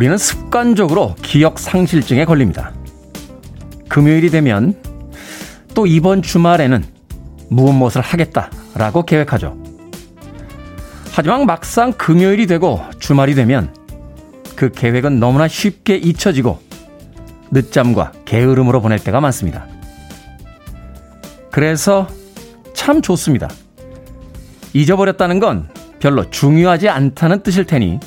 우리는 0.00 0.16
습관적으로 0.16 1.14
기억 1.20 1.58
상실증에 1.58 2.24
걸립니다. 2.24 2.72
금요일이 3.90 4.30
되면 4.30 4.74
또 5.74 5.86
이번 5.86 6.22
주말에는 6.22 6.82
무엇 7.50 7.72
무엇을 7.72 8.00
하겠다라고 8.00 9.04
계획하죠. 9.04 9.62
하지만 11.12 11.44
막상 11.44 11.92
금요일이 11.92 12.46
되고 12.46 12.80
주말이 12.98 13.34
되면 13.34 13.74
그 14.56 14.70
계획은 14.70 15.20
너무나 15.20 15.48
쉽게 15.48 15.96
잊혀지고 15.96 16.58
늦잠과 17.50 18.12
게으름으로 18.24 18.80
보낼 18.80 19.00
때가 19.00 19.20
많습니다. 19.20 19.66
그래서 21.50 22.08
참 22.72 23.02
좋습니다. 23.02 23.50
잊어버렸다는 24.72 25.40
건 25.40 25.68
별로 25.98 26.30
중요하지 26.30 26.88
않다는 26.88 27.42
뜻일 27.42 27.66
테니 27.66 28.00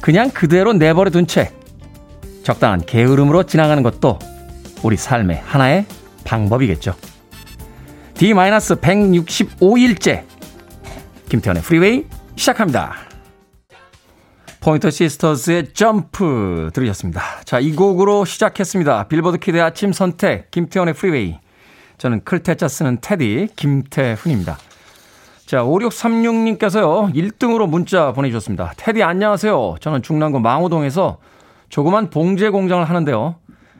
그냥 0.00 0.30
그대로 0.30 0.72
내버려 0.72 1.10
둔 1.10 1.26
채 1.26 1.52
적당한 2.42 2.80
게으름으로 2.84 3.44
지나가는 3.44 3.82
것도 3.82 4.18
우리 4.82 4.96
삶의 4.96 5.42
하나의 5.44 5.84
방법이겠죠. 6.24 6.94
D-165일째 8.14 10.24
김태훈의 11.28 11.62
프리웨이 11.62 12.06
시작합니다. 12.36 12.94
포인터 14.60 14.90
시스터즈의 14.90 15.72
점프 15.72 16.70
들으셨습니다. 16.74 17.22
자, 17.44 17.60
이 17.60 17.72
곡으로 17.72 18.26
시작했습니다. 18.26 19.08
빌보드 19.08 19.38
키드의 19.38 19.62
아침 19.62 19.92
선택 19.92 20.50
김태훈의 20.50 20.94
프리웨이 20.94 21.38
저는 21.96 22.24
클 22.24 22.44
태 22.44 22.58
자 22.58 22.68
쓰는 22.68 22.98
태디 23.00 23.48
김태훈입니다. 23.56 24.58
자, 25.50 25.64
5636님께서요, 25.64 27.12
1등으로 27.12 27.68
문자 27.68 28.12
보내주셨습니다. 28.12 28.72
테디 28.76 29.02
안녕하세요. 29.02 29.78
저는 29.80 30.00
중랑구 30.00 30.38
망호동에서 30.38 31.18
조그만 31.68 32.08
봉제 32.08 32.50
공장을 32.50 32.84
하는데요. 32.88 33.34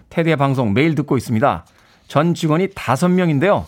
테디의 0.09 0.35
방송 0.35 0.75
매일 0.75 0.97
듣고 0.97 1.17
있습니다. 1.17 1.65
전 2.09 2.35
직원이 2.35 2.67
5명인데요. 2.71 3.67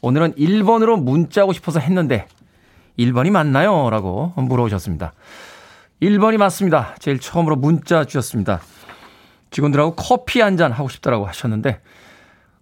오늘은 0.00 0.36
1번으로 0.36 0.98
문자하고 0.98 1.52
싶어서 1.52 1.80
했는데, 1.80 2.26
1번이 2.98 3.30
맞나요? 3.30 3.90
라고 3.90 4.32
물어보셨습니다. 4.36 5.12
1번이 6.00 6.38
맞습니다. 6.38 6.94
제일 6.98 7.18
처음으로 7.18 7.56
문자 7.56 8.06
주셨습니다. 8.06 8.62
직원들하고 9.50 9.96
커피 9.96 10.40
한 10.40 10.56
잔 10.56 10.72
하고 10.72 10.88
싶다라고 10.88 11.26
하셨는데, 11.26 11.82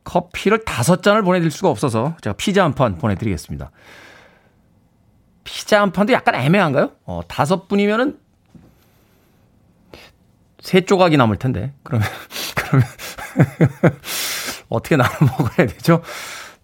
커피를 0.03 0.65
다섯 0.65 1.05
잔을 1.05 1.23
보내드릴 1.23 1.53
수가 1.53 1.69
없어서 1.69 2.17
제가 2.21 2.35
피자 2.37 2.65
한 2.65 2.75
판 2.75 2.99
보내드리겠습니다. 2.99 3.71
피자 5.45 5.81
한 5.81 5.93
판도 5.93 6.13
약간 6.13 6.35
애매한가요? 6.35 6.93
어, 7.05 7.21
다섯 7.29 7.69
분이면은 7.69 8.19
세 10.61 10.83
조각이 10.83 11.17
남을 11.17 11.39
텐데. 11.39 11.73
그러면, 11.83 12.07
그러면, 12.55 12.87
어떻게 14.69 14.97
나눠 14.97 15.13
먹어야 15.21 15.67
되죠? 15.67 16.03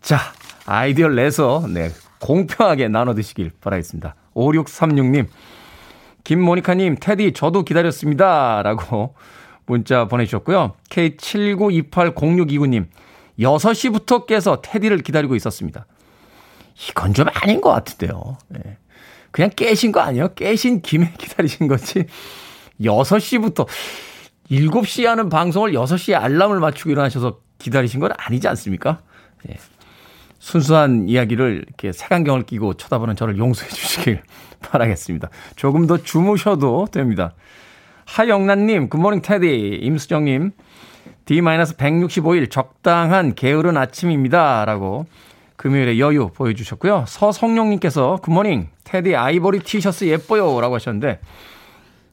자, 0.01 0.19
아이디어를 0.67 1.17
내서, 1.17 1.67
네, 1.69 1.91
공평하게 2.21 2.89
나눠 2.89 3.15
드시길 3.15 3.51
바라겠습니다. 3.61 4.15
5636님, 4.35 5.27
김모니카님, 6.25 6.97
테디, 7.01 7.33
저도 7.33 7.65
기다렸습니다. 7.65 8.63
라고 8.63 9.15
문자 9.67 10.07
보내주셨고요. 10.07 10.75
K79280629님, 10.91 12.87
6시부터 13.39 14.27
깨서 14.27 14.61
테디를 14.63 14.99
기다리고 14.99 15.35
있었습니다. 15.37 15.87
이건 16.89 17.15
좀 17.15 17.27
아닌 17.33 17.61
것 17.61 17.71
같은데요. 17.71 18.39
네. 18.49 18.79
그냥 19.31 19.51
깨신 19.55 19.93
거 19.93 20.01
아니에요? 20.01 20.35
깨신 20.35 20.83
김에 20.83 21.13
기다리신 21.19 21.69
거지. 21.69 22.05
6시부터 22.81 23.67
7시에 24.51 25.05
하는 25.05 25.29
방송을 25.29 25.73
6시에 25.73 26.15
알람을 26.15 26.61
맞추고 26.61 26.91
일어나셔서 26.91 27.41
기다리신 27.59 28.01
건 28.01 28.13
아니지 28.17 28.49
않습니까? 28.49 29.01
네. 29.45 29.57
순수한 30.39 31.09
이야기를 31.09 31.65
이렇게 31.67 31.93
색안경을 31.93 32.45
끼고 32.45 32.75
쳐다보는 32.75 33.17
저를 33.17 33.39
용서해 33.39 33.69
주시길 33.69 34.23
바라겠습니다. 34.61 35.31
조금 35.57 35.87
더 35.87 35.99
주무셔도 35.99 36.87
됩니다. 36.91 37.35
하영란님, 38.07 38.89
good 38.89 39.00
morning 39.00 39.21
테디, 39.23 39.81
임수정님, 39.83 40.53
D-165일 41.27 42.51
적당한 42.51 43.35
게으른 43.35 43.77
아침입니다. 43.77 44.65
라고 44.65 45.07
금요일에 45.59 45.99
여유 45.99 46.31
보여주셨고요. 46.35 47.05
서성룡님께서 47.09 48.21
good 48.23 48.39
morning 48.39 48.69
테디 48.85 49.17
아이보리 49.17 49.59
티셔츠 49.59 50.05
예뻐요 50.05 50.61
라고 50.61 50.77
하셨는데 50.77 51.21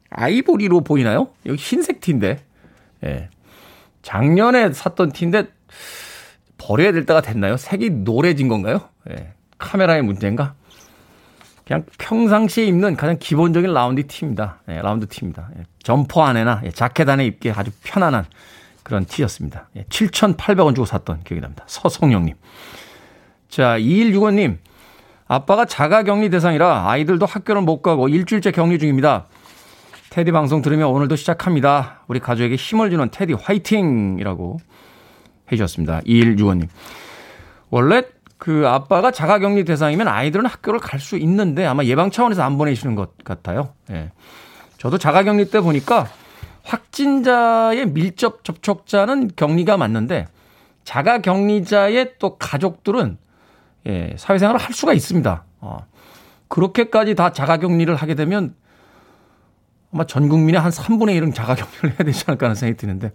아이보리로 0.09 0.81
보이나요? 0.81 1.29
여기 1.45 1.61
흰색 1.61 2.01
티인데 2.01 2.43
예. 3.03 3.29
작년에 4.01 4.73
샀던 4.73 5.11
티인데 5.11 5.47
버려야 6.57 6.91
될 6.91 7.05
때가 7.05 7.21
됐나요? 7.21 7.55
색이 7.55 7.91
노래진 7.91 8.47
건가요? 8.47 8.81
예. 9.11 9.33
카메라의 9.59 10.01
문제인가? 10.01 10.55
그냥 11.67 11.85
평상시에 11.99 12.65
입는 12.65 12.95
가장 12.95 13.17
기본적인 13.19 13.71
라운드 13.71 14.05
티입니다. 14.07 14.59
예, 14.69 14.81
라운드 14.81 15.07
티입니다. 15.07 15.49
예, 15.57 15.63
점퍼 15.81 16.23
안에나 16.23 16.61
예, 16.63 16.71
자켓 16.71 17.07
안에 17.09 17.25
입기 17.25 17.51
아주 17.51 17.71
편안한 17.83 18.25
그런 18.83 19.05
티였습니다. 19.05 19.69
예, 19.75 19.83
7,800원 19.83 20.75
주고 20.75 20.85
샀던 20.85 21.23
기억이 21.23 21.41
납니다. 21.41 21.63
서성룡님. 21.67 22.35
자, 23.55 23.79
2165님. 23.79 24.57
아빠가 25.29 25.63
자가 25.63 26.03
격리 26.03 26.29
대상이라 26.29 26.89
아이들도 26.89 27.25
학교를 27.25 27.61
못 27.61 27.81
가고 27.81 28.09
일주일째 28.09 28.51
격리 28.51 28.77
중입니다. 28.79 29.27
테디 30.09 30.33
방송 30.33 30.61
들으며 30.61 30.89
오늘도 30.89 31.15
시작합니다. 31.15 32.01
우리 32.09 32.19
가족에게 32.19 32.57
힘을 32.57 32.89
주는 32.89 33.09
테디 33.09 33.31
화이팅 33.31 34.17
이라고 34.19 34.57
해주셨습니다. 35.49 36.01
2165님. 36.01 36.67
원래 37.69 38.03
그 38.37 38.67
아빠가 38.67 39.11
자가 39.11 39.39
격리 39.39 39.63
대상이면 39.63 40.09
아이들은 40.09 40.47
학교를 40.47 40.81
갈 40.81 40.99
수 40.99 41.15
있는데 41.15 41.65
아마 41.65 41.85
예방 41.85 42.11
차원에서 42.11 42.43
안 42.43 42.57
보내시는 42.57 42.95
것 42.95 43.17
같아요. 43.23 43.69
예. 43.89 44.11
저도 44.79 44.97
자가 44.97 45.23
격리 45.23 45.49
때 45.49 45.61
보니까 45.61 46.09
확진자의 46.63 47.85
밀접 47.93 48.43
접촉자는 48.43 49.31
격리가 49.37 49.77
맞는데 49.77 50.27
자가 50.83 51.19
격리자의 51.19 52.15
또 52.19 52.35
가족들은 52.37 53.19
예, 53.87 54.15
사회생활을 54.17 54.59
할 54.59 54.73
수가 54.73 54.93
있습니다. 54.93 55.43
어, 55.61 55.77
그렇게까지 56.47 57.15
다 57.15 57.31
자가격리를 57.31 57.93
하게 57.95 58.15
되면 58.15 58.55
아마 59.93 60.05
전 60.05 60.27
국민의 60.27 60.59
한 60.59 60.71
3분의 60.71 61.19
1은 61.21 61.33
자가격리를 61.33 61.91
해야 61.91 61.97
되지 61.99 62.25
않을까 62.27 62.47
하는 62.47 62.55
생각이 62.55 62.77
드는데 62.77 63.11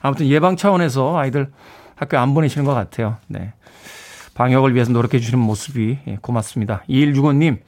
아무튼 0.00 0.26
예방 0.26 0.56
차원에서 0.56 1.18
아이들 1.18 1.50
학교 1.96 2.18
안 2.18 2.34
보내시는 2.34 2.64
것 2.64 2.74
같아요. 2.74 3.16
네. 3.26 3.52
방역을 4.34 4.74
위해서 4.74 4.92
노력해 4.92 5.18
주시는 5.18 5.38
모습이 5.38 5.98
예, 6.06 6.18
고맙습니다. 6.20 6.82
2165님, 6.88 7.58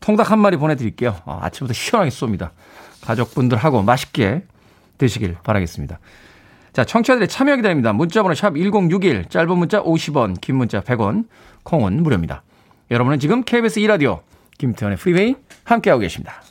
통닭 0.00 0.30
한 0.30 0.38
마리 0.40 0.56
보내드릴게요. 0.56 1.16
아, 1.24 1.38
아침부터 1.42 1.72
시원하게 1.72 2.10
쏩니다. 2.10 2.50
가족분들하고 3.02 3.82
맛있게 3.82 4.42
드시길 4.98 5.36
바라겠습니다. 5.44 5.98
자, 6.76 6.84
청취자들의 6.84 7.28
참여 7.28 7.56
기다립니다. 7.56 7.94
문자번호 7.94 8.34
샵 8.34 8.54
1061, 8.54 9.30
짧은 9.30 9.56
문자 9.56 9.82
50원, 9.82 10.38
긴 10.42 10.56
문자 10.56 10.82
100원, 10.82 11.24
콩은 11.62 12.02
무료입니다. 12.02 12.42
여러분은 12.90 13.18
지금 13.18 13.44
KBS 13.44 13.80
2라디오 13.80 14.20
김태훈의 14.58 14.98
프리웨이 14.98 15.36
함께하고 15.64 16.00
계십니다. 16.00 16.42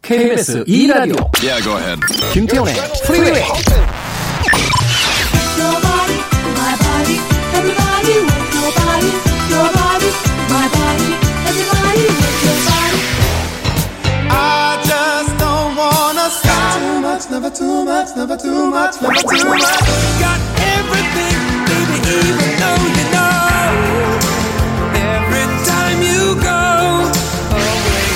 KBS 0.00 0.64
2라디오 0.64 1.28
yeah, 1.44 1.62
go 1.62 1.76
ahead. 1.76 2.00
김태현의 2.32 2.74
프리웨이 3.06 3.42
Never 10.62 11.08
too 11.08 11.21
much, 17.92 18.16
never 18.16 18.36
too 18.38 18.70
much, 18.70 18.94
never 19.02 19.20
too 19.20 19.44
much. 19.52 19.68
Got 20.24 20.40
everything, 20.76 21.38
baby, 21.68 21.96
even 22.28 22.50
though 22.60 22.84
you 22.96 23.06
know. 23.14 23.36
Every 25.12 25.46
time 25.70 25.98
you 26.10 26.22
go 26.50 26.62
away, 27.60 28.08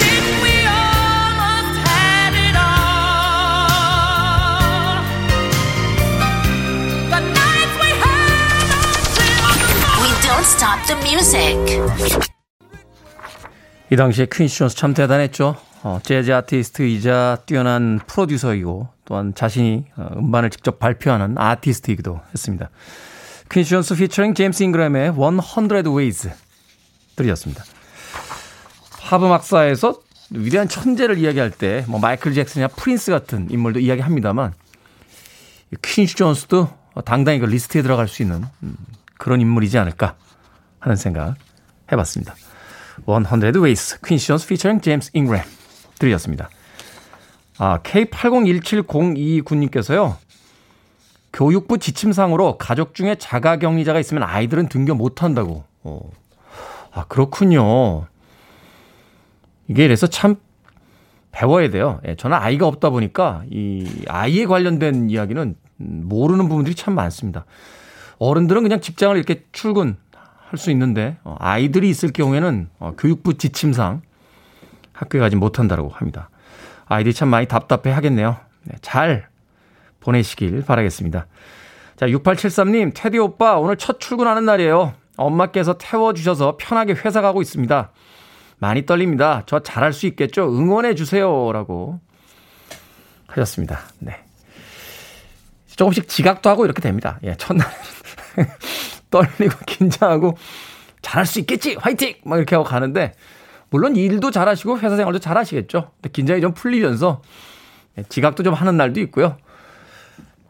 think 0.00 0.26
we 0.44 0.54
almost 0.84 1.74
had 1.88 2.32
it 2.46 2.54
all. 2.68 3.00
The 7.12 7.20
nights 7.38 7.74
we 7.82 7.90
had 8.04 8.36
We 10.04 10.10
don't 10.28 10.46
stop 10.56 10.78
the 10.88 10.96
music. 11.08 11.56
이 13.90 13.96
당시에 13.96 14.26
퀸시 14.30 14.58
존스 14.58 14.76
참 14.76 14.92
대단했죠. 14.94 15.56
어, 15.84 15.98
재즈 16.02 16.32
아티스트이자 16.32 17.38
뛰어난 17.44 17.98
프로듀서이고 18.06 18.88
또한 19.04 19.34
자신이 19.34 19.84
어, 19.96 20.10
음반을 20.16 20.50
직접 20.50 20.78
발표하는 20.78 21.36
아티스트이기도 21.38 22.20
했습니다. 22.32 22.70
퀸시 23.50 23.70
존스 23.70 23.96
피처링 23.96 24.34
제임스 24.34 24.62
잉그램의 24.62 25.12
100 25.14 25.86
Ways 25.88 26.30
들으셨습니다. 27.16 27.64
팝 29.02 29.22
음악사에서 29.22 30.00
위대한 30.30 30.68
천재를 30.68 31.18
이야기할 31.18 31.50
때 31.50 31.84
뭐 31.88 32.00
마이클 32.00 32.32
잭슨이나 32.32 32.68
프린스 32.68 33.10
같은 33.10 33.48
인물도 33.50 33.80
이야기합니다만 33.80 34.54
퀸시 35.82 36.16
존스도 36.16 36.70
당당히 37.04 37.38
그 37.38 37.46
리스트에 37.46 37.82
들어갈 37.82 38.08
수 38.08 38.22
있는 38.22 38.44
음, 38.62 38.76
그런 39.18 39.40
인물이지 39.40 39.76
않을까 39.78 40.16
하는 40.78 40.96
생각 40.96 41.34
해봤습니다. 41.90 42.34
100 43.24 43.56
Ways 43.56 44.00
퀸시 44.00 44.28
존스 44.28 44.46
피처링 44.48 44.80
제임스 44.80 45.10
잉그램 45.14 45.42
들으셨습니다. 45.98 46.48
아, 47.64 47.78
K801702군님께서요. 47.84 50.16
교육부 51.32 51.78
지침상으로 51.78 52.58
가족 52.58 52.92
중에 52.92 53.14
자가격리자가 53.14 54.00
있으면 54.00 54.24
아이들은 54.24 54.68
등교 54.68 54.96
못한다고. 54.96 55.62
어. 55.84 56.00
아, 56.90 57.04
그렇군요. 57.04 58.06
이게 59.68 59.84
이래서 59.84 60.08
참 60.08 60.34
배워야 61.30 61.70
돼요. 61.70 62.00
예, 62.04 62.16
저는 62.16 62.36
아이가 62.36 62.66
없다 62.66 62.90
보니까 62.90 63.44
이 63.48 63.88
아이에 64.08 64.46
관련된 64.46 65.08
이야기는 65.08 65.54
모르는 65.76 66.48
부분들이 66.48 66.74
참 66.74 66.96
많습니다. 66.96 67.44
어른들은 68.18 68.64
그냥 68.64 68.80
직장을 68.80 69.16
이렇게 69.16 69.44
출근할 69.52 69.94
수 70.56 70.72
있는데 70.72 71.16
어, 71.22 71.36
아이들이 71.38 71.88
있을 71.88 72.12
경우에는 72.12 72.70
어, 72.80 72.94
교육부 72.98 73.38
지침상 73.38 74.02
학교에 74.92 75.20
가지 75.20 75.36
못한다고 75.36 75.90
합니다. 75.90 76.28
아이들이 76.92 77.14
참 77.14 77.28
많이 77.28 77.46
답답해 77.46 77.94
하겠네요. 77.94 78.36
네, 78.64 78.76
잘 78.82 79.28
보내시길 80.00 80.64
바라겠습니다. 80.64 81.26
자, 81.96 82.06
6873님, 82.06 82.92
테디 82.94 83.18
오빠, 83.18 83.58
오늘 83.58 83.76
첫 83.76 84.00
출근하는 84.00 84.44
날이에요. 84.44 84.94
엄마께서 85.16 85.78
태워주셔서 85.78 86.56
편하게 86.58 86.94
회사 86.94 87.20
가고 87.20 87.40
있습니다. 87.40 87.90
많이 88.58 88.86
떨립니다. 88.86 89.42
저 89.46 89.60
잘할 89.60 89.92
수 89.92 90.06
있겠죠? 90.06 90.44
응원해 90.44 90.94
주세요. 90.94 91.52
라고 91.52 92.00
하셨습니다. 93.26 93.80
네. 93.98 94.22
조금씩 95.76 96.08
지각도 96.08 96.50
하고 96.50 96.64
이렇게 96.64 96.80
됩니다. 96.82 97.18
예, 97.24 97.34
첫날에는 97.36 97.72
떨리고 99.10 99.58
긴장하고 99.66 100.36
잘할 101.00 101.26
수 101.26 101.40
있겠지! 101.40 101.74
화이팅! 101.74 102.14
막 102.24 102.36
이렇게 102.36 102.54
하고 102.54 102.64
가는데, 102.64 103.14
물론 103.72 103.96
일도 103.96 104.30
잘하시고 104.30 104.78
회사 104.80 104.96
생활도 104.96 105.18
잘하시겠죠. 105.18 105.90
긴장이 106.12 106.42
좀 106.42 106.52
풀리면서 106.52 107.22
예, 107.98 108.02
지각도 108.08 108.42
좀 108.42 108.54
하는 108.54 108.76
날도 108.76 109.00
있고요. 109.00 109.38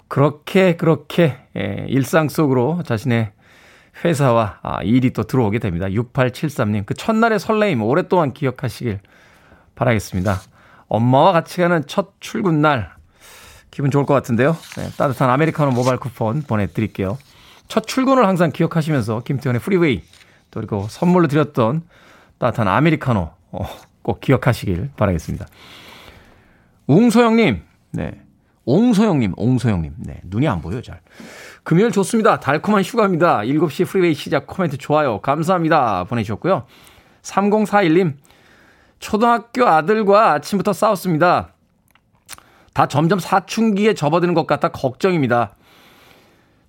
그렇게 0.09 0.77
그렇게 0.77 1.39
예, 1.57 1.87
일상 1.89 2.29
속으로 2.29 2.83
자신의 2.85 3.31
회사와 4.05 4.59
아, 4.63 4.83
일이 4.83 5.13
또 5.13 5.23
들어오게 5.23 5.61
됩니다. 5.61 5.87
6873님 5.87 6.85
그 6.85 6.95
첫날의 6.95 7.39
설레임 7.39 7.81
오랫동안 7.83 8.33
기억하시길 8.33 8.99
바라겠습니다. 9.77 10.41
엄마와 10.89 11.33
같이 11.33 11.61
가는 11.61 11.85
첫 11.87 12.15
출근 12.19 12.61
날 12.61 12.93
기분 13.71 13.93
좋을 13.93 14.05
것 14.05 14.15
같은데요. 14.15 14.57
네, 14.77 14.91
따뜻한 14.99 15.31
아메리카노 15.31 15.71
모바일 15.71 15.99
쿠폰 15.99 16.43
보내드릴게요. 16.43 17.19
첫 17.69 17.87
출근을 17.87 18.27
항상 18.27 18.51
기억하시면서 18.51 19.21
김태훈의 19.21 19.61
프리웨이 19.61 20.03
또 20.51 20.59
그리고 20.61 20.89
선물로 20.91 21.29
드렸던 21.29 21.83
따뜻한 22.43 22.67
아메리카노 22.67 23.31
어, 23.53 23.67
꼭 24.03 24.21
기억하시길 24.21 24.91
바라겠습니다. 24.97 25.47
웅소영님, 26.89 27.63
네. 27.93 28.21
옹소영님, 28.65 29.35
옹소영님. 29.37 29.95
네, 29.99 30.21
눈이 30.25 30.49
안 30.49 30.61
보여요, 30.61 30.83
잘. 30.83 31.01
금요일 31.63 31.93
좋습니다. 31.93 32.41
달콤한 32.41 32.83
휴가입니다. 32.83 33.43
7시 33.43 33.87
프리웨이 33.87 34.15
시작 34.15 34.49
코멘트 34.49 34.77
좋아요. 34.77 35.21
감사합니다. 35.21 36.03
보내주셨고요. 36.05 36.67
3041님, 37.23 38.15
초등학교 38.99 39.69
아들과 39.69 40.33
아침부터 40.33 40.73
싸웠습니다. 40.73 41.55
다 42.75 42.89
점점 42.89 43.21
사춘기에 43.21 43.95
접어드는 43.95 44.35
것 44.35 44.49
같아 44.49 44.69
걱정입니다. 44.69 45.55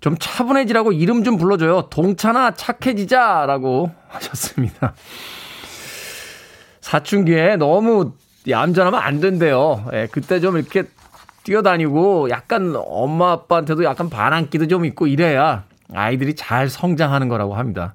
좀 0.01 0.17
차분해지라고 0.19 0.91
이름 0.91 1.23
좀 1.23 1.37
불러줘요. 1.37 1.89
동차나 1.89 2.51
착해지자라고 2.51 3.89
하셨습니다. 4.09 4.93
사춘기에 6.83 7.55
너무 7.55 8.11
얌전하면 8.47 8.99
안 8.99 9.21
된대요. 9.21 9.85
예, 9.93 10.09
그때 10.11 10.41
좀 10.41 10.57
이렇게 10.57 10.83
뛰어다니고 11.45 12.29
약간 12.29 12.73
엄마 12.75 13.31
아빠한테도 13.31 13.85
약간 13.85 14.09
반항기도 14.09 14.67
좀 14.67 14.83
있고 14.83 15.07
이래야 15.07 15.63
아이들이 15.93 16.35
잘 16.35 16.69
성장하는 16.69 17.29
거라고 17.29 17.55
합니다. 17.55 17.93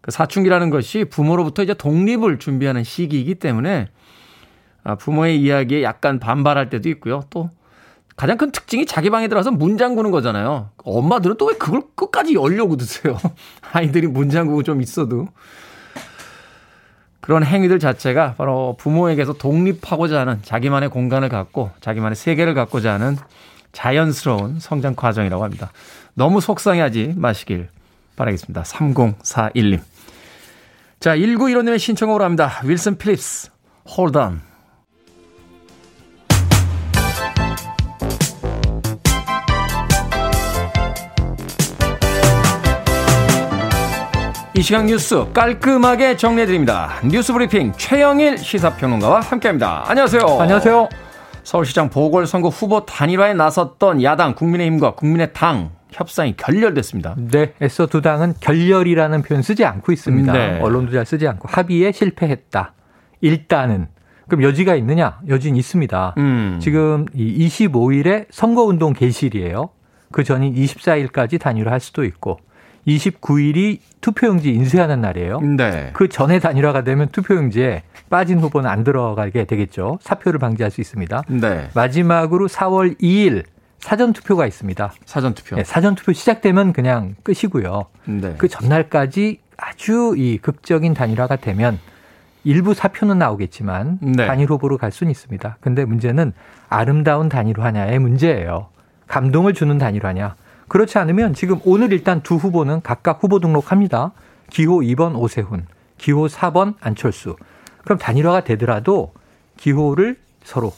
그 0.00 0.12
사춘기라는 0.12 0.70
것이 0.70 1.04
부모로부터 1.04 1.64
이제 1.64 1.74
독립을 1.74 2.38
준비하는 2.38 2.84
시기이기 2.84 3.34
때문에 3.34 3.88
아, 4.84 4.94
부모의 4.94 5.40
이야기에 5.40 5.82
약간 5.82 6.20
반발할 6.20 6.70
때도 6.70 6.88
있고요. 6.90 7.24
또 7.28 7.50
가장 8.14 8.36
큰 8.36 8.52
특징이 8.52 8.86
자기 8.86 9.10
방에 9.10 9.26
들어가서 9.26 9.50
문 9.50 9.76
잠그는 9.78 10.12
거잖아요. 10.12 10.70
엄마들은 10.84 11.38
또 11.38 11.46
왜 11.46 11.54
그걸 11.54 11.82
끝까지 11.96 12.34
열려고 12.34 12.76
드세요? 12.76 13.18
아이들이 13.72 14.06
문 14.06 14.30
잠그고 14.30 14.62
좀 14.62 14.80
있어도. 14.80 15.26
그런 17.26 17.42
행위들 17.42 17.80
자체가 17.80 18.34
바로 18.34 18.76
부모에게서 18.78 19.32
독립하고자 19.32 20.20
하는 20.20 20.38
자기만의 20.42 20.90
공간을 20.90 21.28
갖고 21.28 21.72
자기만의 21.80 22.14
세계를 22.14 22.54
갖고자 22.54 22.92
하는 22.92 23.16
자연스러운 23.72 24.60
성장 24.60 24.94
과정이라고 24.94 25.42
합니다. 25.42 25.72
너무 26.14 26.40
속상해하지 26.40 27.14
마시길 27.16 27.68
바라겠습니다. 28.14 28.62
3041님. 28.62 29.80
자, 31.00 31.16
1915님의 31.16 31.80
신청으로 31.80 32.22
합니다. 32.22 32.60
윌슨 32.62 32.96
필립스, 32.96 33.50
Hold 33.88 34.16
On. 34.16 34.40
이 44.56 44.62
시간 44.62 44.86
뉴스 44.86 45.26
깔끔하게 45.34 46.16
정리해드립니다. 46.16 46.94
뉴스 47.04 47.30
브리핑 47.34 47.72
최영일 47.76 48.38
시사평론가와 48.38 49.20
함께합니다. 49.20 49.84
안녕하세요. 49.86 50.22
안녕하세요. 50.22 50.88
서울시장 51.42 51.90
보궐선거 51.90 52.48
후보 52.48 52.86
단일화에 52.86 53.34
나섰던 53.34 54.02
야당 54.02 54.34
국민의힘과 54.34 54.94
국민의당 54.94 55.72
협상이 55.92 56.36
결렬됐습니다. 56.38 57.16
네, 57.18 57.52
애써 57.60 57.86
두 57.86 58.00
당은 58.00 58.32
결렬이라는 58.40 59.20
표현 59.20 59.42
쓰지 59.42 59.66
않고 59.66 59.92
있습니다. 59.92 60.32
네. 60.32 60.60
언론도 60.62 60.90
잘 60.92 61.04
쓰지 61.04 61.28
않고 61.28 61.48
합의에 61.50 61.92
실패했다. 61.92 62.72
일단은 63.20 63.88
그럼 64.26 64.42
여지가 64.42 64.74
있느냐? 64.76 65.18
여지는 65.28 65.58
있습니다. 65.58 66.14
음. 66.16 66.58
지금 66.62 67.04
25일에 67.14 68.24
선거운동 68.30 68.94
개시일이에요. 68.94 69.68
그 70.12 70.24
전인 70.24 70.54
24일까지 70.54 71.38
단일화할 71.38 71.78
수도 71.78 72.04
있고 72.04 72.38
29일이 72.86 73.78
투표용지 74.00 74.52
인쇄하는 74.52 75.00
날이에요. 75.00 75.40
네. 75.40 75.90
그 75.92 76.08
전에 76.08 76.38
단일화가 76.38 76.84
되면 76.84 77.08
투표용지에 77.08 77.82
빠진 78.08 78.38
후보는 78.38 78.70
안 78.70 78.84
들어가게 78.84 79.44
되겠죠. 79.44 79.98
사표를 80.00 80.38
방지할 80.38 80.70
수 80.70 80.80
있습니다. 80.80 81.22
네. 81.28 81.68
마지막으로 81.74 82.48
4월 82.48 82.98
2일 83.00 83.44
사전 83.78 84.12
투표가 84.12 84.46
있습니다. 84.46 84.92
사전 85.04 85.34
투표. 85.34 85.56
네, 85.56 85.64
사전 85.64 85.94
투표 85.94 86.12
시작되면 86.12 86.72
그냥 86.72 87.14
끝이고요. 87.22 87.86
네. 88.06 88.34
그 88.38 88.48
전날까지 88.48 89.40
아주 89.56 90.14
이 90.16 90.38
극적인 90.38 90.94
단일화가 90.94 91.36
되면 91.36 91.78
일부 92.44 92.74
사표는 92.74 93.18
나오겠지만 93.18 93.98
네. 94.00 94.26
단일 94.26 94.48
후보로 94.50 94.78
갈 94.78 94.92
수는 94.92 95.10
있습니다. 95.10 95.58
근데 95.60 95.84
문제는 95.84 96.32
아름다운 96.68 97.28
단일화냐의 97.28 97.98
문제예요. 97.98 98.68
감동을 99.08 99.54
주는 99.54 99.78
단일화냐. 99.78 100.36
그렇지 100.68 100.98
않으면 100.98 101.34
지금 101.34 101.60
오늘 101.64 101.92
일단 101.92 102.22
두 102.22 102.36
후보는 102.36 102.82
각각 102.82 103.22
후보 103.22 103.38
등록합니다. 103.38 104.12
기호 104.50 104.80
2번 104.80 105.16
오세훈, 105.16 105.66
기호 105.98 106.26
4번 106.26 106.74
안철수. 106.80 107.36
그럼 107.84 107.98
단일화가 107.98 108.44
되더라도 108.44 109.12
기호를 109.56 110.16
서로 110.42 110.72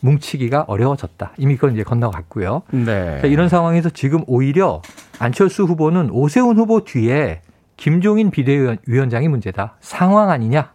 뭉치기가 0.00 0.64
어려워졌다. 0.66 1.32
이미 1.38 1.56
그건 1.56 1.74
이제 1.74 1.84
건너갔고요. 1.84 2.62
네. 2.70 3.20
이런 3.24 3.48
상황에서 3.48 3.90
지금 3.90 4.24
오히려 4.26 4.82
안철수 5.18 5.64
후보는 5.64 6.10
오세훈 6.10 6.56
후보 6.56 6.84
뒤에 6.84 7.42
김종인 7.76 8.30
비대위원장이 8.30 9.28
문제다. 9.28 9.76
상황 9.80 10.30
아니냐? 10.30 10.72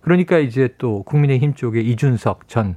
그러니까 0.00 0.38
이제 0.38 0.74
또 0.78 1.02
국민의힘 1.02 1.54
쪽에 1.54 1.80
이준석 1.80 2.48
전 2.48 2.76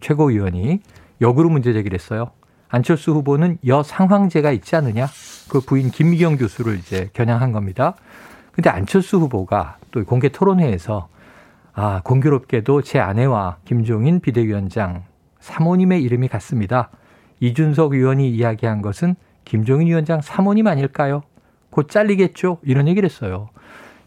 최고위원이 0.00 0.80
역으로 1.20 1.48
문제 1.50 1.72
제기를 1.72 1.96
했어요. 1.96 2.30
안철수 2.72 3.12
후보는 3.12 3.58
여상황제가 3.66 4.50
있지 4.52 4.76
않느냐. 4.76 5.06
그 5.50 5.60
부인 5.60 5.90
김미경 5.90 6.38
교수를 6.38 6.78
이제 6.78 7.10
겨냥한 7.12 7.52
겁니다. 7.52 7.94
근데 8.50 8.70
안철수 8.70 9.18
후보가 9.18 9.76
또 9.90 10.02
공개 10.04 10.30
토론회에서 10.30 11.08
아, 11.74 12.00
공교롭게도 12.02 12.80
제 12.80 12.98
아내와 12.98 13.58
김종인 13.66 14.20
비대위원장 14.20 15.04
사모님의 15.40 16.02
이름이 16.02 16.28
같습니다. 16.28 16.88
이준석 17.40 17.92
의원이 17.92 18.30
이야기한 18.30 18.80
것은 18.80 19.16
김종인 19.44 19.88
위원장 19.88 20.22
사모님 20.22 20.66
아닐까요? 20.66 21.22
곧 21.68 21.90
잘리겠죠? 21.90 22.58
이런 22.62 22.88
얘기를 22.88 23.06
했어요. 23.06 23.50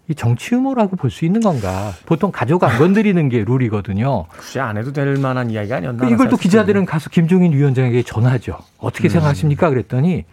이 0.07 0.15
정치 0.15 0.53
유머라고 0.55 0.95
볼 0.97 1.09
수 1.09 1.25
있는 1.25 1.41
건가? 1.41 1.91
보통 2.05 2.31
가족 2.31 2.63
안 2.63 2.77
건드리는 2.77 3.29
게 3.29 3.43
룰이거든요. 3.47 4.25
굳이 4.27 4.59
안 4.59 4.77
해도 4.77 4.91
될 4.91 5.17
만한 5.17 5.49
이야기가 5.49 5.77
아니었나? 5.77 6.09
이걸 6.09 6.29
또 6.29 6.37
기자들은 6.37 6.85
가서 6.85 7.09
김종인 7.09 7.53
위원장에게 7.53 8.03
전하죠. 8.03 8.57
어떻게 8.79 9.07
음. 9.07 9.09
생각하십니까? 9.09 9.69
그랬더니 9.69 10.25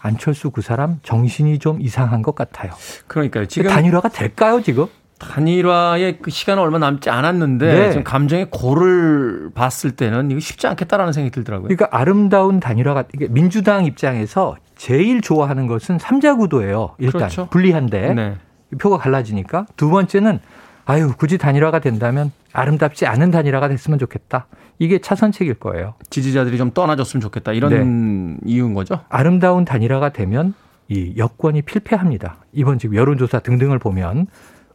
안철수 0.00 0.50
그 0.50 0.60
사람 0.60 1.00
정신이 1.02 1.58
좀 1.58 1.80
이상한 1.80 2.22
것 2.22 2.34
같아요. 2.34 2.72
그러니까요. 3.06 3.46
지금 3.46 3.70
단일화가 3.70 4.08
될까요, 4.10 4.62
지금? 4.62 4.86
단일화의 5.18 6.18
그 6.22 6.30
시간은 6.30 6.62
얼마 6.62 6.78
남지 6.78 7.10
않았는데 7.10 7.66
네. 7.66 7.90
지금 7.90 8.04
감정의 8.04 8.48
고를 8.50 9.50
봤을 9.52 9.90
때는 9.92 10.30
이거 10.30 10.38
쉽지 10.38 10.68
않겠다라는 10.68 11.12
생각이 11.12 11.32
들더라고요. 11.32 11.68
그러니까 11.68 11.88
아름다운 11.90 12.60
단일화가 12.60 13.04
민주당 13.30 13.84
입장에서 13.84 14.56
제일 14.76 15.20
좋아하는 15.20 15.66
것은 15.66 15.98
삼자 15.98 16.36
구도예요. 16.36 16.94
일단 16.98 17.18
그렇죠. 17.22 17.48
불리한데 17.50 18.14
네. 18.14 18.36
표가 18.78 18.98
갈라지니까 18.98 19.66
두 19.76 19.88
번째는 19.90 20.40
아유 20.84 21.12
굳이 21.16 21.38
단일화가 21.38 21.80
된다면 21.80 22.32
아름답지 22.52 23.06
않은 23.06 23.30
단일화가 23.30 23.68
됐으면 23.68 23.98
좋겠다. 23.98 24.46
이게 24.78 24.98
차선책일 24.98 25.54
거예요. 25.54 25.94
지지자들이 26.10 26.56
좀 26.56 26.70
떠나줬으면 26.72 27.20
좋겠다 27.20 27.52
이런 27.52 27.70
네. 27.70 28.38
이유인 28.50 28.74
거죠. 28.74 29.00
아름다운 29.08 29.64
단일화가 29.64 30.10
되면 30.10 30.54
이 30.88 31.14
여권이 31.16 31.62
필패합니다. 31.62 32.36
이번 32.52 32.78
지금 32.78 32.96
여론조사 32.96 33.40
등등을 33.40 33.78
보면 33.78 34.26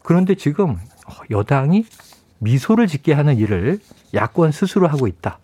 그런데 0.04 0.36
지금 0.36 0.78
여당이 1.32 1.86
미소를 2.40 2.88
짓게 2.88 3.14
하는 3.14 3.38
일을 3.38 3.80
야권 4.14 4.52
스스로 4.52 4.88
하고 4.88 5.08
있다. 5.08 5.40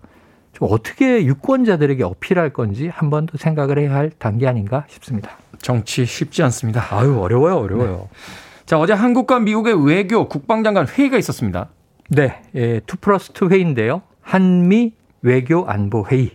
좀 0.53 0.67
어떻게 0.69 1.25
유권자들에게 1.25 2.03
어필할 2.03 2.51
건지 2.51 2.89
한 2.93 3.09
번 3.09 3.25
더 3.25 3.37
생각을 3.37 3.79
해야 3.79 3.93
할 3.95 4.11
단계 4.19 4.47
아닌가 4.47 4.83
싶습니다. 4.89 5.31
정치 5.61 6.05
쉽지 6.05 6.43
않습니다. 6.43 6.85
아유 6.91 7.19
어려워요, 7.19 7.57
어려워요. 7.57 8.09
네. 8.11 8.65
자 8.65 8.79
어제 8.79 8.93
한국과 8.93 9.39
미국의 9.39 9.85
외교 9.85 10.27
국방장관 10.27 10.87
회의가 10.87 11.17
있었습니다. 11.17 11.69
네, 12.09 12.41
예, 12.55 12.77
2 12.77 12.81
플러스 13.01 13.31
2 13.31 13.49
회의인데요. 13.49 14.01
한미 14.21 14.93
외교 15.21 15.65
안보 15.67 16.05
회의. 16.07 16.31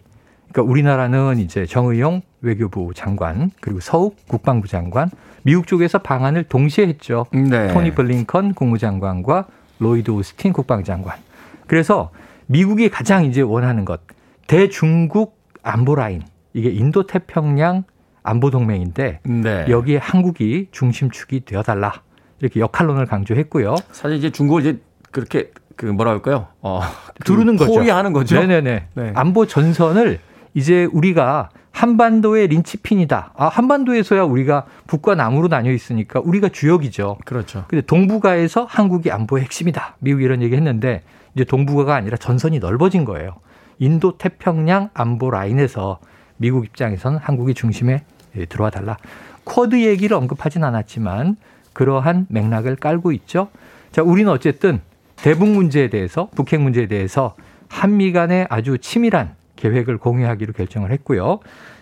그러니까 0.52 0.70
우리나라는 0.70 1.38
이제 1.38 1.66
정의용 1.66 2.22
외교부 2.40 2.92
장관 2.94 3.50
그리고 3.60 3.80
서욱 3.80 4.16
국방부 4.28 4.68
장관 4.68 5.10
미국 5.42 5.66
쪽에서 5.66 5.98
방안을 5.98 6.44
동시에 6.44 6.86
했죠. 6.86 7.26
네. 7.32 7.72
토니 7.72 7.94
블링컨 7.94 8.54
국무장관과 8.54 9.46
로이드 9.78 10.10
오스틴 10.10 10.52
국방장관. 10.52 11.18
그래서 11.66 12.10
미국이 12.46 12.88
가장 12.88 13.24
이제 13.24 13.40
원하는 13.40 13.84
것 13.84 14.00
대중국 14.46 15.38
안보 15.62 15.94
라인 15.94 16.22
이게 16.52 16.70
인도 16.70 17.06
태평양 17.06 17.84
안보 18.24 18.50
동맹인데 18.50 19.20
네. 19.22 19.66
여기에 19.68 19.98
한국이 19.98 20.68
중심축이 20.72 21.44
되어달라 21.44 22.02
이렇게 22.40 22.58
역할론을 22.58 23.06
강조했고요. 23.06 23.76
사실 23.92 24.16
이제 24.16 24.30
중국을 24.30 24.62
이제 24.62 24.80
그렇게 25.12 25.52
그 25.76 25.86
뭐라 25.86 26.10
할까요? 26.10 26.48
어, 26.60 26.80
두르는 27.24 27.56
그 27.56 27.66
거죠. 27.66 27.78
포위하는 27.78 28.12
거죠. 28.12 28.40
네네네. 28.40 28.86
네. 28.94 29.12
안보 29.14 29.46
전선을 29.46 30.18
이제 30.54 30.88
우리가 30.92 31.50
한반도의 31.70 32.46
린치핀이다. 32.48 33.32
아, 33.36 33.48
한반도에서야 33.48 34.22
우리가 34.22 34.64
북과 34.86 35.16
남으로 35.16 35.48
나뉘어 35.48 35.72
있으니까 35.72 36.20
우리가 36.20 36.48
주역이죠. 36.48 37.18
그렇죠. 37.24 37.64
근데 37.68 37.84
동북아에서 37.84 38.64
한국이 38.64 39.10
안보의 39.10 39.44
핵심이다. 39.44 39.96
미국이 39.98 40.24
이런 40.24 40.40
얘기 40.40 40.54
했는데 40.54 41.02
이제 41.34 41.44
동북아가 41.44 41.94
아니라 41.94 42.16
전선이 42.16 42.60
넓어진 42.60 43.04
거예요. 43.04 43.34
인도 43.78 44.16
태평양 44.16 44.90
안보 44.94 45.30
라인에서 45.30 45.98
미국 46.36 46.64
입장에서는 46.64 47.18
한국이 47.18 47.54
중심에 47.54 47.92
예, 47.94 48.04
들어와 48.48 48.70
달라. 48.70 48.96
쿼드 49.44 49.80
얘기를 49.82 50.16
언급하진 50.16 50.64
않았지만 50.64 51.36
그러한 51.72 52.26
맥락을 52.28 52.76
깔고 52.76 53.12
있죠. 53.12 53.48
자, 53.92 54.02
우리는 54.02 54.30
어쨌든 54.30 54.80
대북 55.16 55.48
문제에 55.48 55.88
대해서 55.88 56.28
북핵 56.34 56.60
문제에 56.60 56.86
대해서 56.86 57.34
한미 57.68 58.12
간의 58.12 58.46
아주 58.50 58.78
치밀한 58.78 59.34
계획을 59.56 59.98
공유하기로 59.98 60.52
결정을 60.52 60.90
했고요. 60.92 61.40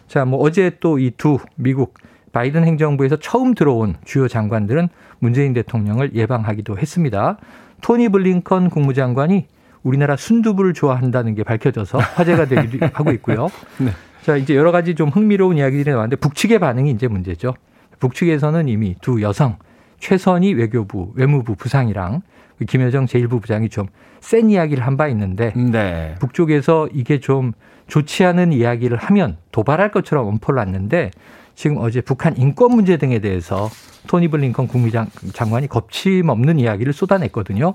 자, 0.08 0.24
뭐 0.24 0.40
어제 0.40 0.70
또 0.80 0.98
이 0.98 1.10
두 1.16 1.38
미국 1.56 1.94
바이든 2.32 2.64
행정부에서 2.64 3.16
처음 3.16 3.54
들어온 3.54 3.94
주요 4.04 4.26
장관들은 4.28 4.88
문재인 5.18 5.52
대통령을 5.52 6.14
예방하기도 6.14 6.78
했습니다. 6.78 7.36
토니 7.82 8.08
블링컨 8.08 8.70
국무장관이 8.70 9.46
우리나라 9.82 10.16
순두부를 10.16 10.72
좋아한다는 10.74 11.34
게 11.34 11.42
밝혀져서 11.42 11.98
화제가 11.98 12.46
되기도 12.46 12.86
하고 12.94 13.10
있고요. 13.12 13.48
네. 13.78 13.90
자, 14.24 14.36
이제 14.36 14.54
여러 14.54 14.72
가지 14.72 14.94
좀 14.94 15.08
흥미로운 15.08 15.58
이야기들이 15.58 15.90
나왔는데 15.90 16.16
북측의 16.16 16.58
반응이 16.58 16.90
이제 16.90 17.08
문제죠. 17.08 17.54
북측에서는 17.98 18.68
이미 18.68 18.96
두 19.00 19.22
여성 19.22 19.56
최선희 20.00 20.54
외교부 20.54 21.12
외무부 21.14 21.54
부상이랑 21.54 22.22
김여정 22.66 23.06
제1부 23.06 23.40
부장이 23.40 23.68
좀 23.68 23.88
센 24.22 24.50
이야기를 24.50 24.86
한 24.86 24.96
바 24.96 25.08
있는데 25.08 25.52
네. 25.56 26.14
북쪽에서 26.20 26.88
이게 26.92 27.18
좀 27.18 27.52
좋지 27.88 28.24
않은 28.24 28.52
이야기를 28.52 28.96
하면 28.96 29.36
도발할 29.50 29.90
것처럼 29.90 30.28
엄포를 30.28 30.62
놨는데 30.62 31.10
지금 31.56 31.78
어제 31.78 32.00
북한 32.00 32.36
인권 32.36 32.70
문제 32.70 32.96
등에 32.96 33.18
대해서 33.18 33.68
토니 34.06 34.28
블링컨 34.28 34.68
국무장 34.68 35.08
관이 35.34 35.66
겁침없는 35.66 36.60
이야기를 36.60 36.92
쏟아냈거든요. 36.92 37.74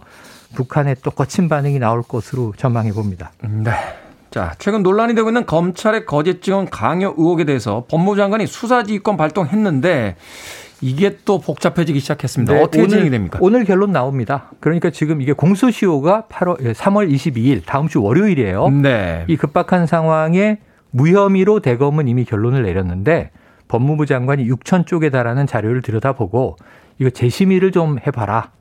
북한의 0.55 0.95
또 1.03 1.11
거친 1.11 1.49
반응이 1.49 1.79
나올 1.79 2.01
것으로 2.01 2.53
전망해 2.55 2.93
봅니다. 2.93 3.33
네. 3.43 3.71
자, 4.37 4.53
최근 4.59 4.83
논란이 4.83 5.15
되고 5.15 5.29
있는 5.29 5.47
검찰의 5.47 6.05
거짓 6.05 6.43
증언 6.43 6.69
강요 6.69 7.15
의혹에 7.17 7.43
대해서 7.43 7.85
법무부 7.89 8.17
장관이 8.17 8.45
수사지휘권 8.45 9.17
발동했는데 9.17 10.15
이게 10.79 11.17
또 11.25 11.39
복잡해지기 11.39 11.99
시작했습니다. 11.99 12.53
네, 12.53 12.61
어떻게 12.61 12.81
오늘, 12.81 12.89
진행이 12.89 13.09
됩니까? 13.09 13.39
오늘 13.41 13.63
결론 13.63 13.91
나옵니다. 13.91 14.51
그러니까 14.59 14.91
지금 14.91 15.23
이게 15.23 15.33
공소시효가 15.33 16.25
8월 16.29 16.75
3월 16.75 17.11
22일 17.11 17.65
다음 17.65 17.87
주 17.87 18.03
월요일이에요. 18.03 18.69
네. 18.69 19.25
이 19.27 19.37
급박한 19.37 19.87
상황에 19.87 20.59
무혐의로 20.91 21.61
대검은 21.61 22.07
이미 22.07 22.23
결론을 22.23 22.61
내렸는데 22.61 23.31
법무부 23.69 24.05
장관이 24.05 24.47
6천 24.47 24.85
쪽에 24.85 25.09
달하는 25.09 25.47
자료를 25.47 25.81
들여다보고 25.81 26.57
이거 26.99 27.09
재심의를 27.09 27.71
좀 27.71 27.97
해봐라. 28.05 28.51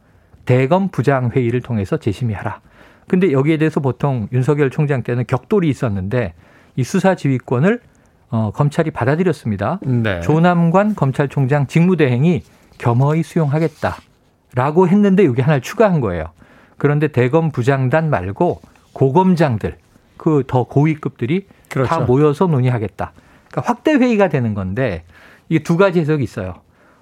대검 0.47 0.89
부장 0.89 1.33
회의를 1.35 1.61
통해서 1.61 1.99
재심의하라. 1.99 2.61
근데 3.09 3.33
여기에 3.33 3.59
대해서 3.59 3.81
보통 3.81 4.29
윤석열 4.33 4.71
총장 4.71 5.03
때는 5.03 5.25
격돌이 5.27 5.69
있었는데 5.69 6.35
이 6.77 6.85
수사 6.85 7.15
지휘권을 7.15 7.81
어, 8.31 8.51
검찰이 8.53 8.91
받아들였습니다. 8.91 9.79
네. 9.83 10.21
조남관 10.21 10.95
검찰총장 10.97 11.69
직무대행이 11.69 12.43
겸허히 12.79 13.23
수용하겠다라고 13.23 14.89
했는데 14.89 15.25
여기 15.25 15.41
하나를 15.43 15.63
추가한 15.63 16.01
거예요. 16.01 16.27
그런데 16.77 17.09
대검 17.09 17.51
부장단 17.51 18.11
말고 18.11 18.61
고검장들 18.93 19.77
그 20.17 20.43
더 20.47 20.65
고위급들이 20.65 21.47
그렇죠. 21.71 21.89
다 21.89 22.01
모여서 22.01 22.47
논의하겠다. 22.47 23.13
그러니까 23.51 23.71
확대 23.73 23.93
회의가 23.95 24.29
되는 24.29 24.55
건데 24.55 25.05
이게 25.49 25.63
두 25.63 25.77
가지 25.77 26.01
해석이 26.01 26.25
있어요. 26.25 26.55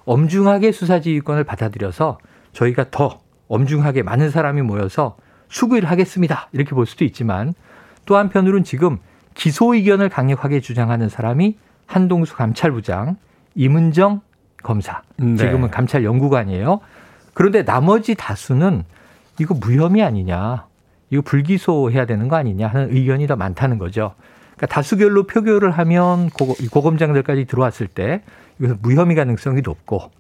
엄중하게 0.04 0.72
수사지휘권을 0.72 1.44
받아들여서 1.44 2.18
저희가 2.52 2.86
더 2.90 3.20
엄중하게 3.48 4.02
많은 4.02 4.30
사람이 4.30 4.62
모여서 4.62 5.16
수구일 5.54 5.84
하겠습니다. 5.84 6.48
이렇게 6.50 6.74
볼 6.74 6.84
수도 6.84 7.04
있지만 7.04 7.54
또 8.06 8.16
한편으로는 8.16 8.64
지금 8.64 8.98
기소 9.34 9.74
의견을 9.74 10.08
강력하게 10.08 10.58
주장하는 10.58 11.08
사람이 11.08 11.56
한동수 11.86 12.34
감찰부장, 12.34 13.16
이문정 13.54 14.20
검사. 14.64 15.02
네. 15.16 15.36
지금은 15.36 15.70
감찰 15.70 16.02
연구관이에요. 16.02 16.80
그런데 17.34 17.64
나머지 17.64 18.16
다수는 18.16 18.82
이거 19.38 19.54
무혐의 19.54 20.02
아니냐. 20.02 20.66
이거 21.10 21.22
불기소해야 21.22 22.04
되는 22.04 22.26
거 22.26 22.34
아니냐 22.34 22.66
하는 22.66 22.88
의견이 22.90 23.28
더 23.28 23.36
많다는 23.36 23.78
거죠. 23.78 24.14
그러니까 24.56 24.66
다수결로 24.66 25.28
표결을 25.28 25.70
하면 25.70 26.30
고, 26.30 26.56
고검장들까지 26.72 27.44
들어왔을 27.44 27.86
때 27.86 28.22
이것은 28.58 28.78
무혐의 28.82 29.14
가능성이 29.14 29.60
높고 29.60 30.10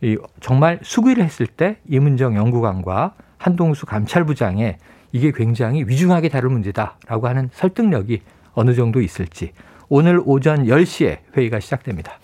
이 0.00 0.16
정말 0.40 0.78
수구를 0.82 1.22
했을 1.22 1.46
때 1.46 1.76
이문정 1.90 2.36
연구관과 2.36 3.12
한동수 3.42 3.86
감찰부장의 3.86 4.78
이게 5.10 5.32
굉장히 5.34 5.84
위중하게 5.86 6.28
다룰 6.28 6.50
문제다라고 6.50 7.26
하는 7.26 7.50
설득력이 7.52 8.22
어느 8.54 8.74
정도 8.74 9.00
있을지 9.02 9.52
오늘 9.88 10.22
오전 10.24 10.66
10시에 10.66 11.18
회의가 11.36 11.60
시작됩니다. 11.60 12.18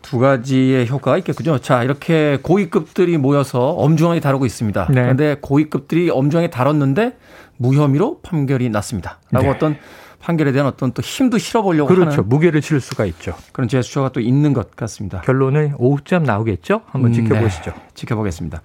두 0.00 0.18
가지의 0.18 0.88
효과가 0.88 1.18
있겠군요. 1.18 1.58
자, 1.58 1.82
이렇게 1.82 2.38
고위급들이 2.42 3.16
모여서 3.18 3.70
엄중하게 3.70 4.20
다루고 4.20 4.46
있습니다. 4.46 4.88
네. 4.90 5.02
그런데 5.02 5.36
고위급들이 5.40 6.10
엄중하게 6.10 6.50
다뤘는데 6.50 7.16
무혐의로 7.56 8.20
판결이 8.22 8.68
났습니다. 8.70 9.18
라고 9.30 9.46
네. 9.46 9.52
어떤 9.52 9.76
판결에 10.24 10.52
대한 10.52 10.66
어떤 10.66 10.90
또 10.92 11.02
힘도 11.02 11.36
실어보려고 11.36 11.88
그렇죠. 11.94 12.10
하는 12.10 12.28
무게를 12.30 12.62
칠 12.62 12.80
수가 12.80 13.04
있죠. 13.04 13.34
그런 13.52 13.68
제스처가 13.68 14.08
또 14.08 14.20
있는 14.20 14.54
것 14.54 14.74
같습니다. 14.74 15.20
결론은 15.20 15.74
오후쯤 15.76 16.22
나오겠죠. 16.22 16.80
한번 16.86 17.10
음, 17.10 17.12
지켜보시죠. 17.12 17.72
네. 17.72 17.82
지켜보겠습니다. 17.92 18.62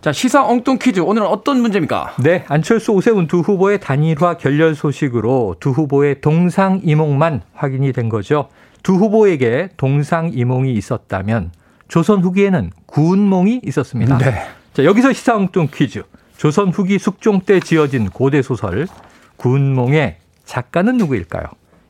자, 0.00 0.10
시사 0.10 0.46
엉뚱 0.46 0.78
퀴즈. 0.78 1.00
오늘은 1.00 1.26
어떤 1.26 1.60
문제입니까? 1.60 2.14
네, 2.22 2.46
안철수 2.48 2.92
오세훈 2.92 3.26
두 3.26 3.40
후보의 3.40 3.80
단일화 3.80 4.38
결렬 4.38 4.74
소식으로 4.74 5.56
두 5.60 5.70
후보의 5.70 6.22
동상 6.22 6.80
이몽만 6.82 7.42
확인이 7.52 7.92
된 7.92 8.08
거죠. 8.08 8.48
두 8.82 8.94
후보에게 8.94 9.68
동상 9.76 10.30
이몽이 10.32 10.72
있었다면 10.72 11.52
조선 11.88 12.22
후기에는 12.22 12.70
구운몽이 12.86 13.60
있었습니다. 13.64 14.16
네. 14.16 14.32
자, 14.72 14.84
여기서 14.84 15.12
시사 15.12 15.36
엉뚱 15.36 15.68
퀴즈. 15.72 16.04
조선 16.38 16.70
후기 16.70 16.98
숙종 16.98 17.42
때 17.42 17.60
지어진 17.60 18.08
고대 18.08 18.40
소설 18.40 18.88
군몽의 19.36 20.21
작가는 20.52 20.98
누구일까요? 20.98 21.44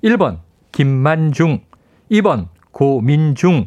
1번 0.05 0.39
김만중, 0.71 1.63
2번 2.13 2.47
고민중, 2.71 3.67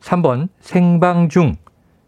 3번 0.00 0.48
생방중, 0.60 1.56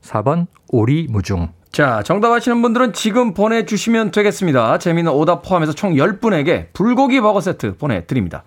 4번 0.01 0.47
오리무중. 0.69 1.49
자, 1.73 2.05
정답 2.05 2.31
아시는 2.31 2.63
분들은 2.63 2.93
지금 2.93 3.35
보내주시면 3.35 4.13
되겠습니다. 4.13 4.79
재미있는 4.79 5.11
오답 5.11 5.43
포함해서 5.43 5.73
총 5.73 5.95
10분에게 5.95 6.73
불고기 6.73 7.21
버거 7.21 7.41
세트 7.41 7.79
보내드립니다. 7.79 8.45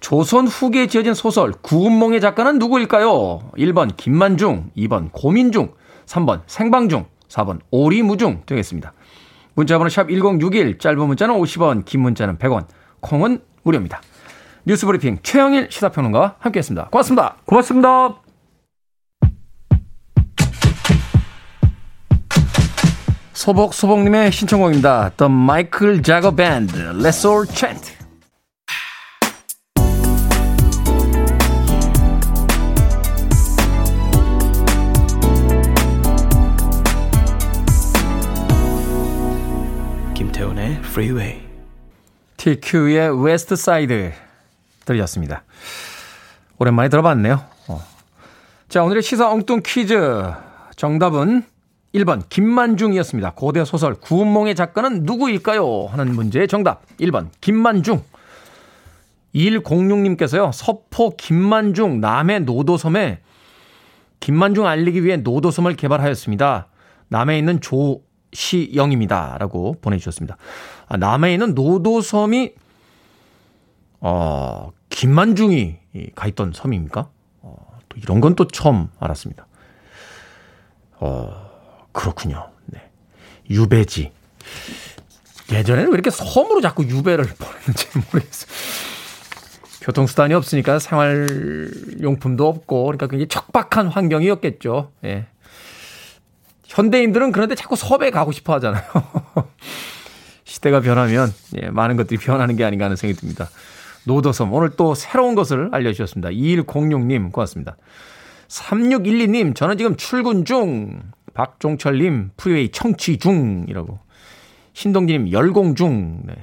조선 0.00 0.46
후기에 0.46 0.86
지어진 0.86 1.12
소설 1.12 1.52
구운몽의 1.52 2.22
작가는 2.22 2.58
누구일까요? 2.58 3.50
1번 3.54 3.98
김만중, 3.98 4.70
2번 4.78 5.12
고민중, 5.12 5.74
3번 6.06 6.40
생방중, 6.46 7.04
4번 7.28 7.58
오리무중 7.70 8.44
되겠습니다. 8.46 8.94
문자번호 9.52 9.90
샵 9.90 10.08
1061, 10.08 10.78
짧은 10.78 11.06
문자는 11.06 11.34
50원, 11.34 11.84
긴 11.84 12.00
문자는 12.00 12.38
100원, 12.38 12.64
콩은 13.00 13.40
무료입니다. 13.62 14.00
뉴스브리핑 14.64 15.18
최영일 15.22 15.68
시사평론가와 15.70 16.36
함께했습니다. 16.38 16.88
고맙습니다. 16.90 17.36
고맙습니다. 17.44 18.20
소복 23.32 23.72
소복님의 23.72 24.32
신청곡입니다. 24.32 25.10
The 25.16 25.32
Michael 25.32 26.02
Jagger 26.02 26.36
Band, 26.36 26.74
Let's 26.74 27.24
All 27.26 27.46
Chant. 27.46 27.96
김태훈의 40.14 40.72
Freeway. 40.82 41.49
TQ의 42.40 43.22
West 43.22 43.52
Side 43.52 44.12
들렸습니다. 44.86 45.42
오랜만에 46.58 46.88
들어봤네요. 46.88 47.44
어. 47.68 47.84
자, 48.70 48.82
오늘의 48.82 49.02
시사 49.02 49.30
엉뚱 49.30 49.60
퀴즈. 49.62 49.94
정답은 50.74 51.44
1번 51.94 52.22
김만중이었습니다. 52.30 53.32
고대 53.32 53.62
소설 53.66 53.94
구운몽의 53.94 54.54
작가는 54.54 55.02
누구일까요? 55.02 55.88
하는 55.90 56.14
문제의 56.14 56.48
정답 56.48 56.86
1번 56.98 57.28
김만중 57.42 58.02
2106님께서요. 59.34 60.50
서포 60.50 61.16
김만중 61.18 62.00
남해 62.00 62.40
노도섬에 62.40 63.20
김만중 64.20 64.66
알리기 64.66 65.04
위해 65.04 65.18
노도섬을 65.18 65.76
개발하였습니다. 65.76 66.68
남해에 67.08 67.38
있는 67.38 67.60
조 67.60 68.00
시영입니다. 68.32 69.36
라고 69.38 69.76
보내주셨습니다. 69.80 70.36
아, 70.88 70.96
남해에 70.96 71.32
있는 71.34 71.54
노도섬이 71.54 72.52
어, 74.00 74.70
김만중이 74.88 75.76
가 76.14 76.26
있던 76.28 76.52
섬입니까? 76.54 77.08
어, 77.42 77.78
또 77.88 77.98
이런 77.98 78.20
건 78.20 78.34
또 78.34 78.46
처음 78.48 78.88
알았습니다. 78.98 79.46
어, 81.00 81.50
그렇군요. 81.92 82.50
네. 82.66 82.80
유배지. 83.48 84.12
예전에는 85.50 85.90
왜 85.90 85.94
이렇게 85.94 86.10
섬으로 86.10 86.60
자꾸 86.60 86.84
유배를 86.84 87.24
보냈는지 87.38 87.88
모르겠어요. 88.12 88.50
교통수단이 89.82 90.34
없으니까 90.34 90.78
생활용품도 90.78 92.46
없고, 92.46 92.84
그러니까 92.84 93.06
굉장히 93.06 93.28
척박한 93.28 93.88
환경이었겠죠. 93.88 94.92
예. 95.04 95.26
현대인들은 96.70 97.32
그런데 97.32 97.54
자꾸 97.56 97.76
섬에 97.76 98.10
가고 98.10 98.32
싶어 98.32 98.54
하잖아요. 98.54 98.82
시대가 100.44 100.80
변하면, 100.80 101.32
예, 101.60 101.68
많은 101.68 101.96
것들이 101.96 102.18
변하는 102.18 102.56
게 102.56 102.64
아닌가 102.64 102.84
하는 102.84 102.96
생각이 102.96 103.20
듭니다. 103.20 103.50
노도섬, 104.04 104.52
오늘 104.52 104.70
또 104.70 104.94
새로운 104.94 105.34
것을 105.34 105.68
알려주셨습니다. 105.72 106.30
2106님, 106.30 107.32
고맙습니다. 107.32 107.76
3612님, 108.48 109.54
저는 109.54 109.78
지금 109.78 109.96
출근 109.96 110.44
중. 110.44 111.00
박종철님, 111.34 112.30
프리웨이 112.36 112.70
청취 112.70 113.18
중이라고. 113.18 113.98
신동기님, 114.72 115.32
열공 115.32 115.74
중. 115.74 116.22
네. 116.24 116.34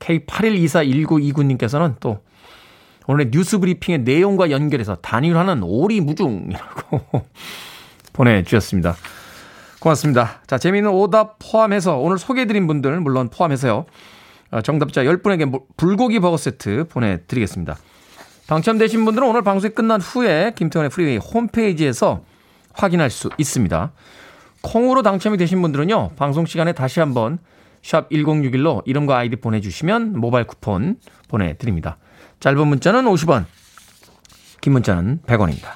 K81241929님께서는 0.00 1.94
또 2.00 2.22
오늘의 3.06 3.30
뉴스 3.30 3.58
브리핑의 3.58 4.00
내용과 4.00 4.50
연결해서 4.50 4.96
단일화는 4.96 5.62
오리무중이라고 5.62 7.00
보내주셨습니다. 8.12 8.96
고맙습니다. 9.80 10.40
자, 10.46 10.58
재미있는 10.58 10.90
오답 10.90 11.38
포함해서 11.38 11.98
오늘 11.98 12.18
소개해드린 12.18 12.66
분들 12.66 13.00
물론 13.00 13.28
포함해서요. 13.28 13.86
어, 14.50 14.60
정답자 14.62 15.04
10분에게 15.04 15.62
불고기 15.76 16.20
버거 16.20 16.36
세트 16.36 16.86
보내드리겠습니다. 16.88 17.76
당첨되신 18.46 19.04
분들은 19.04 19.28
오늘 19.28 19.42
방송이 19.42 19.74
끝난 19.74 20.00
후에 20.00 20.52
김태훈의 20.56 20.90
프리웨이 20.90 21.18
홈페이지에서 21.18 22.22
확인할 22.72 23.10
수 23.10 23.28
있습니다. 23.36 23.92
콩으로 24.62 25.02
당첨이 25.02 25.36
되신 25.36 25.62
분들은요, 25.62 26.12
방송 26.16 26.46
시간에 26.46 26.72
다시 26.72 26.98
한번 26.98 27.38
샵 27.82 28.08
1061로 28.10 28.82
이름과 28.86 29.18
아이디 29.18 29.36
보내주시면 29.36 30.18
모바일 30.18 30.46
쿠폰 30.46 30.96
보내드립니다. 31.28 31.98
짧은 32.40 32.66
문자는 32.66 33.04
50원, 33.04 33.44
긴 34.60 34.72
문자는 34.72 35.20
100원입니다. 35.26 35.68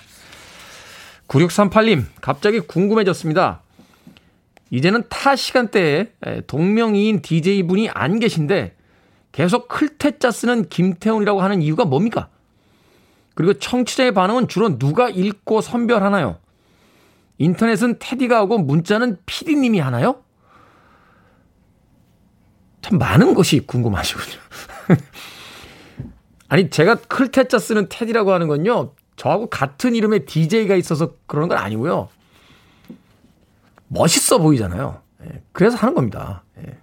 9638님, 1.28 2.04
갑자기 2.20 2.60
궁금해졌습니다. 2.60 3.60
이제는 4.72 5.04
타 5.10 5.36
시간대에 5.36 6.12
동명이인 6.46 7.20
DJ분이 7.20 7.90
안 7.90 8.18
계신데 8.18 8.74
계속 9.30 9.68
클테짜 9.68 10.30
쓰는 10.30 10.70
김태훈이라고 10.70 11.42
하는 11.42 11.60
이유가 11.60 11.84
뭡니까? 11.84 12.30
그리고 13.34 13.52
청취자의 13.52 14.14
반응은 14.14 14.48
주로 14.48 14.78
누가 14.78 15.10
읽고 15.10 15.60
선별하나요? 15.60 16.38
인터넷은 17.36 17.98
테디가 17.98 18.36
하고 18.36 18.56
문자는 18.56 19.18
피디님이 19.26 19.78
하나요? 19.78 20.22
참 22.80 22.98
많은 22.98 23.34
것이 23.34 23.60
궁금하시군요. 23.66 24.38
아니, 26.48 26.70
제가 26.70 26.94
클테짜 26.94 27.58
쓰는 27.58 27.88
테디라고 27.90 28.32
하는 28.32 28.48
건요, 28.48 28.94
저하고 29.16 29.50
같은 29.50 29.94
이름의 29.94 30.24
DJ가 30.24 30.76
있어서 30.76 31.12
그러는 31.26 31.48
건 31.48 31.58
아니고요. 31.58 32.08
멋있어 33.92 34.38
보이잖아요. 34.38 35.00
예, 35.24 35.42
그래서 35.52 35.76
하는 35.76 35.94
겁니다. 35.94 36.44
예. 36.58 36.78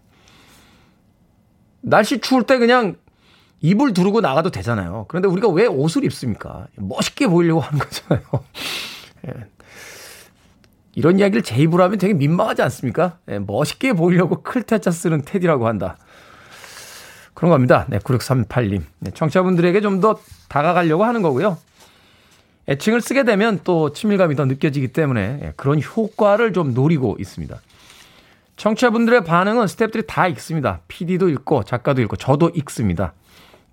날씨 1.81 2.19
추울 2.19 2.43
때 2.43 2.57
그냥 2.57 2.95
이불 3.61 3.93
두르고 3.93 4.21
나가도 4.21 4.51
되잖아요. 4.51 5.05
그런데 5.07 5.27
우리가 5.27 5.49
왜 5.49 5.65
옷을 5.65 6.03
입습니까? 6.05 6.67
멋있게 6.75 7.27
보이려고 7.27 7.61
하는 7.61 7.79
거잖아요. 7.79 8.23
예. 9.27 9.33
이런 10.93 11.19
이야기를 11.19 11.43
제 11.43 11.55
입으로 11.57 11.83
하면 11.83 11.97
되게 11.97 12.13
민망하지 12.13 12.61
않습니까? 12.63 13.17
네, 13.25 13.39
멋있게 13.39 13.93
보이려고 13.93 14.41
클테자 14.41 14.91
쓰는 14.91 15.23
테디라고 15.23 15.67
한다. 15.67 15.97
그런 17.33 17.51
겁니다. 17.51 17.85
네, 17.89 17.99
9638님. 17.99 18.83
네, 18.99 19.11
청취자분들에게 19.11 19.81
좀 19.81 20.01
더 20.01 20.19
다가가려고 20.49 21.03
하는 21.05 21.21
거고요. 21.21 21.57
애칭을 22.69 23.01
쓰게 23.01 23.23
되면 23.23 23.59
또 23.63 23.91
친밀감이 23.91 24.35
더 24.35 24.45
느껴지기 24.45 24.89
때문에 24.89 25.39
네, 25.41 25.53
그런 25.55 25.81
효과를 25.81 26.53
좀 26.53 26.75
노리고 26.75 27.17
있습니다. 27.19 27.59
청취자분들의 28.57 29.23
반응은 29.23 29.65
스탭들이 29.65 30.05
다 30.05 30.27
읽습니다. 30.27 30.81
PD도 30.87 31.29
읽고 31.29 31.63
작가도 31.63 32.03
읽고 32.03 32.17
저도 32.17 32.51
읽습니다. 32.55 33.13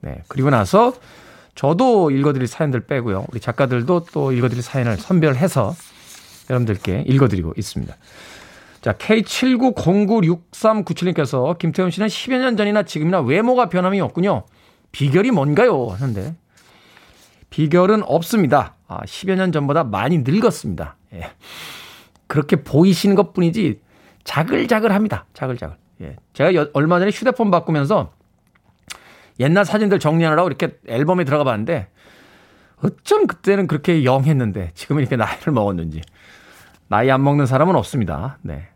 네, 0.01 0.23
그리고 0.29 0.49
나서 0.49 0.95
저도 1.55 2.11
읽어드릴 2.11 2.47
사연들 2.47 2.87
빼고요. 2.87 3.27
우리 3.31 3.41
작가들도 3.41 4.07
또 4.13 4.33
읽어드릴 4.33 4.63
사연을 4.63 4.97
선별해서 4.97 5.75
여러분들께 6.49 7.05
읽어드리고 7.07 7.53
있습니다. 7.57 7.95
자, 8.81 8.93
K79096397님께서 8.93 11.59
김태훈 11.59 11.91
씨는 11.91 12.09
10여 12.09 12.39
년 12.39 12.57
전이나 12.57 12.85
지금이나 12.85 13.21
외모가 13.21 13.69
변함이 13.69 14.01
없군요. 14.01 14.45
비결이 14.93 15.33
뭔가요? 15.33 15.89
하는데 15.89 16.35
비결은 17.51 18.03
없습니다. 18.05 18.75
아, 18.89 19.01
10여 19.03 19.37
년 19.37 19.53
전보다 19.53 19.85
많이 19.85 20.19
늙었습니다. 20.19 20.97
예. 21.15 21.31
그렇게 22.27 22.57
보이시는 22.57 23.15
것 23.17 23.33
뿐이지 23.33 23.81
자글자글 24.25 24.93
합니다. 24.93 25.27
자글자글. 25.33 25.77
예. 26.03 26.17
제가 26.33 26.55
여, 26.55 26.69
얼마 26.73 26.99
전에 26.99 27.11
휴대폰 27.11 27.51
바꾸면서 27.51 28.13
옛날 29.39 29.65
사진들 29.65 29.99
정리하느라고 29.99 30.49
이렇게 30.49 30.79
앨범에 30.87 31.25
들어가 31.25 31.45
봤는데 31.45 31.89
어쩜 32.83 33.27
그때는 33.27 33.67
그렇게 33.67 34.05
영 34.05 34.25
했는데 34.25 34.71
지금 34.75 34.99
이렇게 34.99 35.17
나이를 35.17 35.53
먹었는지. 35.53 36.03
나이 36.89 37.11
안 37.11 37.23
먹는 37.23 37.47
사람은 37.47 37.75
없습니다. 37.77 38.39
네. 38.43 38.69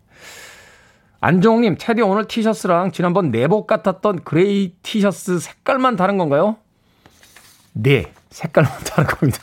안종님, 1.20 1.76
테디 1.78 2.00
오늘 2.00 2.24
티셔츠랑 2.26 2.92
지난번 2.92 3.30
내복 3.30 3.66
같았던 3.66 4.24
gray 4.24 4.74
티셔츠 4.82 5.38
색깔만 5.38 5.96
다른 5.96 6.16
건가요? 6.16 6.56
네, 7.72 8.10
색깔만 8.30 8.72
다른 8.84 9.08
겁니다. 9.08 9.38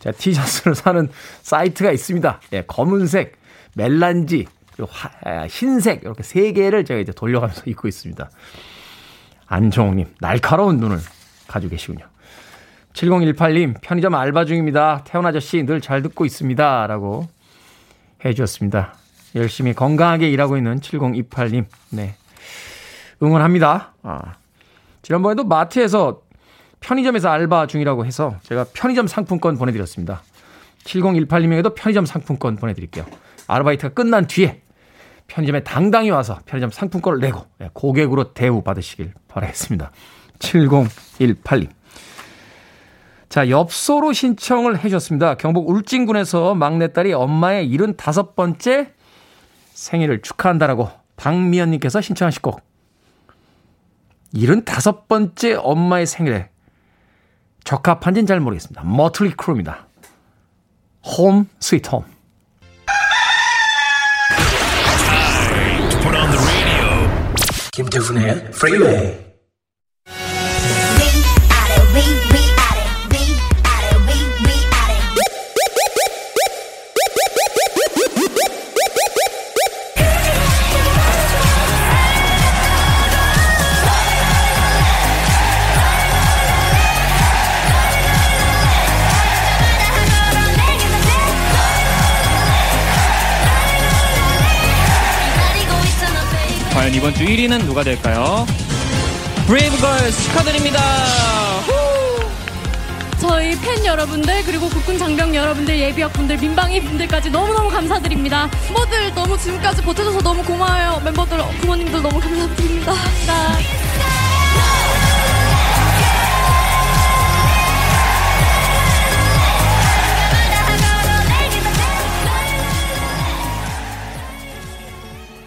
자, 0.00 0.10
티셔츠를 0.12 0.74
사는 0.74 1.08
사이트가 1.42 1.90
있습니다. 1.92 2.40
예, 2.52 2.62
검은색, 2.66 3.36
멜란지, 3.74 4.46
화, 4.88 5.10
아, 5.24 5.46
흰색 5.46 6.02
이렇게 6.02 6.22
세 6.22 6.52
개를 6.52 6.84
제가 6.84 7.00
이제 7.00 7.12
돌려가면서 7.12 7.62
입고 7.70 7.88
있습니다. 7.88 8.30
안정욱님 9.46 10.14
날카로운 10.20 10.78
눈을 10.78 10.98
가지고 11.46 11.70
계시군요. 11.72 12.06
7018님 12.94 13.74
편의점 13.80 14.14
알바 14.14 14.44
중입니다. 14.44 15.02
태훈 15.04 15.26
아저씨 15.26 15.62
늘 15.64 15.80
잘 15.80 16.02
듣고 16.02 16.24
있습니다. 16.24 16.86
라고 16.86 17.28
해주셨습니다. 18.24 18.94
열심히 19.34 19.74
건강하게 19.74 20.30
일하고 20.30 20.56
있는 20.56 20.80
7028님 20.80 21.66
네 21.90 22.14
응원합니다. 23.22 23.94
아, 24.02 24.20
지난번에도 25.02 25.44
마트에서 25.44 26.22
편의점에서 26.84 27.30
알바 27.30 27.66
중이라고 27.66 28.04
해서 28.04 28.36
제가 28.42 28.66
편의점 28.74 29.06
상품권 29.06 29.56
보내드렸습니다. 29.56 30.22
7018님에게도 30.84 31.74
편의점 31.74 32.04
상품권 32.04 32.56
보내드릴게요. 32.56 33.06
아르바이트가 33.46 33.94
끝난 33.94 34.26
뒤에 34.26 34.60
편의점에 35.26 35.64
당당히 35.64 36.10
와서 36.10 36.40
편의점 36.44 36.70
상품권을 36.70 37.20
내고 37.20 37.46
예, 37.62 37.70
고객으로 37.72 38.34
대우 38.34 38.62
받으시길 38.62 39.14
바라겠습니다. 39.28 39.92
7018님. 40.38 41.70
자, 43.30 43.48
엽서로 43.48 44.12
신청을 44.12 44.78
해주셨습니다. 44.78 45.36
경북 45.36 45.70
울진군에서 45.70 46.54
막내딸이 46.54 47.14
엄마의 47.14 47.66
75번째 47.70 48.90
생일을 49.72 50.20
축하한다라고 50.20 50.90
박미연님께서 51.16 52.02
신청하실 52.02 52.42
곡. 52.42 52.60
75번째 54.34 55.58
엄마의 55.62 56.06
생일에 56.06 56.50
적합한지는 57.64 58.26
잘 58.26 58.40
모르겠습니다. 58.40 58.82
머틀리 58.84 59.30
크루입니다. 59.32 59.86
Home 61.02 61.46
Sweet 61.60 61.88
Home. 61.90 62.04
김태훈의 67.72 68.50
프리웨이 68.52 69.33
과연 96.94 96.96
이번 96.96 97.14
주 97.14 97.24
1위는 97.24 97.64
누가 97.64 97.82
될까요? 97.82 98.46
브레이브걸스 99.46 100.22
축하드립니다. 100.24 100.80
저희 103.20 103.58
팬 103.58 103.84
여러분들 103.84 104.42
그리고 104.44 104.68
국군 104.68 104.98
장병 104.98 105.34
여러분들 105.34 105.78
예비역 105.78 106.12
분들 106.12 106.38
민방위 106.38 106.80
분들까지 106.82 107.30
너무너무 107.30 107.70
감사드립니다. 107.70 108.50
멤버들 108.68 109.14
너무 109.14 109.38
지금까지 109.38 109.82
버텨줘서 109.82 110.20
너무 110.20 110.42
고마워요. 110.42 111.00
멤버들 111.04 111.38
부모님들 111.60 112.02
너무 112.02 112.20
감사드립니다. 112.20 112.92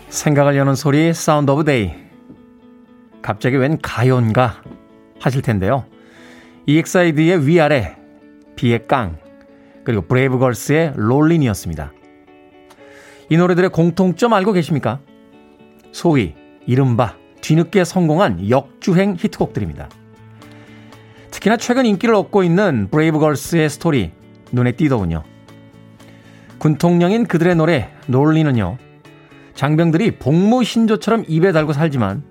생각을 0.10 0.56
여는 0.56 0.76
소리 0.76 1.14
Sound 1.14 1.52
of 1.52 1.64
Day. 1.66 1.94
갑자기 3.22 3.58
웬 3.58 3.78
가요인가 3.82 4.62
하실 5.20 5.42
텐데요. 5.42 5.86
EXID의 6.66 7.46
위아래, 7.48 7.98
비의 8.56 8.88
깡, 8.88 9.18
그리고 9.84 10.02
브레이브걸스의 10.04 10.94
Rollin'이었습니다. 10.96 11.92
이 13.30 13.38
노래들의 13.38 13.70
공통점 13.70 14.34
알고 14.34 14.54
계십니까? 14.54 15.00
소위 15.92 16.36
이른바 16.66 17.16
뒤늦게 17.42 17.84
성공한 17.84 18.50
역주행 18.50 19.16
히트곡들입니다. 19.18 19.90
특히나 21.32 21.58
최근 21.58 21.86
인기를 21.86 22.16
얻고 22.16 22.44
있는 22.44 22.88
브레이브걸스의 22.90 23.70
스토리 23.70 24.12
눈에 24.52 24.72
띄더군요. 24.72 25.24
군통령인 26.60 27.28
그들의 27.28 27.56
노래 27.56 27.92
롤리는요. 28.08 28.78
장병들이 29.58 30.20
복무 30.20 30.64
신조처럼 30.64 31.26
입에 31.28 31.52
달고 31.52 31.74
살지만 31.74 32.22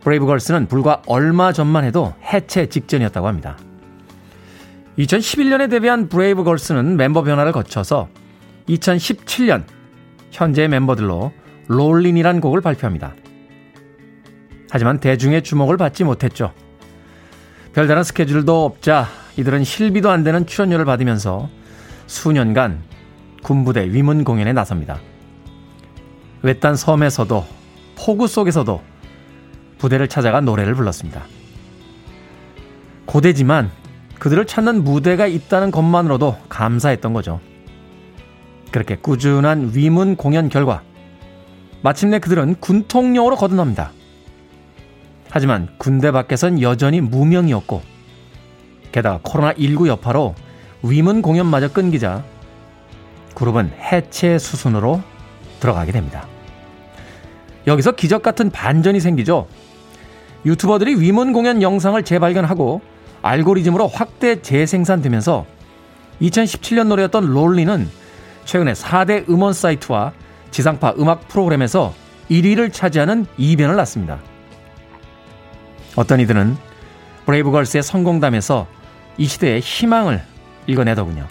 브레이브걸스는 0.00 0.66
불과 0.66 1.02
얼마 1.06 1.52
전만 1.52 1.84
해도 1.84 2.14
해체 2.24 2.66
직전이었다고 2.66 3.28
합니다. 3.28 3.58
2011년에 4.98 5.70
데뷔한 5.70 6.08
브레이브걸스는 6.08 6.96
멤버 6.96 7.22
변화를 7.22 7.52
거쳐서 7.52 8.08
2017년 8.66 9.64
현재 10.30 10.68
멤버들로 10.68 11.32
롤린이란 11.66 12.40
곡을 12.40 12.62
발표합니다. 12.62 13.14
하지만 14.70 15.00
대중의 15.00 15.42
주목을 15.42 15.76
받지 15.76 16.02
못했죠. 16.02 16.54
별다른 17.74 18.02
스케줄도 18.02 18.64
없자 18.64 19.06
이들은 19.36 19.64
실비도 19.64 20.10
안 20.10 20.24
되는 20.24 20.46
출연료를 20.46 20.86
받으면서 20.86 21.50
수년간 22.06 22.82
군부대 23.42 23.92
위문 23.92 24.24
공연에 24.24 24.54
나섭니다. 24.54 24.98
외딴 26.42 26.76
섬에서도 26.76 27.44
폭우 27.96 28.28
속에서도 28.28 28.80
부대를 29.78 30.08
찾아가 30.08 30.40
노래를 30.40 30.74
불렀습니다. 30.74 31.22
고대지만 33.06 33.70
그들을 34.18 34.46
찾는 34.46 34.84
무대가 34.84 35.26
있다는 35.26 35.70
것만으로도 35.70 36.36
감사했던 36.48 37.12
거죠. 37.12 37.40
그렇게 38.70 38.96
꾸준한 38.96 39.72
위문 39.74 40.16
공연 40.16 40.48
결과 40.48 40.82
마침내 41.82 42.18
그들은 42.18 42.56
군통령으로 42.56 43.36
거듭납니다. 43.36 43.92
하지만 45.30 45.68
군대 45.78 46.10
밖에선 46.10 46.60
여전히 46.60 47.00
무명이었고 47.00 47.82
게다가 48.92 49.20
코로나19 49.20 49.86
여파로 49.86 50.34
위문 50.82 51.22
공연마저 51.22 51.72
끊기자 51.72 52.24
그룹은 53.34 53.70
해체 53.78 54.38
수순으로 54.38 55.02
들어가게 55.60 55.92
됩니다. 55.92 56.26
여기서 57.66 57.92
기적 57.92 58.22
같은 58.22 58.50
반전이 58.50 59.00
생기죠. 59.00 59.46
유튜버들이 60.46 61.00
위문 61.00 61.32
공연 61.32 61.62
영상을 61.62 62.00
재발견하고 62.02 62.80
알고리즘으로 63.22 63.88
확대 63.88 64.40
재생산되면서 64.40 65.44
2017년 66.22 66.86
노래였던 66.88 67.26
롤리는 67.26 67.88
최근에 68.44 68.72
4대 68.72 69.28
음원 69.28 69.52
사이트와 69.52 70.12
지상파 70.50 70.94
음악 70.98 71.28
프로그램에서 71.28 71.94
1위를 72.30 72.72
차지하는 72.72 73.26
이변을 73.36 73.76
났습니다. 73.76 74.18
어떤 75.96 76.20
이들은 76.20 76.56
브레이브걸스의 77.26 77.82
성공담에서 77.82 78.66
이 79.18 79.26
시대의 79.26 79.60
희망을 79.60 80.22
읽어내더군요. 80.66 81.26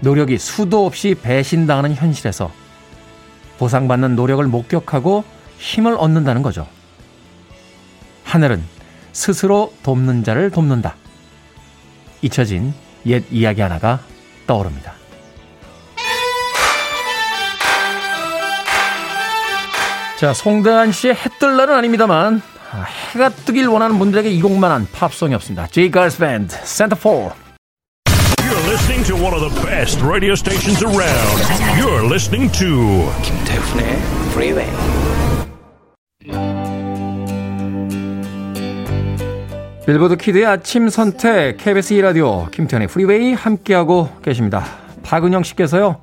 노력이 0.00 0.38
수도 0.38 0.86
없이 0.86 1.14
배신당하는 1.14 1.94
현실에서 1.94 2.50
보상받는 3.58 4.16
노력을 4.16 4.44
목격하고 4.44 5.24
힘을 5.58 5.94
얻는다는 5.98 6.42
거죠. 6.42 6.66
하늘은 8.24 8.62
스스로 9.12 9.72
돕는 9.82 10.24
자를 10.24 10.50
돕는다. 10.50 10.96
잊혀진 12.22 12.74
옛 13.06 13.24
이야기 13.30 13.60
하나가 13.60 14.00
떠오릅니다. 14.46 14.94
자, 20.18 20.32
송대한 20.32 20.92
씨의 20.92 21.14
해뜰 21.14 21.56
날은 21.56 21.74
아닙니다만 21.74 22.40
아, 22.72 22.82
해가 23.12 23.28
뜨길 23.28 23.68
원하는 23.68 23.98
분들에게 23.98 24.30
이 24.30 24.40
곡만한 24.40 24.88
팝송이 24.92 25.34
없습니다. 25.34 25.66
J 25.68 25.92
Girls 25.92 26.18
Band, 26.18 26.56
Center 26.64 26.98
for. 26.98 27.30
You're 27.30 27.43
listening 29.04 29.20
to 29.20 29.24
one 29.24 29.34
of 29.34 29.40
the 29.40 29.66
best 29.66 30.00
radio 30.00 30.34
stations 30.34 30.82
around. 30.82 31.38
You're 31.78 32.04
listening 32.08 32.50
to 32.52 33.12
김태훈의 33.22 33.98
Freeway. 34.30 34.70
빌보드 39.84 40.16
kid의 40.16 40.46
아침 40.46 40.88
선택 40.88 41.58
KBS 41.58 41.94
2라디오 41.94 42.50
김태훈의 42.50 42.88
프리웨이 42.88 43.34
함께하고 43.34 44.08
계십니다. 44.22 44.64
박은영 45.02 45.42
씨께서요. 45.42 46.00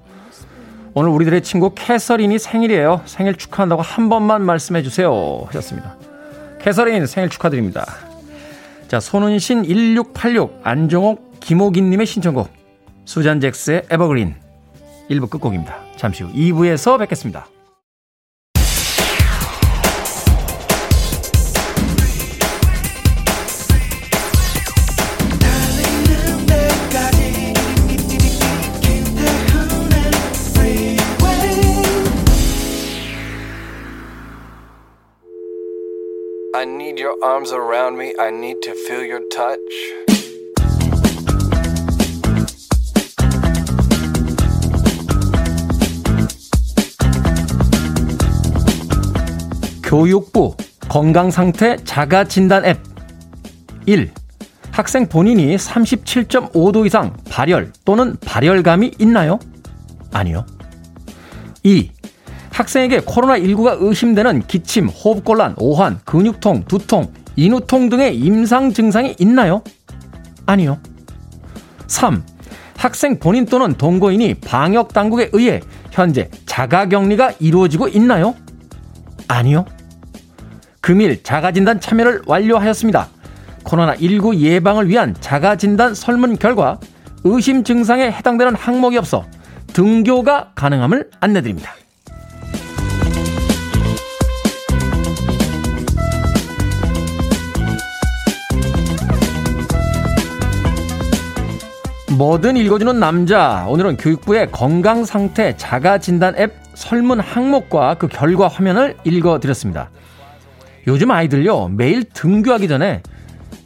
오늘 0.94 1.10
우리들의 1.10 1.42
친구 1.42 1.74
캐서린이 1.74 2.38
생일이에요. 2.38 3.02
생일 3.06 3.36
축하한다고 3.36 3.82
한 3.82 4.10
번만 4.10 4.44
말씀해 4.44 4.84
주세요. 4.84 5.44
하셨습니다. 5.48 5.96
캐서린 6.62 7.08
생일 7.08 7.30
축하드립니다. 7.30 7.86
자, 8.88 9.00
손은신 9.00 9.64
1686 9.64 10.62
안정옥 10.64 11.40
김호긴님의 11.40 12.06
신청곡 12.06 12.61
수잔 13.12 13.42
잭스의 13.42 13.88
Evergreen 13.90 14.36
1부 15.10 15.30
끝곡입니다. 15.30 15.84
잠시 15.98 16.24
후 16.24 16.32
2부에서 16.32 16.98
뵙겠습니다. 16.98 17.46
교육부 49.92 50.56
건강상태 50.88 51.76
자가진단 51.84 52.64
앱 52.64 52.80
1. 53.86 54.10
학생 54.72 55.06
본인이 55.06 55.54
37.5도 55.58 56.86
이상 56.86 57.18
발열 57.30 57.74
또는 57.84 58.16
발열감이 58.26 58.94
있나요? 59.00 59.38
아니요. 60.14 60.46
2. 61.64 61.92
학생에게 62.52 63.02
코로나19가 63.02 63.82
의심되는 63.82 64.48
기침, 64.48 64.88
호흡곤란, 64.88 65.56
오한, 65.58 66.00
근육통, 66.06 66.64
두통, 66.70 67.12
인후통 67.36 67.90
등의 67.90 68.18
임상 68.18 68.72
증상이 68.72 69.18
있나요? 69.20 69.62
아니요. 70.46 70.80
3. 71.88 72.24
학생 72.78 73.20
본인 73.20 73.46
또는 73.46 73.74
동거인이 73.74 74.36
방역 74.36 74.94
당국에 74.94 75.32
의해 75.34 75.60
현재 75.92 76.30
자가 76.46 76.86
격리가 76.86 77.34
이루어지고 77.40 77.90
있나요? 77.90 78.36
아니요. 79.28 79.66
금일 80.82 81.22
자가진단 81.22 81.80
참여를 81.80 82.24
완료하였습니다. 82.26 83.08
코로나19 83.64 84.38
예방을 84.38 84.90
위한 84.90 85.16
자가진단 85.20 85.94
설문 85.94 86.38
결과 86.38 86.80
의심 87.24 87.64
증상에 87.64 88.12
해당되는 88.12 88.56
항목이 88.56 88.98
없어 88.98 89.26
등교가 89.74 90.54
가능함을 90.56 91.12
안내드립니다. 91.20 91.72
뭐든 102.18 102.58
읽어주는 102.58 103.00
남자. 103.00 103.66
오늘은 103.68 103.98
교육부의 103.98 104.52
건강 104.52 105.06
상태 105.06 105.56
자가 105.58 105.98
진단 106.00 106.36
앱 106.38 106.54
설문 106.74 107.20
항목과 107.20 107.96
그 107.96 108.08
결과 108.08 108.48
화면을 108.48 108.96
읽어드렸습니다. 109.04 109.90
요즘 110.88 111.12
아이들요, 111.12 111.70
매일 111.70 112.04
등교하기 112.04 112.68
전에 112.68 113.04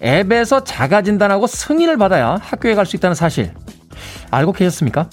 앱에서 0.04 0.64
자가 0.64 1.02
진단하고 1.02 1.48
승인을 1.48 1.98
받아야 1.98 2.38
학교에 2.42 2.76
갈 2.76 2.86
수 2.86 2.96
있다는 2.96 3.16
사실 3.16 3.54
알고 4.32 4.52
계셨습니까? 4.52 5.10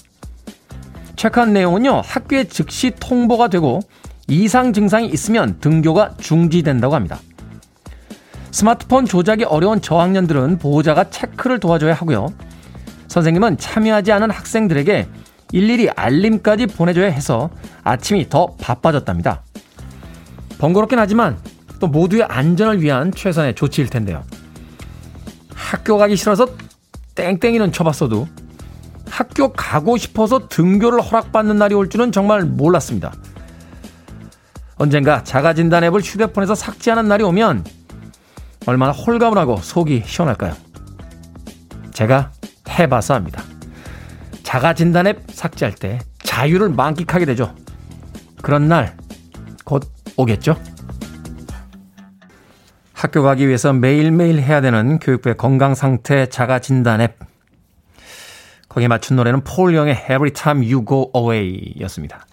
체크한 1.15 1.53
내용은요, 1.53 2.01
학교에 2.03 2.43
즉시 2.45 2.91
통보가 2.99 3.47
되고 3.47 3.79
이상 4.27 4.73
증상이 4.73 5.07
있으면 5.07 5.59
등교가 5.59 6.15
중지된다고 6.17 6.95
합니다. 6.95 7.19
스마트폰 8.51 9.05
조작이 9.05 9.45
어려운 9.45 9.81
저학년들은 9.81 10.59
보호자가 10.59 11.09
체크를 11.09 11.59
도와줘야 11.59 11.93
하고요. 11.93 12.27
선생님은 13.07 13.57
참여하지 13.57 14.11
않은 14.11 14.29
학생들에게 14.29 15.07
일일이 15.53 15.89
알림까지 15.89 16.67
보내줘야 16.67 17.07
해서 17.07 17.49
아침이 17.83 18.27
더 18.29 18.55
바빠졌답니다. 18.59 19.43
번거롭긴 20.57 20.99
하지만 20.99 21.37
또 21.79 21.87
모두의 21.87 22.23
안전을 22.23 22.81
위한 22.81 23.11
최선의 23.11 23.55
조치일 23.55 23.89
텐데요. 23.89 24.23
학교 25.53 25.97
가기 25.97 26.15
싫어서 26.15 26.47
땡땡이는 27.15 27.71
쳐봤어도 27.71 28.27
학교 29.09 29.53
가고 29.53 29.97
싶어서 29.97 30.47
등교를 30.47 31.01
허락받는 31.01 31.57
날이 31.57 31.75
올 31.75 31.89
줄은 31.89 32.11
정말 32.11 32.43
몰랐습니다. 32.43 33.13
언젠가 34.77 35.23
자가진단 35.23 35.83
앱을 35.83 36.01
휴대폰에서 36.01 36.55
삭제하는 36.55 37.07
날이 37.07 37.23
오면 37.23 37.63
얼마나 38.65 38.91
홀가분 38.91 39.37
하고 39.37 39.57
속이 39.57 40.03
시원할까요? 40.05 40.55
제가 41.91 42.31
해봐서 42.69 43.13
합니다. 43.13 43.43
자가 44.41 44.73
진단 44.73 45.05
앱 45.07 45.23
삭제할 45.29 45.75
때 45.75 45.99
자유를 46.23 46.69
만끽하게 46.69 47.25
되죠. 47.25 47.53
그런 48.41 48.67
날 48.67 48.97
곧 49.63 49.89
오겠죠? 50.17 50.55
학교 53.03 53.21
가기 53.21 53.47
위해서 53.49 53.73
매일매일 53.73 54.39
해야 54.39 54.61
되는 54.61 54.97
교육부의 54.97 55.35
건강상태 55.35 56.27
자가 56.27 56.59
진단 56.59 57.01
앱. 57.01 57.19
거기에 58.69 58.87
맞춘 58.87 59.17
노래는 59.17 59.43
폴 59.43 59.75
영의 59.75 59.95
Every 60.05 60.31
Time 60.31 60.71
You 60.71 60.85
Go 60.87 61.11
Away 61.13 61.73
였습니다. 61.81 62.25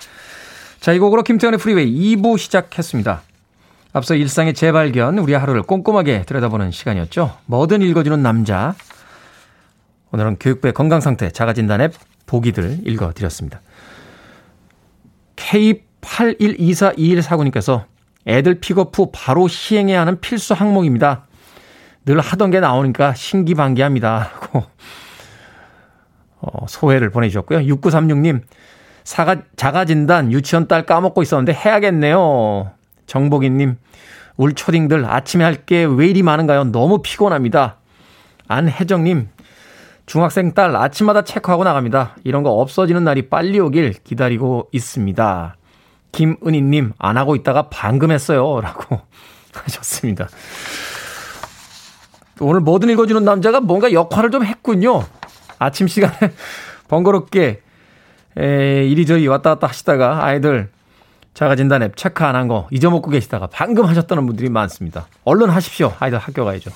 자, 0.79 0.93
이 0.93 1.01
곡으로 1.01 1.25
김태훈의 1.25 1.59
프리웨이 1.59 2.15
2부 2.15 2.39
시작했습니다. 2.39 3.23
앞서 3.93 4.15
일상의 4.15 4.55
재발견, 4.55 5.19
우리 5.19 5.35
하루를 5.35 5.63
꼼꼼하게 5.63 6.23
들여다보는 6.23 6.71
시간이었죠. 6.71 7.37
뭐든 7.47 7.83
읽어주는 7.83 8.23
남자. 8.23 8.77
오늘은 10.13 10.37
교육부의 10.39 10.73
건강상태 10.73 11.31
자가진단 11.31 11.81
앱 11.81 11.95
보기들 12.27 12.87
읽어드렸습니다. 12.87 13.61
K81242149님께서 15.35 17.90
애들 18.27 18.61
픽업 18.61 18.97
후 18.97 19.11
바로 19.13 19.49
시행해야 19.49 20.01
하는 20.01 20.21
필수 20.21 20.55
항목입니다. 20.55 21.27
늘 22.07 22.21
하던 22.21 22.51
게 22.51 22.61
나오니까 22.61 23.15
신기방기합니다. 23.15 24.31
라고 24.33 24.65
어, 26.41 26.67
소회를 26.69 27.11
보내주셨고요. 27.11 27.61
6936님, 27.61 28.41
사가, 29.05 29.43
자가진단 29.57 30.33
유치원 30.33 30.69
딸 30.69 30.87
까먹고 30.87 31.23
있었는데 31.23 31.53
해야겠네요. 31.53 32.71
정복인님, 33.07 33.77
울 34.37 34.55
초딩들 34.55 35.05
아침에 35.05 35.45
할 35.45 35.65
게 35.67 35.85
왜 35.85 36.07
이리 36.09 36.23
많은가요? 36.23 36.65
너무 36.73 37.03
피곤합니다. 37.03 37.77
안혜정님, 38.49 39.29
중학생 40.07 40.55
딸 40.55 40.75
아침마다 40.75 41.23
체크하고 41.23 41.65
나갑니다. 41.65 42.17
이런 42.25 42.43
거 42.43 42.51
없어지는 42.53 43.05
날이 43.05 43.29
빨리 43.29 43.61
오길 43.61 43.93
기다리고 44.05 44.69
있습니다. 44.73 45.57
김은희님, 46.13 46.93
안 46.99 47.17
하고 47.17 47.37
있다가 47.37 47.69
방금 47.71 48.11
했어요. 48.11 48.61
라고 48.61 49.01
하셨습니다. 49.55 50.29
오늘 52.41 52.61
뭐든 52.61 52.89
읽어주는 52.91 53.23
남자가 53.25 53.61
뭔가 53.61 53.93
역할을 53.93 54.31
좀 54.31 54.45
했군요. 54.45 55.05
아침 55.59 55.87
시간에 55.89 56.17
번거롭게 56.89 57.63
에, 58.39 58.87
이리저리 58.87 59.27
왔다 59.29 59.51
갔다 59.51 59.67
하시다가 59.67 60.25
아이들 60.25 60.71
자가진단 61.35 61.83
앱 61.83 61.97
체크 61.97 62.25
안 62.25 62.35
한 62.35 62.49
거 62.49 62.67
잊어먹고 62.71 63.11
계시다가 63.11 63.47
방금 63.53 63.85
하셨다는 63.85 64.27
분들이 64.27 64.49
많습니다. 64.49 65.07
얼른 65.25 65.51
하십시오. 65.51 65.93
아이들 66.01 66.19
학교 66.19 66.45
가야죠. 66.45 66.71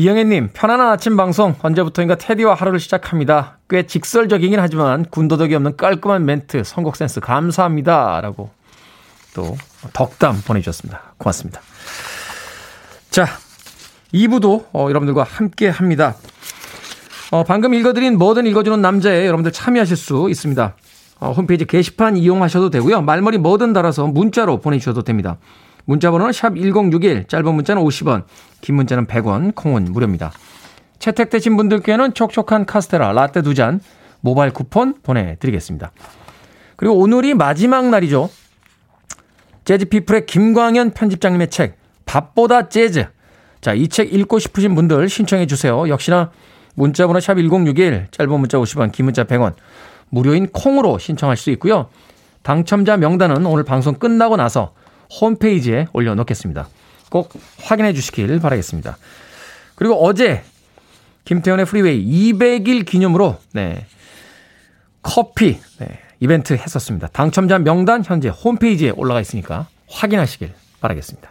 이영애님, 0.00 0.48
편안한 0.54 0.88
아침 0.88 1.14
방송, 1.14 1.54
언제부터인가 1.60 2.14
테디와 2.14 2.54
하루를 2.54 2.80
시작합니다. 2.80 3.58
꽤 3.68 3.82
직설적이긴 3.82 4.58
하지만 4.58 5.04
군더더기 5.04 5.54
없는 5.54 5.76
깔끔한 5.76 6.24
멘트, 6.24 6.64
선곡 6.64 6.96
센스 6.96 7.20
감사합니다. 7.20 8.22
라고 8.22 8.48
또 9.34 9.58
덕담 9.92 10.40
보내주셨습니다. 10.46 11.02
고맙습니다. 11.18 11.60
자, 13.10 13.26
2부도 14.14 14.68
어, 14.72 14.86
여러분들과 14.88 15.22
함께 15.22 15.68
합니다. 15.68 16.16
어, 17.30 17.44
방금 17.44 17.74
읽어드린 17.74 18.16
뭐든 18.16 18.46
읽어주는 18.46 18.80
남자에 18.80 19.26
여러분들 19.26 19.52
참여하실 19.52 19.98
수 19.98 20.28
있습니다. 20.30 20.76
어, 21.18 21.32
홈페이지 21.32 21.66
게시판 21.66 22.16
이용하셔도 22.16 22.70
되고요. 22.70 23.02
말머리 23.02 23.36
뭐든 23.36 23.74
달아서 23.74 24.06
문자로 24.06 24.60
보내주셔도 24.60 25.02
됩니다. 25.02 25.36
문자 25.84 26.10
번호는 26.10 26.32
샵 26.32 26.54
1061, 26.56 27.24
짧은 27.26 27.54
문자는 27.54 27.82
50원, 27.82 28.24
긴 28.60 28.76
문자는 28.76 29.06
100원, 29.06 29.54
콩은 29.54 29.84
무료입니다. 29.84 30.32
채택되신 30.98 31.56
분들께는 31.56 32.14
촉촉한 32.14 32.66
카스테라 32.66 33.12
라떼 33.12 33.42
두 33.42 33.54
잔 33.54 33.80
모바일 34.20 34.52
쿠폰 34.52 34.94
보내드리겠습니다. 35.02 35.92
그리고 36.76 36.96
오늘이 36.98 37.34
마지막 37.34 37.88
날이죠. 37.88 38.28
재즈피플의 39.64 40.26
김광현 40.26 40.92
편집장님의 40.92 41.48
책 41.50 41.76
밥보다 42.04 42.68
재즈. 42.68 43.06
자, 43.60 43.74
이 43.74 43.88
책 43.88 44.12
읽고 44.12 44.38
싶으신 44.38 44.74
분들 44.74 45.08
신청해 45.08 45.46
주세요. 45.46 45.88
역시나 45.88 46.30
문자 46.74 47.06
번호 47.06 47.20
샵 47.20 47.34
1061, 47.34 48.08
짧은 48.10 48.40
문자 48.40 48.58
50원, 48.58 48.92
긴 48.92 49.06
문자 49.06 49.24
100원, 49.24 49.54
무료인 50.08 50.46
콩으로 50.48 50.98
신청할 50.98 51.36
수 51.36 51.50
있고요. 51.50 51.88
당첨자 52.42 52.96
명단은 52.96 53.44
오늘 53.46 53.64
방송 53.64 53.94
끝나고 53.94 54.36
나서 54.36 54.72
홈페이지에 55.20 55.86
올려놓겠습니다. 55.92 56.68
꼭 57.10 57.32
확인해 57.62 57.92
주시길 57.92 58.38
바라겠습니다. 58.40 58.96
그리고 59.74 60.04
어제 60.04 60.42
김태훈의 61.24 61.66
프리웨이 61.66 62.32
200일 62.32 62.84
기념으로 62.86 63.38
네. 63.52 63.86
커피 65.02 65.58
네, 65.78 65.98
이벤트 66.20 66.52
했었습니다. 66.54 67.08
당첨자 67.08 67.58
명단 67.58 68.04
현재 68.04 68.28
홈페이지에 68.28 68.90
올라가 68.90 69.20
있으니까 69.20 69.68
확인하시길 69.88 70.52
바라겠습니다. 70.80 71.30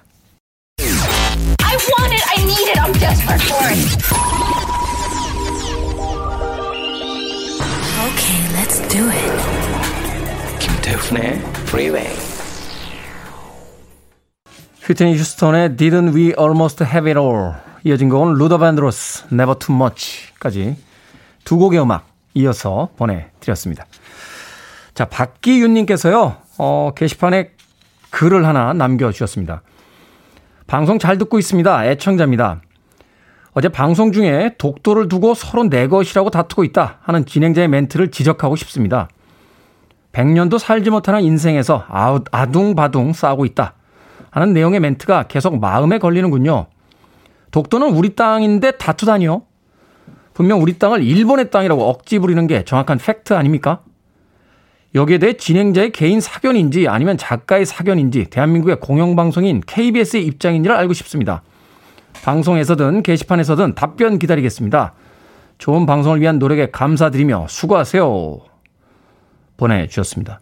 I 1.63 1.75
want 1.75 2.13
it, 2.13 2.23
I 2.27 2.43
need 2.43 2.69
it, 2.69 2.79
I'm 2.79 2.93
desperate 2.99 3.43
for 3.43 3.67
it. 3.69 3.79
Okay, 8.09 8.39
let's 8.55 8.79
do 8.89 9.07
it. 9.09 10.59
김태훈의 10.59 11.39
Freeway. 11.67 12.28
휘트니 14.89 15.15
휴스턴의 15.17 15.75
Didn't 15.75 16.15
We 16.15 16.34
Almost 16.39 16.84
Have 16.84 17.12
It 17.12 17.19
All 17.19 17.54
이어진 17.84 18.10
곡은 18.10 18.34
루더 18.34 18.58
반드로스 18.58 19.28
Never 19.32 19.60
Too 19.60 19.75
Much까지 19.75 20.78
두 21.45 21.58
곡의 21.58 21.80
음악 21.80 22.08
이어서 22.34 22.89
보내드렸습니다. 22.97 23.86
자, 24.95 25.06
박기윤님께서요, 25.06 26.38
어, 26.58 26.91
게시판에 26.95 27.52
글을 28.10 28.47
하나 28.47 28.73
남겨주셨습니다. 28.73 29.62
방송 30.65 30.97
잘 30.97 31.19
듣고 31.19 31.38
있습니다. 31.38 31.86
애청자입니다. 31.86 32.62
어제 33.54 33.69
방송 33.69 34.12
중에 34.12 34.56
독도를 34.58 35.08
두고 35.08 35.36
서로 35.36 35.65
내 35.69 35.88
것이라고 35.88 36.32
다투고 36.32 36.63
있다 36.63 36.97
하는 37.02 37.28
진행자의 37.28 37.67
멘트를 37.67 38.10
지적하고 38.10 38.56
싶습니다. 38.56 39.08
100년도 40.13 40.58
살지 40.58 40.89
못하는 40.89 41.21
인생에서 41.21 41.86
아둥바둥 42.32 43.13
싸우고 43.13 43.45
있다 43.45 43.75
하는 44.31 44.53
내용의 44.53 44.79
멘트가 44.79 45.23
계속 45.23 45.59
마음에 45.59 45.97
걸리는군요. 45.97 46.67
독도는 47.51 47.89
우리 47.89 48.15
땅인데 48.15 48.71
다투다니요? 48.71 49.43
분명 50.33 50.61
우리 50.61 50.79
땅을 50.79 51.03
일본의 51.03 51.51
땅이라고 51.51 51.83
억지 51.89 52.19
부리는 52.19 52.47
게 52.47 52.63
정확한 52.63 52.97
팩트 52.97 53.33
아닙니까? 53.33 53.81
여기에 54.95 55.17
대해 55.19 55.33
진행자의 55.33 55.91
개인 55.91 56.19
사견인지 56.19 56.87
아니면 56.87 57.17
작가의 57.17 57.65
사견인지 57.65 58.25
대한민국의 58.29 58.79
공영방송인 58.79 59.61
KBS의 59.65 60.25
입장인지를 60.25 60.75
알고 60.75 60.93
싶습니다. 60.93 61.43
방송에서든 62.23 63.03
게시판에서든 63.03 63.75
답변 63.75 64.17
기다리겠습니다. 64.17 64.93
좋은 65.57 65.85
방송을 65.85 66.21
위한 66.21 66.39
노력에 66.39 66.71
감사드리며 66.71 67.47
수고하세요. 67.49 68.39
보내주셨습니다. 69.57 70.39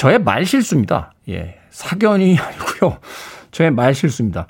저의 0.00 0.18
말 0.18 0.46
실수입니다. 0.46 1.12
예. 1.28 1.58
사견이 1.68 2.38
아니고요. 2.40 2.96
저의 3.50 3.70
말 3.70 3.94
실수입니다. 3.94 4.46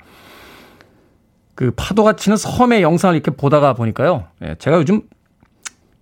그 1.55 1.71
파도가 1.75 2.15
치는 2.15 2.37
섬의 2.37 2.81
영상을 2.81 3.13
이렇게 3.13 3.31
보다가 3.31 3.73
보니까요. 3.73 4.27
예. 4.43 4.55
제가 4.59 4.77
요즘 4.77 5.01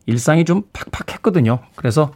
일상이 0.05 0.45
좀 0.45 0.61
팍팍했거든요. 0.71 1.61
그래서 1.75 2.11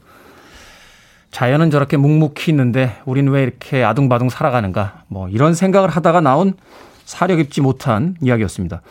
자연은 1.31 1.71
저렇게 1.71 1.97
묵묵히 1.97 2.51
있는데 2.51 3.01
우린 3.03 3.27
왜 3.29 3.41
이렇게 3.41 3.83
아둥바둥 3.83 4.29
살아가는가. 4.29 5.05
뭐 5.07 5.27
이런 5.27 5.55
생각을 5.55 5.89
하다가 5.89 6.21
나온 6.21 6.53
사려 7.03 7.35
깊지 7.35 7.61
못한 7.61 8.15
이야기였습니다. 8.21 8.83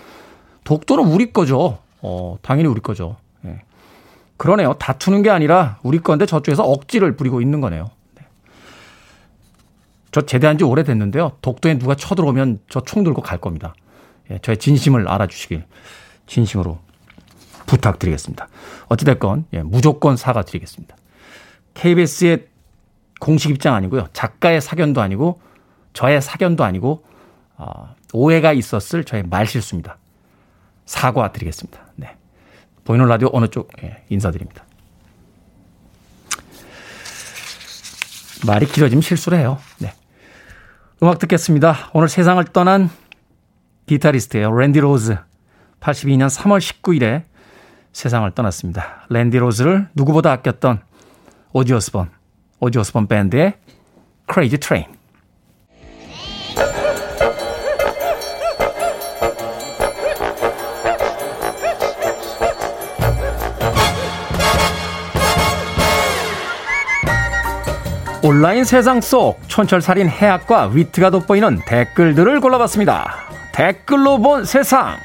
독도는 0.64 1.04
우리 1.04 1.32
거죠. 1.32 1.78
어, 2.00 2.38
당연히 2.42 2.68
우리 2.68 2.80
거죠. 2.80 3.18
예. 3.44 3.60
그러네요. 4.36 4.72
다투는 4.80 5.22
게 5.22 5.30
아니라 5.30 5.78
우리 5.84 6.00
건데 6.00 6.26
저쪽에서 6.26 6.64
억지를 6.64 7.14
부리고 7.14 7.40
있는 7.40 7.60
거네요. 7.60 7.90
네. 10.12 10.20
저 10.20 10.20
제대한 10.26 10.58
지 10.58 10.64
오래됐는데요. 10.64 11.38
독도에 11.40 11.78
누가 11.78 11.94
쳐들어오면 11.94 12.60
저 12.68 12.80
총 12.80 13.02
들고 13.02 13.22
갈 13.22 13.38
겁니다. 13.38 13.74
예, 14.30 14.38
저의 14.38 14.58
진심을 14.58 15.08
알아주시길 15.08 15.64
진심으로 16.26 16.78
부탁드리겠습니다. 17.66 18.48
어찌됐건 18.88 19.46
예, 19.54 19.62
무조건 19.62 20.16
사과드리겠습니다. 20.16 20.96
KBS의 21.74 22.46
공식 23.20 23.50
입장 23.50 23.74
아니고요. 23.74 24.08
작가의 24.12 24.60
사견도 24.60 25.00
아니고 25.00 25.40
저의 25.94 26.20
사견도 26.20 26.62
아니고 26.64 27.04
어, 27.56 27.94
오해가 28.12 28.52
있었을 28.52 29.04
저의 29.04 29.22
말실수입니다. 29.22 29.96
사과드리겠습니다. 30.84 31.80
네. 31.96 32.16
보이는 32.84 33.06
라디오 33.06 33.30
어느 33.32 33.46
쪽 33.48 33.70
예, 33.82 34.02
인사드립니다. 34.10 34.64
말이 38.46 38.66
길어지면 38.66 39.00
실수를 39.02 39.38
해요. 39.38 39.58
네. 39.78 39.94
음악 41.02 41.18
듣겠습니다. 41.18 41.90
오늘 41.94 42.08
세상을 42.08 42.44
떠난 42.52 42.88
기타리스트예요. 43.86 44.56
랜디 44.56 44.78
로즈. 44.78 45.16
82년 45.80 46.28
3월 46.28 46.60
19일에 46.60 47.24
세상을 47.92 48.30
떠났습니다. 48.30 49.06
랜디 49.08 49.38
로즈를 49.38 49.88
누구보다 49.96 50.30
아꼈던 50.30 50.80
오지 51.54 51.69
오스본, 51.69 52.08
오지 52.60 52.74
오스본 52.74 53.08
밴드의 53.08 53.54
Crazy 54.32 54.60
Train. 54.60 55.01
온라인 68.24 68.62
세상 68.62 69.00
속 69.00 69.40
촌철살인 69.48 70.08
해악과 70.08 70.70
위트가 70.72 71.10
돋보이는 71.10 71.62
댓글들을 71.66 72.40
골라봤습니다. 72.40 73.16
댓글로 73.50 74.18
본 74.18 74.44
세상. 74.44 74.96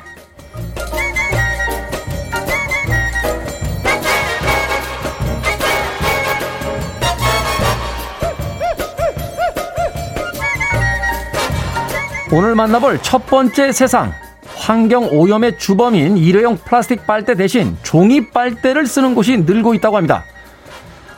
오늘 12.32 12.54
만나볼 12.54 13.00
첫 13.02 13.26
번째 13.26 13.72
세상. 13.72 14.14
환경 14.56 15.06
오염의 15.06 15.58
주범인 15.58 16.18
일회용 16.18 16.56
플라스틱 16.58 17.08
빨대 17.08 17.34
대신 17.34 17.78
종이 17.82 18.30
빨대를 18.30 18.86
쓰는 18.86 19.16
곳이 19.16 19.38
늘고 19.38 19.74
있다고 19.74 19.98
합니다. 19.98 20.24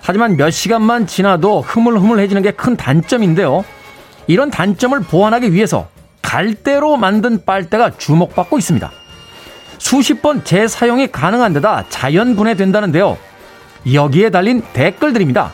하지만 0.10 0.38
몇 0.38 0.50
시간만 0.50 1.06
지나도 1.06 1.62
흐물흐물해지는 1.62 2.41
게 2.41 2.50
큰 2.50 2.76
단점인데요. 2.76 3.63
이런 4.26 4.50
단점을 4.50 5.00
보완하기 5.02 5.54
위해서 5.54 5.88
갈대로 6.24 6.98
만든 6.98 7.45
빨대가 7.45 7.91
주목받고 7.95 8.58
있습니다. 8.58 8.91
수십 9.78 10.24
번 10.24 10.43
재사용이 10.43 11.12
가능한 11.12 11.54
데다 11.54 11.86
자연 11.89 12.36
분해된다는데요. 12.36 13.19
여기에 13.93 14.32
달린 14.32 14.63
댓글들입니다. 14.74 15.54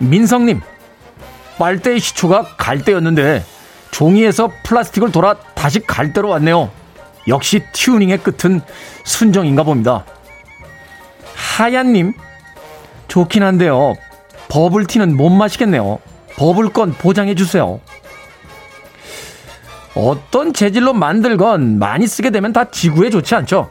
민성님, 0.00 0.60
빨대의 1.58 1.98
시초가 1.98 2.56
갈대였는데 2.58 3.42
종이에서 3.90 4.52
플라스틱을 4.64 5.12
돌아 5.12 5.34
다시 5.54 5.80
갈대로 5.80 6.28
왔네요. 6.28 6.70
역시 7.26 7.62
튜닝의 7.72 8.18
끝은 8.18 8.60
순정인가 9.04 9.62
봅니다. 9.62 10.04
하얀님, 11.34 12.12
좋긴 13.08 13.42
한데요. 13.42 13.94
버블티는 14.48 15.16
못 15.16 15.30
마시겠네요. 15.30 15.98
버블건 16.36 16.94
보장해 16.94 17.34
주세요. 17.34 17.80
어떤 19.94 20.52
재질로 20.52 20.92
만들건 20.92 21.78
많이 21.78 22.06
쓰게 22.06 22.30
되면 22.30 22.52
다 22.52 22.70
지구에 22.70 23.08
좋지 23.08 23.34
않죠? 23.34 23.70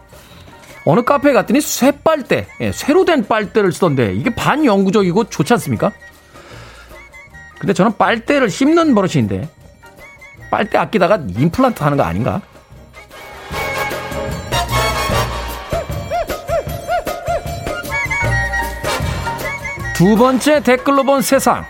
어느 0.85 1.03
카페에 1.03 1.33
갔더니 1.33 1.61
쇠빨대, 1.61 2.47
예, 2.61 2.71
쇠로 2.71 3.05
된 3.05 3.27
빨대를 3.27 3.71
쓰던데 3.71 4.13
이게 4.13 4.33
반영구적이고 4.33 5.25
좋지 5.25 5.53
않습니까? 5.53 5.91
근데 7.59 7.73
저는 7.73 7.97
빨대를 7.97 8.49
씹는 8.49 8.93
버릇인데 8.93 9.47
빨대 10.51 10.77
아끼다가 10.77 11.21
임플란트 11.37 11.81
하는 11.83 11.97
거 11.97 12.03
아닌가? 12.03 12.41
두 19.95 20.17
번째 20.17 20.59
댓글로 20.59 21.03
본 21.05 21.21
세상. 21.21 21.63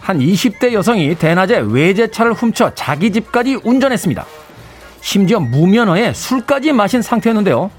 한 0.00 0.20
20대 0.20 0.72
여성이 0.74 1.16
대낮에 1.16 1.58
외제차를 1.58 2.32
훔쳐 2.32 2.72
자기 2.72 3.10
집까지 3.10 3.58
운전했습니다. 3.64 4.24
심지어 5.00 5.40
무면허에 5.40 6.12
술까지 6.12 6.70
마신 6.70 7.02
상태였는데요. 7.02 7.72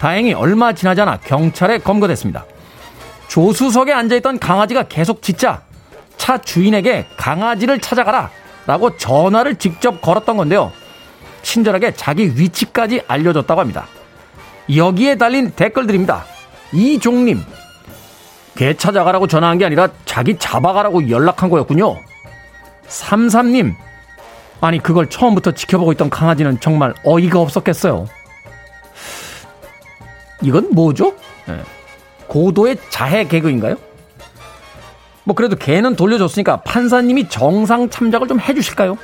다행히 0.00 0.32
얼마 0.32 0.72
지나지 0.72 1.00
않아 1.02 1.18
경찰에 1.18 1.78
검거됐습니다. 1.78 2.44
조수석에 3.28 3.92
앉아있던 3.92 4.40
강아지가 4.40 4.82
계속 4.88 5.22
짖자 5.22 5.62
차 6.16 6.38
주인에게 6.38 7.06
강아지를 7.16 7.78
찾아가라 7.78 8.30
라고 8.66 8.96
전화를 8.96 9.54
직접 9.54 10.02
걸었던 10.02 10.36
건데요. 10.38 10.72
친절하게 11.42 11.94
자기 11.94 12.36
위치까지 12.36 13.02
알려줬다고 13.06 13.60
합니다. 13.60 13.86
여기에 14.74 15.18
달린 15.18 15.52
댓글들입니다. 15.52 16.24
이종님, 16.72 17.44
개 18.56 18.74
찾아가라고 18.74 19.26
전화한 19.26 19.58
게 19.58 19.64
아니라 19.64 19.88
자기 20.04 20.36
잡아가라고 20.38 21.08
연락한 21.10 21.50
거였군요. 21.50 21.96
삼삼님, 22.88 23.74
아니 24.60 24.82
그걸 24.82 25.08
처음부터 25.08 25.52
지켜보고 25.52 25.92
있던 25.92 26.10
강아지는 26.10 26.58
정말 26.60 26.94
어이가 27.04 27.40
없었겠어요. 27.40 28.06
이건 30.42 30.70
뭐죠? 30.72 31.14
네. 31.46 31.60
고도의 32.26 32.78
자해 32.90 33.28
개그인가요? 33.28 33.76
뭐 35.24 35.34
그래도 35.34 35.56
개는 35.56 35.96
돌려줬으니까 35.96 36.62
판사님이 36.62 37.28
정상 37.28 37.90
참작을 37.90 38.28
좀 38.28 38.40
해주실까요? 38.40 38.96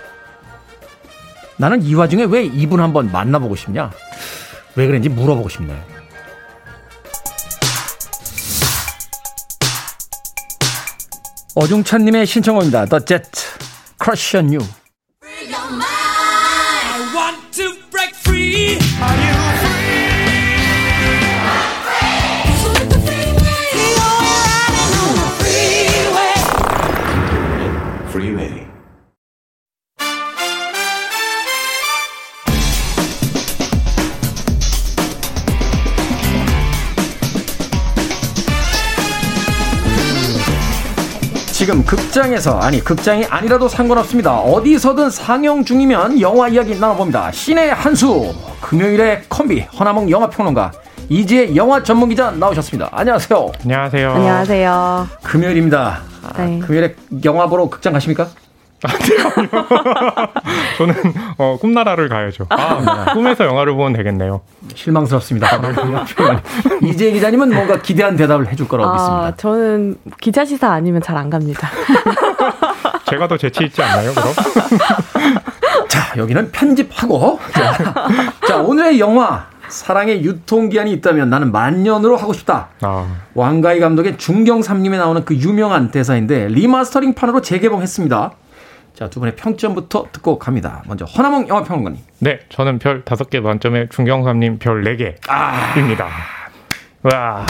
나는 1.57 1.83
이 1.83 1.95
와중에 1.95 2.25
왜 2.25 2.45
이분 2.45 2.81
한번 2.81 3.11
만나보고 3.13 3.57
싶냐? 3.57 3.91
왜 4.77 4.87
그런지 4.87 5.09
물어보고 5.09 5.49
싶네요. 5.49 5.79
어중찬님의 11.55 12.27
신청곡입니다. 12.27 12.87
The 12.87 13.05
Jet, 13.05 13.31
Crush 14.03 14.37
on 14.37 14.53
You. 14.53 14.82
지금 41.73 41.87
극장에서 41.87 42.59
아니 42.59 42.85
극장이 42.85 43.25
아니라도 43.25 43.67
상관없습니다. 43.67 44.41
어디서든 44.41 45.09
상영 45.09 45.65
중이면 45.65 46.21
영화 46.21 46.47
이야기 46.47 46.79
나눠봅니다. 46.79 47.33
신의 47.33 47.73
한수 47.73 48.35
금요일에 48.61 49.23
콤비 49.31 49.61
허나몽 49.79 50.11
영화 50.11 50.29
평론가 50.29 50.71
이지혜 51.09 51.57
영화 51.57 51.83
전문 51.83 52.11
기자 52.11 52.31
나오셨습니다. 52.31 52.91
안녕하세요. 52.93 53.53
안녕하세요. 53.63 54.11
안녕하세요. 54.11 55.09
금요일입니다. 55.23 56.03
네. 56.37 56.61
아, 56.63 56.67
금요일에 56.67 56.95
영화 57.25 57.47
보러 57.47 57.67
극장 57.71 57.95
가십니까? 57.95 58.29
아니요. 58.89 60.29
저는 60.79 60.95
어, 61.39 61.57
꿈나라를 61.61 62.09
가야죠. 62.09 62.47
아, 62.51 63.13
꿈에서 63.15 63.45
영화를 63.47 63.75
보면 63.75 63.93
되겠네요. 63.95 64.41
실망스럽습니다. 64.75 65.49
이지혜 66.83 67.13
기자님은 67.13 67.55
뭔가 67.55 67.81
기대한 67.81 68.17
대답을 68.17 68.49
해줄 68.49 68.69
거라고 68.69 68.91
아, 68.91 68.93
믿습니다. 68.95 69.37
저는 69.37 69.97
기자 70.21 70.45
시사 70.45 70.71
아니면 70.73 71.01
잘 71.03 71.17
안 71.17 71.31
갑니다. 71.31 71.69
제가 73.09 73.29
더 73.29 73.37
재치 73.37 73.65
있지 73.65 73.83
않나요, 73.83 74.13
그럼? 74.15 74.29
자, 75.89 76.15
여기는 76.17 76.51
편집하고. 76.51 77.39
자, 77.53 77.95
자, 78.49 78.57
오늘의 78.63 78.99
영화. 78.99 79.47
사랑의 79.69 80.23
유통기한이 80.25 80.93
있다면 80.95 81.31
나는 81.31 81.51
만년으로 81.53 82.17
하고 82.19 82.33
싶다. 82.35 82.69
아. 82.83 83.07
왕가위 83.35 83.81
감독의 83.81 84.19
중경삼림에 84.19 84.99
나오는 84.99 85.25
그 85.25 85.35
유명한 85.35 85.91
대사인데 85.91 86.49
리마스터링판으로 86.49 87.41
재개봉했습니다. 87.41 88.33
자, 88.95 89.09
두 89.09 89.21
분의 89.21 89.37
평점부터 89.37 90.07
듣고 90.13 90.39
갑니다. 90.39 90.83
먼저 90.87 91.05
허남웅 91.05 91.49
영화평론가님. 91.49 92.01
네, 92.21 92.41
저는 92.51 92.79
별 92.79 93.03
다섯 93.05 93.31
개 93.31 93.41
만점에 93.41 93.89
중경삼림 93.89 94.59
별 94.59 94.83
네 94.85 94.97
개입니다. 94.97 96.07
아. 96.09 97.09
와. 97.15 97.47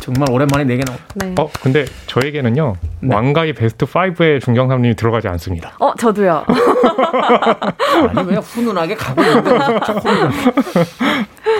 정말 0.00 0.30
오랜만에 0.30 0.62
네개 0.64 0.84
나오. 0.84 0.96
네. 1.16 1.34
어, 1.36 1.50
근데 1.60 1.84
저에게는요. 2.06 2.76
네. 3.00 3.14
왕가의 3.14 3.54
베스트 3.54 3.86
5에 3.86 4.40
중경삼님이 4.40 4.94
들어가지 4.94 5.26
않습니다. 5.26 5.72
어, 5.80 5.92
저도요. 5.96 6.44
아니 8.16 8.28
왜 8.30 8.36
훈훈하게 8.36 8.94
가고 8.94 9.20
있는데 9.22 9.50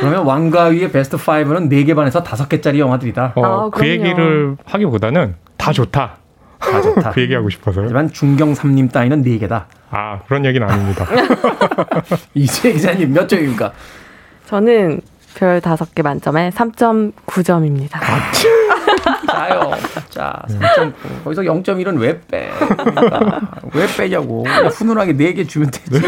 그러면 0.00 0.24
왕가위의 0.24 0.92
베스트 0.92 1.16
5는 1.16 1.68
4개 1.70 1.96
반에서 1.96 2.22
5개짜리 2.22 2.78
영화들이다. 2.78 3.32
어, 3.34 3.44
아, 3.44 3.70
그 3.70 3.86
얘기를 3.88 4.56
하기보다는 4.64 5.34
다 5.56 5.72
좋다. 5.72 6.18
다 6.58 6.80
좋다. 6.82 7.10
그 7.10 7.20
얘기하고 7.20 7.50
싶어서요. 7.50 7.84
하지만 7.84 8.10
중경삼님 8.12 8.88
따위는 8.88 9.22
4개다. 9.24 9.64
아, 9.90 10.20
그런 10.26 10.44
얘기는 10.44 10.68
아닙니다. 10.68 11.06
이재 12.34 12.72
기자님 12.72 13.12
몇 13.12 13.28
점입니까? 13.28 13.72
저는 14.46 15.00
별 15.34 15.60
5개 15.60 16.02
만점에 16.02 16.50
3.9점입니다. 16.50 17.96
아, 17.96 18.32
자요. 19.30 19.70
자, 20.08 20.42
3.9. 20.48 21.24
거기서 21.24 21.42
0.1은 21.42 21.98
왜 22.00 22.20
빼? 22.26 22.50
왜 23.74 23.86
빼냐고. 23.96 24.44
훈훈하게 24.72 25.12
4개 25.14 25.48
주면 25.48 25.70
되지. 25.70 26.00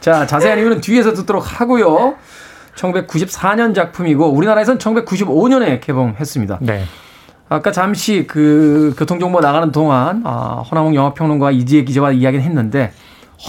자, 0.00 0.26
자세한 0.26 0.58
이유는 0.58 0.80
뒤에서 0.80 1.12
듣도록 1.12 1.60
하고요. 1.60 2.16
1994년 2.74 3.74
작품이고 3.74 4.30
우리나라에서는 4.32 4.78
1995년에 4.78 5.80
개봉했습니다. 5.80 6.58
네. 6.62 6.84
아까 7.48 7.72
잠시 7.72 8.26
그 8.26 8.94
교통정보 8.98 9.40
나가는 9.40 9.72
동안 9.72 10.22
아, 10.24 10.62
허남몽 10.70 10.94
영화평론가 10.94 11.50
이지혜 11.50 11.84
기자와 11.84 12.12
이야기를 12.12 12.44
했는데 12.44 12.92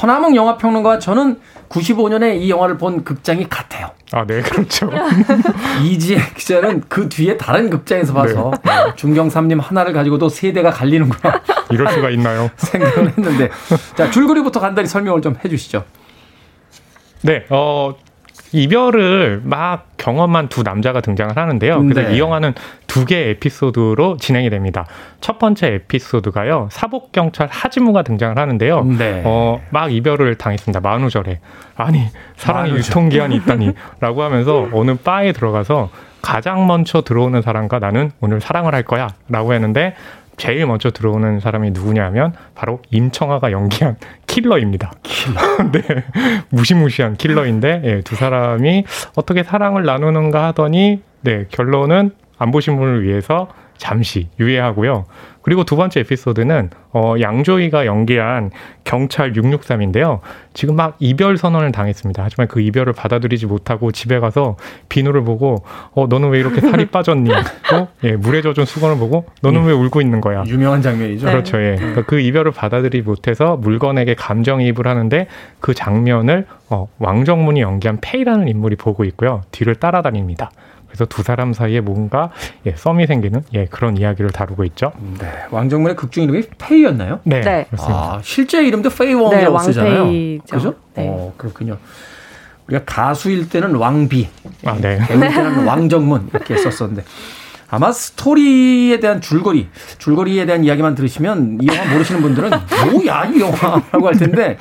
허남몽 0.02 0.36
영화평론가 0.36 1.00
저는 1.00 1.40
95년에 1.68 2.40
이 2.40 2.50
영화를 2.50 2.78
본 2.78 3.04
극장이 3.04 3.48
같아요. 3.50 3.92
아, 4.12 4.26
네, 4.26 4.42
그렇죠. 4.42 4.90
이지혜 5.84 6.20
기자는 6.36 6.84
그 6.88 7.10
뒤에 7.10 7.38
다른 7.38 7.70
극장에서 7.70 8.14
봐서 8.14 8.52
네. 8.64 8.72
중경삼님 8.96 9.60
하나를 9.60 9.94
가지고도 9.94 10.30
세대가 10.30 10.72
갈리는구나. 10.72 11.42
이럴 11.72 11.92
수가 11.92 12.10
있나요? 12.10 12.50
생각을 12.58 13.10
했는데. 13.10 13.50
자, 13.96 14.10
줄거리부터 14.10 14.60
간단히 14.60 14.88
설명을 14.88 15.22
좀 15.22 15.36
해주시죠. 15.44 15.84
네, 17.22 17.46
어, 17.50 17.94
이별을 18.52 19.42
막 19.44 19.88
경험한 19.98 20.50
두 20.50 20.64
남자가 20.64 21.02
등장을 21.02 21.36
하는데요. 21.36 21.84
그래서 21.84 22.10
네. 22.10 22.16
이 22.16 22.20
영화는 22.20 22.54
두 22.88 23.06
개의 23.06 23.32
에피소드로 23.32 24.18
진행이 24.18 24.50
됩니다. 24.50 24.86
첫 25.22 25.38
번째 25.40 25.68
에피소드가요. 25.68 26.70
사복 26.72 27.12
경찰 27.12 27.48
하지무가 27.52 28.02
등장을 28.02 28.38
하는데요. 28.38 28.84
네. 28.84 29.22
어, 29.26 29.62
막 29.70 29.92
이별을 29.94 30.36
당했습니다. 30.36 30.80
만우절에. 30.80 31.40
아니, 31.76 32.08
사랑의 32.38 32.74
유통 32.74 33.10
기한이 33.10 33.36
있다니라고 33.36 34.24
하면서 34.24 34.68
어느 34.74 34.96
바에 34.96 35.32
들어가서 35.32 35.90
가장 36.22 36.68
먼저 36.68 37.02
들어오는 37.02 37.42
사람과 37.42 37.80
나는 37.80 38.12
오늘 38.20 38.42
사랑을 38.42 38.74
할 38.74 38.84
거야라고 38.84 39.54
했는데 39.54 39.96
제일 40.40 40.66
먼저 40.66 40.90
들어오는 40.90 41.42
사람이 41.42 41.72
누구냐면 41.72 42.34
바로 42.56 42.82
임청아가 42.90 43.52
연기한 43.52 43.98
킬러입니다. 44.26 44.94
킬러. 45.04 45.42
네. 45.72 45.82
무시무시한 46.50 47.18
킬러인데 47.18 47.82
예, 47.84 48.02
두 48.02 48.16
사람이 48.16 48.86
어떻게 49.16 49.44
사랑을 49.44 49.84
나누는가 49.84 50.48
하더니 50.48 51.02
네, 51.22 51.46
결론은 51.50 52.12
안 52.38 52.52
보신 52.52 52.78
분을 52.78 53.04
위해서 53.04 53.50
잠시 53.78 54.30
유예하고요. 54.40 55.06
그리고 55.42 55.64
두 55.64 55.76
번째 55.76 56.02
에피소드는 56.02 56.70
어, 56.92 57.16
양조위가 57.20 57.86
연기한 57.86 58.52
경찰 58.84 59.34
663인데요. 59.34 60.20
지금 60.54 60.76
막 60.76 60.96
이별 61.00 61.38
선언을 61.38 61.72
당했습니다. 61.72 62.24
하지만 62.24 62.48
그 62.48 62.60
이별을 62.60 62.94
받아들이지 62.94 63.46
못하고 63.46 63.92
집에 63.92 64.20
가서 64.20 64.58
비누를 64.90 65.24
보고 65.24 65.64
어 65.92 66.08
너는 66.08 66.30
왜 66.30 66.40
이렇게 66.40 66.60
살이 66.60 66.88
빠졌니? 66.88 67.30
또 67.70 67.88
예, 68.04 68.14
물에 68.14 68.42
젖은 68.42 68.66
수건을 68.66 68.98
보고 68.98 69.26
너는 69.42 69.66
왜 69.66 69.74
울고 69.74 70.02
있는 70.02 70.22
거야? 70.22 70.44
유명한 70.48 70.82
장면이죠. 70.82 71.28
그렇죠. 71.28 71.62
예. 71.62 71.76
그러니까 71.78 72.04
그 72.06 72.20
이별을 72.20 72.52
받아들이지 72.52 73.04
못해서 73.04 73.56
물건에게 73.58 74.16
감정이입을 74.16 74.88
하는데 74.88 75.28
그 75.60 75.74
장면을 75.74 76.48
어, 76.70 76.88
왕정문이 76.98 77.62
연기한 77.62 78.00
페이라는 78.02 78.48
인물이 78.48 78.76
보고 78.76 79.04
있고요. 79.06 79.42
뒤를 79.52 79.76
따라다닙니다. 79.76 80.52
그래서 80.90 81.06
두 81.06 81.22
사람 81.24 81.54
사이에 81.54 81.82
뭔가 81.82 82.32
예, 82.66 82.74
썸이 82.76 83.06
생기는 83.08 83.44
예, 83.54 83.66
그런 83.66 83.96
이야기를 83.96 84.32
다루고 84.32 84.66
있죠. 84.66 84.92
네. 85.20 85.28
왕정문의 85.52 85.96
극중 85.96 86.24
이름이 86.24 86.44
페이였나요? 86.58 87.20
네. 87.24 87.42
네. 87.42 87.68
아, 87.78 88.20
실제 88.24 88.66
이름도 88.66 88.90
페이웡이라고 88.90 89.58
네, 89.58 89.64
쓰잖아요. 89.64 90.06
그죠? 90.50 90.74
네. 90.96 91.08
어, 91.08 91.34
그렇군요. 91.38 91.78
우리가 92.68 92.84
가수일 92.86 93.50
때는 93.50 93.76
왕비, 93.76 94.28
아, 94.66 94.74
네. 94.76 95.00
배우일 95.08 95.30
때는 95.30 95.66
왕정문 95.66 96.30
이렇게 96.32 96.58
썼었는데 96.58 97.04
아마 97.72 97.92
스토리에 97.92 99.00
대한 99.00 99.22
줄거리, 99.22 99.70
줄거리에 100.00 100.46
대한 100.46 100.64
이야기만 100.64 100.96
들으시면 100.96 101.60
이 101.62 101.68
영화 101.68 101.92
모르시는 101.94 102.22
분들은 102.22 102.50
뭐야 102.92 103.26
이 103.26 103.40
영화라고 103.40 104.08
할 104.08 104.18
텐데 104.18 104.58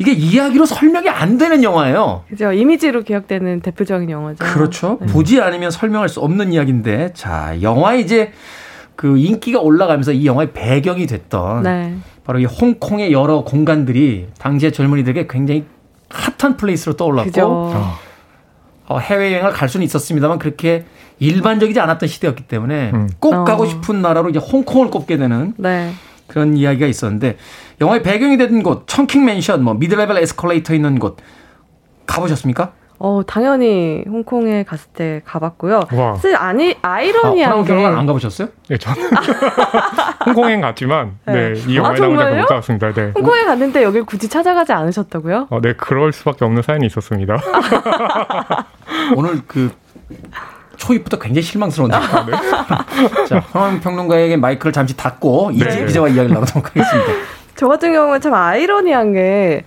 이게 0.00 0.12
이야기로 0.12 0.64
설명이 0.64 1.10
안 1.10 1.36
되는 1.36 1.62
영화예요. 1.62 2.24
그죠. 2.26 2.52
이미지로 2.52 3.02
기억되는 3.02 3.60
대표적인 3.60 4.08
영화죠. 4.08 4.42
그렇죠. 4.42 4.96
네. 4.98 5.06
보지 5.08 5.42
않으면 5.42 5.70
설명할 5.70 6.08
수 6.08 6.20
없는 6.20 6.54
이야기인데, 6.54 7.12
자, 7.12 7.54
영화 7.60 7.94
이제 7.94 8.32
그 8.96 9.18
인기가 9.18 9.60
올라가면서 9.60 10.12
이 10.12 10.24
영화의 10.24 10.52
배경이 10.54 11.06
됐던 11.06 11.64
네. 11.64 11.96
바로 12.24 12.38
이 12.38 12.46
홍콩의 12.46 13.12
여러 13.12 13.44
공간들이 13.44 14.28
당시의 14.38 14.72
젊은이들에게 14.72 15.26
굉장히 15.28 15.66
핫한 16.08 16.56
플레이스로 16.56 16.96
떠올랐고, 16.96 17.74
어, 18.86 18.98
해외여행을 18.98 19.52
갈 19.52 19.68
수는 19.68 19.84
있었습니다만 19.84 20.38
그렇게 20.38 20.86
일반적이지 21.18 21.78
않았던 21.78 22.08
시대였기 22.08 22.44
때문에 22.44 22.90
음. 22.94 23.10
꼭 23.18 23.34
어. 23.34 23.44
가고 23.44 23.66
싶은 23.66 24.00
나라로 24.00 24.30
이제 24.30 24.38
홍콩을 24.38 24.90
꼽게 24.90 25.18
되는 25.18 25.52
네. 25.58 25.92
그런 26.30 26.56
이야기가 26.56 26.86
있었는데 26.86 27.36
영화의 27.80 28.02
배경이 28.02 28.36
된 28.36 28.62
곳, 28.62 28.86
청킹 28.86 29.24
맨션, 29.24 29.62
뭐 29.62 29.74
미드레벨 29.74 30.16
에스컬레이터 30.18 30.74
있는 30.74 30.98
곳 30.98 31.16
가보셨습니까? 32.06 32.72
어, 33.02 33.22
당연히 33.26 34.04
홍콩에 34.06 34.62
갔을 34.62 34.90
때 34.92 35.22
가봤고요. 35.24 35.80
와. 35.92 36.14
사실 36.16 36.36
아니 36.36 36.76
아이러니한 36.82 37.58
아, 37.60 37.64
게. 37.64 37.72
안 37.72 38.04
가보셨어요? 38.04 38.48
네, 38.68 38.76
저는 38.76 39.08
홍콩엔 40.26 40.60
갔지만 40.60 41.16
네, 41.24 41.54
네이 41.54 41.76
영화에 41.76 41.96
아, 41.96 41.98
나온 41.98 42.18
적은 42.18 42.40
못 42.40 42.46
가봤습니다. 42.46 42.92
네. 42.92 43.12
홍콩에 43.16 43.44
갔는데 43.44 43.82
여길 43.84 44.04
굳이 44.04 44.28
찾아가지 44.28 44.72
않으셨다고요? 44.74 45.46
어, 45.48 45.60
네, 45.62 45.72
그럴 45.72 46.12
수밖에 46.12 46.44
없는 46.44 46.60
사연이 46.62 46.84
있었습니다. 46.86 47.38
오늘 49.16 49.40
그 49.46 49.70
초입부터 50.80 51.18
굉장히 51.18 51.42
실망스러운데. 51.42 51.96
아, 51.96 52.26
네. 52.26 52.32
자, 53.28 53.42
황원 53.52 53.80
평론가에게 53.80 54.36
마이크를 54.36 54.72
잠시 54.72 54.96
닫고 54.96 55.50
이재 55.52 55.64
네. 55.66 55.86
기자와 55.86 56.08
이야기를 56.08 56.34
나누도록 56.34 56.68
하겠습니다. 56.68 57.12
저 57.54 57.68
같은 57.68 57.92
경우는 57.92 58.20
참 58.20 58.32
아이러니한 58.34 59.12
게 59.12 59.64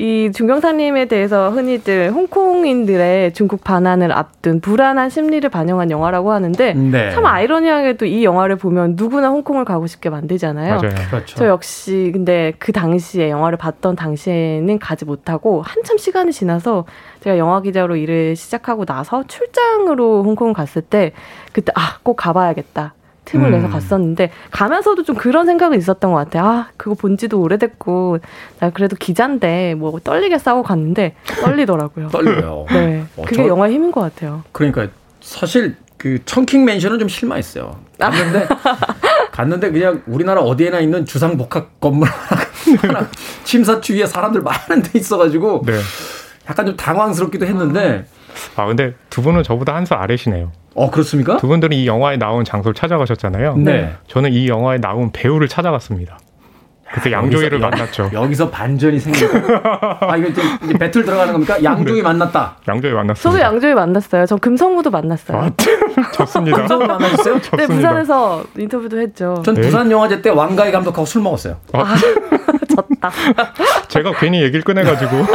이 0.00 0.32
중경사님에 0.32 1.04
대해서 1.08 1.50
흔히들 1.50 2.10
홍콩인들의 2.10 3.34
중국 3.34 3.62
반환을 3.62 4.12
앞둔 4.12 4.58
불안한 4.62 5.10
심리를 5.10 5.46
반영한 5.50 5.90
영화라고 5.90 6.32
하는데 6.32 6.72
네. 6.72 7.10
참 7.10 7.26
아이러니하게도 7.26 8.06
이 8.06 8.24
영화를 8.24 8.56
보면 8.56 8.94
누구나 8.96 9.28
홍콩을 9.28 9.66
가고 9.66 9.86
싶게 9.86 10.08
만들잖아요. 10.08 10.76
맞아요. 10.76 10.94
그렇죠. 11.10 11.36
저 11.36 11.48
역시 11.48 12.08
근데 12.14 12.54
그 12.58 12.72
당시에 12.72 13.28
영화를 13.28 13.58
봤던 13.58 13.94
당시에는 13.96 14.78
가지 14.78 15.04
못하고 15.04 15.60
한참 15.60 15.98
시간이 15.98 16.32
지나서 16.32 16.86
제가 17.20 17.36
영화 17.36 17.60
기자로 17.60 17.96
일을 17.96 18.36
시작하고 18.36 18.86
나서 18.86 19.24
출장으로 19.26 20.22
홍콩 20.24 20.54
갔을 20.54 20.80
때 20.80 21.12
그때 21.52 21.72
아 21.76 21.98
꼭 22.02 22.16
가봐야겠다. 22.16 22.94
틈을 23.30 23.46
음. 23.46 23.52
내서 23.52 23.68
갔었는데 23.68 24.30
가면서도 24.50 25.04
좀 25.04 25.14
그런 25.16 25.46
생각은 25.46 25.78
있었던 25.78 26.12
것 26.12 26.18
같아요. 26.18 26.44
아 26.44 26.68
그거 26.76 26.94
본지도 26.94 27.40
오래됐고 27.40 28.18
나 28.58 28.70
그래도 28.70 28.96
기자인데 28.96 29.74
뭐 29.74 29.98
떨리게 30.02 30.38
싸고 30.38 30.62
갔는데 30.62 31.14
떨리더라고요. 31.40 32.08
떨려요. 32.12 32.66
네, 32.70 33.04
어, 33.16 33.22
그게 33.22 33.36
저, 33.36 33.48
영화의 33.48 33.74
힘인 33.74 33.92
것 33.92 34.00
같아요. 34.00 34.42
그러니까 34.52 34.88
사실 35.20 35.76
그 35.96 36.18
청킹 36.24 36.64
맨션은 36.64 36.98
좀 36.98 37.08
실망했어요. 37.08 37.78
갔는데 37.98 38.48
갔는데 39.30 39.70
그냥 39.70 40.02
우리나라 40.06 40.40
어디에나 40.40 40.80
있는 40.80 41.04
주상복합 41.04 41.80
건물 41.80 42.08
하나 42.08 43.08
침사추 43.44 43.94
위에 43.94 44.06
사람들 44.06 44.42
많은 44.42 44.82
데 44.82 44.98
있어가지고 44.98 45.62
네. 45.66 45.78
약간 46.48 46.66
좀 46.66 46.76
당황스럽기도 46.76 47.46
했는데. 47.46 48.06
아 48.08 48.19
근데 48.66 48.94
두 49.10 49.22
분은 49.22 49.42
저보다 49.42 49.74
한 49.74 49.84
수 49.84 49.94
아래시네요. 49.94 50.52
어, 50.74 50.90
그렇습니까? 50.90 51.36
두 51.38 51.48
분들은 51.48 51.76
이 51.76 51.86
영화에 51.86 52.16
나온 52.16 52.44
장소를 52.44 52.74
찾아가셨잖아요. 52.74 53.56
네. 53.56 53.92
저는 54.06 54.32
이 54.32 54.48
영화에 54.48 54.78
나온 54.78 55.10
배우를 55.12 55.48
찾아갔습니다. 55.48 56.18
그때 56.92 57.12
양조위를 57.12 57.60
여기서, 57.60 57.68
만났죠. 57.70 58.10
여기서 58.12 58.50
반전이 58.50 58.98
생기고. 58.98 59.38
아, 60.00 60.16
이거 60.16 60.28
이제, 60.28 60.42
이제 60.64 60.74
배틀 60.74 61.04
들어가는 61.04 61.32
겁니까? 61.32 61.62
양조위 61.62 61.98
네. 61.98 62.02
만났다. 62.02 62.56
양조위 62.66 62.92
만났어요. 62.92 63.22
저도 63.22 63.40
양조위 63.40 63.74
만났어요. 63.74 64.26
저 64.26 64.36
금성무도 64.36 64.90
만났어요. 64.90 65.38
아, 65.38 65.50
좋습니다. 66.14 66.56
금성무 66.66 66.86
만나셨어요? 66.86 67.40
네, 67.56 67.66
부산에서 67.66 68.44
인터뷰도 68.58 69.00
했죠. 69.00 69.40
전 69.44 69.54
네. 69.54 69.60
부산 69.60 69.90
영화제 69.90 70.20
때 70.20 70.30
왕가희 70.30 70.72
감독하고 70.72 71.04
술 71.06 71.22
먹었어요. 71.22 71.56
아. 71.72 71.94
졌다. 72.70 73.12
제가 73.88 74.12
괜히 74.18 74.42
얘기를 74.42 74.62
꺼내가지고. 74.62 75.10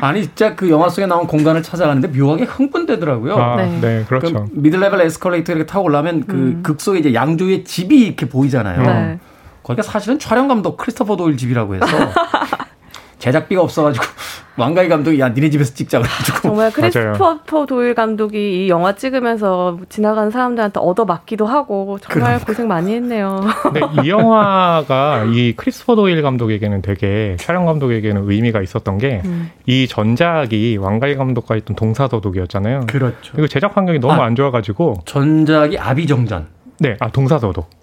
아니 0.00 0.22
진짜 0.22 0.54
그 0.54 0.70
영화 0.70 0.88
속에 0.88 1.06
나온 1.06 1.26
공간을 1.26 1.62
찾아가는데 1.62 2.08
묘하게 2.08 2.44
흥분되더라고요. 2.44 3.36
아, 3.36 3.56
네. 3.56 3.78
네. 3.80 4.04
그렇죠. 4.06 4.46
미들레벨 4.52 5.00
에스컬레이터 5.00 5.52
이렇게 5.52 5.66
타고 5.66 5.86
올라가면 5.86 6.26
그 6.26 6.34
음. 6.34 6.62
극 6.62 6.80
속에 6.80 6.98
이제 6.98 7.14
양조위 7.14 7.64
집이 7.64 8.06
이렇게 8.06 8.28
보이잖아요. 8.28 8.61
네. 8.62 9.18
거기가 9.62 9.82
사실은 9.82 10.18
촬영 10.18 10.48
감독 10.48 10.76
크리스토퍼 10.76 11.16
도일 11.16 11.36
집이라고 11.36 11.76
해서 11.76 11.86
제작비가 13.18 13.62
없어가지고 13.62 14.04
왕가위 14.56 14.88
감독이 14.88 15.20
야 15.20 15.28
니네 15.28 15.48
집에서 15.50 15.72
찍자 15.72 16.00
그래가지고 16.00 16.38
정말 16.40 16.72
크리스토퍼 16.72 17.66
도일 17.66 17.94
감독이 17.94 18.66
이 18.66 18.68
영화 18.68 18.96
찍으면서 18.96 19.78
지나가는 19.88 20.30
사람들한테 20.30 20.80
얻어 20.80 21.04
맞기도 21.04 21.46
하고 21.46 21.98
정말 22.02 22.24
그러니까. 22.24 22.46
고생 22.46 22.66
많이 22.66 22.92
했네요. 22.94 23.40
근데 23.62 23.80
이 24.02 24.08
영화가 24.10 25.26
이 25.32 25.54
크리스토퍼 25.56 25.94
도일 25.94 26.20
감독에게는 26.20 26.82
되게 26.82 27.36
촬영 27.38 27.64
감독에게는 27.64 28.28
의미가 28.28 28.60
있었던 28.60 28.98
게이 28.98 29.20
음. 29.24 29.50
전작이 29.88 30.76
왕가희 30.78 31.14
감독과 31.14 31.54
있던 31.56 31.76
동사서독이었잖아요. 31.76 32.86
그렇죠. 32.88 33.32
그리고 33.32 33.46
제작 33.46 33.76
환경이 33.76 34.00
너무 34.00 34.14
아, 34.14 34.24
안 34.24 34.34
좋아가지고 34.34 35.02
전작이 35.04 35.78
아비정전. 35.78 36.48
네, 36.80 36.96
아 36.98 37.08
동사서독. 37.08 37.81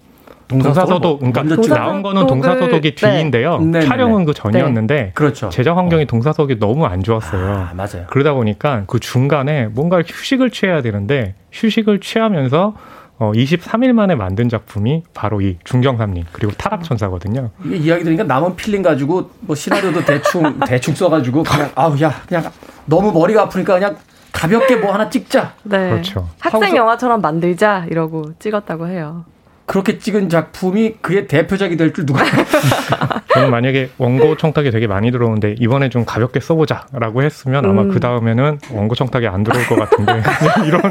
동사서독, 0.49 1.19
그러니까 1.19 1.43
동사서독, 1.43 1.69
나온 1.69 2.01
거는 2.01 2.27
동사서독이 2.27 2.95
네. 2.95 3.11
뒤인데요. 3.11 3.59
네. 3.59 3.81
촬영은 3.81 4.25
그 4.25 4.33
전이었는데, 4.33 4.95
네. 4.95 5.11
그렇죠. 5.13 5.49
제작 5.49 5.77
환경이 5.77 6.03
어. 6.03 6.05
동사서독이 6.05 6.59
너무 6.59 6.85
안 6.85 7.03
좋았어요. 7.03 7.45
아, 7.45 7.73
맞아요. 7.75 8.07
그러다 8.09 8.33
보니까 8.33 8.83
그 8.87 8.99
중간에 8.99 9.67
뭔가 9.67 10.01
휴식을 10.01 10.49
취해야 10.49 10.81
되는데 10.81 11.35
휴식을 11.51 11.99
취하면서 11.99 12.73
어, 13.19 13.31
23일 13.33 13.91
만에 13.91 14.15
만든 14.15 14.49
작품이 14.49 15.03
바로 15.13 15.41
이 15.41 15.57
중경삼림 15.65 16.23
그리고 16.31 16.53
타락천사거든요. 16.53 17.51
이게 17.65 17.75
이야기 17.75 18.03
들으니까 18.03 18.23
남은 18.23 18.55
필름 18.55 18.81
가지고 18.81 19.29
뭐 19.41 19.55
시나리오도 19.55 20.05
대충 20.05 20.59
대충 20.65 20.95
써가지고 20.95 21.43
그냥 21.43 21.69
아우 21.75 21.99
야 22.01 22.13
그냥 22.27 22.49
너무 22.85 23.11
머리가 23.11 23.43
아프니까 23.43 23.73
그냥 23.73 23.97
가볍게 24.31 24.77
뭐 24.77 24.93
하나 24.93 25.09
찍자. 25.09 25.53
네. 25.63 25.89
그렇죠. 25.89 26.29
학생 26.39 26.75
영화처럼 26.77 27.19
만들자 27.19 27.87
이러고 27.89 28.33
찍었다고 28.39 28.87
해요. 28.87 29.25
그렇게 29.69 29.99
찍은 29.99 30.29
작품이 30.29 30.95
그의 30.99 31.27
대표작이 31.27 31.77
될 31.77 31.93
줄 31.93 32.07
누가 32.07 32.23
저는 33.33 33.51
만약에 33.51 33.91
원고 33.99 34.35
청탁이 34.35 34.71
되게 34.71 34.87
많이 34.87 35.11
들어오는데 35.11 35.55
이번에 35.59 35.89
좀 35.89 36.05
가볍게 36.05 36.39
써보자라고 36.39 37.21
했으면 37.21 37.65
아마 37.65 37.83
음. 37.83 37.91
그 37.91 37.99
다음에는 37.99 38.59
원고 38.71 38.95
청탁이 38.95 39.27
안 39.27 39.43
들어올 39.43 39.63
것 39.67 39.75
같은데 39.75 40.23
이런 40.65 40.81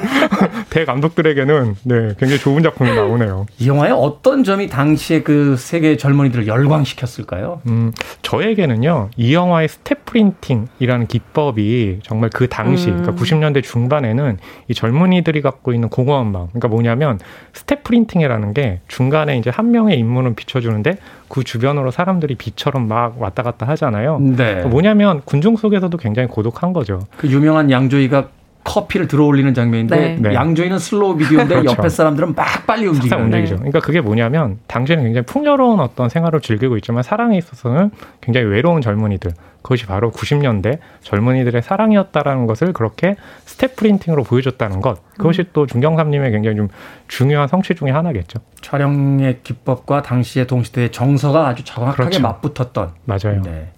대 0.71 0.85
감독들에게는 0.85 1.77
네 1.85 2.15
굉장히 2.19 2.39
좋은 2.39 2.63
작품이 2.63 2.95
나오네요. 2.95 3.47
이 3.59 3.69
영화의 3.69 3.93
어떤 3.93 4.45
점이 4.45 4.69
당시에 4.69 5.23
그 5.23 5.57
세계 5.57 5.97
젊은이들을 5.97 6.47
열광시켰을까요? 6.47 7.61
음 7.67 7.93
저에게는요 8.23 9.11
이 9.17 9.35
영화의 9.35 9.69
step 9.69 10.05
printing이라는 10.05 11.07
기법이 11.07 12.01
정말 12.03 12.31
그 12.31 12.49
당시 12.49 12.91
음. 12.91 13.03
그러니까 13.03 13.23
90년대 13.23 13.63
중반에는 13.63 14.39
이 14.69 14.75
젊은이들이 14.75 15.43
갖고 15.43 15.73
있는 15.73 15.89
공허한 15.89 16.33
마음 16.33 16.49
그러니까 16.49 16.69
뭐냐면 16.69 17.19
step 17.53 17.85
printing이라는 17.85 18.55
게 18.55 18.81
중간에 18.89 19.39
이제 19.39 19.51
한 19.51 19.71
명의 19.71 19.99
인물은 19.99 20.35
비춰주는데 20.35 20.99
그 21.29 21.45
주변으로 21.45 21.91
사람들이 21.91 22.35
비처럼 22.37 22.89
막 22.89 23.21
왔다 23.21 23.43
갔다 23.43 23.67
하잖아요. 23.69 24.19
네. 24.21 24.37
그러니까 24.37 24.69
뭐냐면 24.69 25.23
군중 25.25 25.57
속에서도 25.57 25.97
굉장히 25.99 26.29
고독한 26.29 26.73
거죠. 26.73 27.07
그 27.17 27.29
유명한 27.29 27.71
양조위가 27.71 28.29
커피를 28.69 29.09
들어올리는 29.09 29.53
장면인데 29.55 29.97
네. 29.97 30.17
네. 30.21 30.35
양조위는 30.35 30.79
슬로우 30.79 31.17
비디오인데 31.17 31.57
그렇죠. 31.57 31.73
옆에 31.73 31.89
사람들은 31.89 32.35
막 32.35 32.67
빨리 32.67 32.87
움직이죠. 32.87 33.17
움직이죠. 33.17 33.57
그러니까 33.57 33.81
그게 33.81 34.01
뭐냐면 34.01 34.59
당시에는 34.67 35.05
굉장히 35.05 35.25
풍요로운 35.25 35.81
어떤 35.81 36.09
생활을 36.09 36.41
즐기고 36.41 36.77
있지만 36.77 37.03
사랑에 37.03 37.39
있어서는 37.39 37.91
굉장히 38.21 38.47
외로운 38.47 38.83
젊은이들 38.83 39.33
그것이 39.63 39.87
바로 39.87 40.11
90년대 40.11 40.79
젊은이들의 41.03 41.63
사랑이었다라는 41.63 42.47
것을 42.47 42.73
그렇게 42.73 43.17
step 43.45 43.77
printing으로 43.77 44.23
보여줬다는 44.23 44.81
것. 44.81 44.99
그것이 45.17 45.43
음. 45.43 45.51
또 45.53 45.67
중경삼림의 45.67 46.31
굉장히 46.31 46.57
좀 46.57 46.69
중요한 47.09 47.49
성취 47.49 47.75
중의 47.75 47.93
하나겠죠. 47.93 48.39
촬영의 48.61 49.41
기법과 49.43 50.03
당시의 50.03 50.47
동시대의 50.47 50.93
정서가 50.93 51.49
아주 51.49 51.65
정확하게 51.65 52.03
그렇죠. 52.03 52.23
맞붙었던. 52.23 52.93
맞아요. 53.05 53.43
네. 53.43 53.73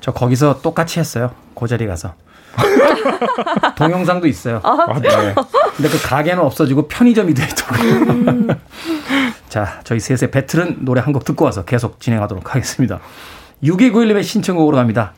저 0.00 0.12
거기서 0.12 0.60
똑같이 0.62 0.98
했어요. 0.98 1.30
그 1.54 1.66
자리 1.66 1.86
가서. 1.86 2.14
동영상도 3.76 4.26
있어요. 4.26 4.60
아, 4.64 4.98
네. 5.00 5.08
근데 5.76 5.88
그 5.88 6.00
가게는 6.02 6.42
없어지고 6.42 6.88
편의점이 6.88 7.34
돼있더라고요. 7.34 7.92
음. 7.92 8.48
자, 9.48 9.80
저희 9.84 10.00
셋의 10.00 10.30
배틀은 10.30 10.84
노래 10.84 11.00
한 11.00 11.12
곡 11.12 11.24
듣고 11.24 11.44
와서 11.44 11.64
계속 11.64 12.00
진행하도록 12.00 12.54
하겠습니다. 12.54 13.00
6291님의 13.62 14.22
신청곡으로 14.22 14.76
갑니다. 14.76 15.12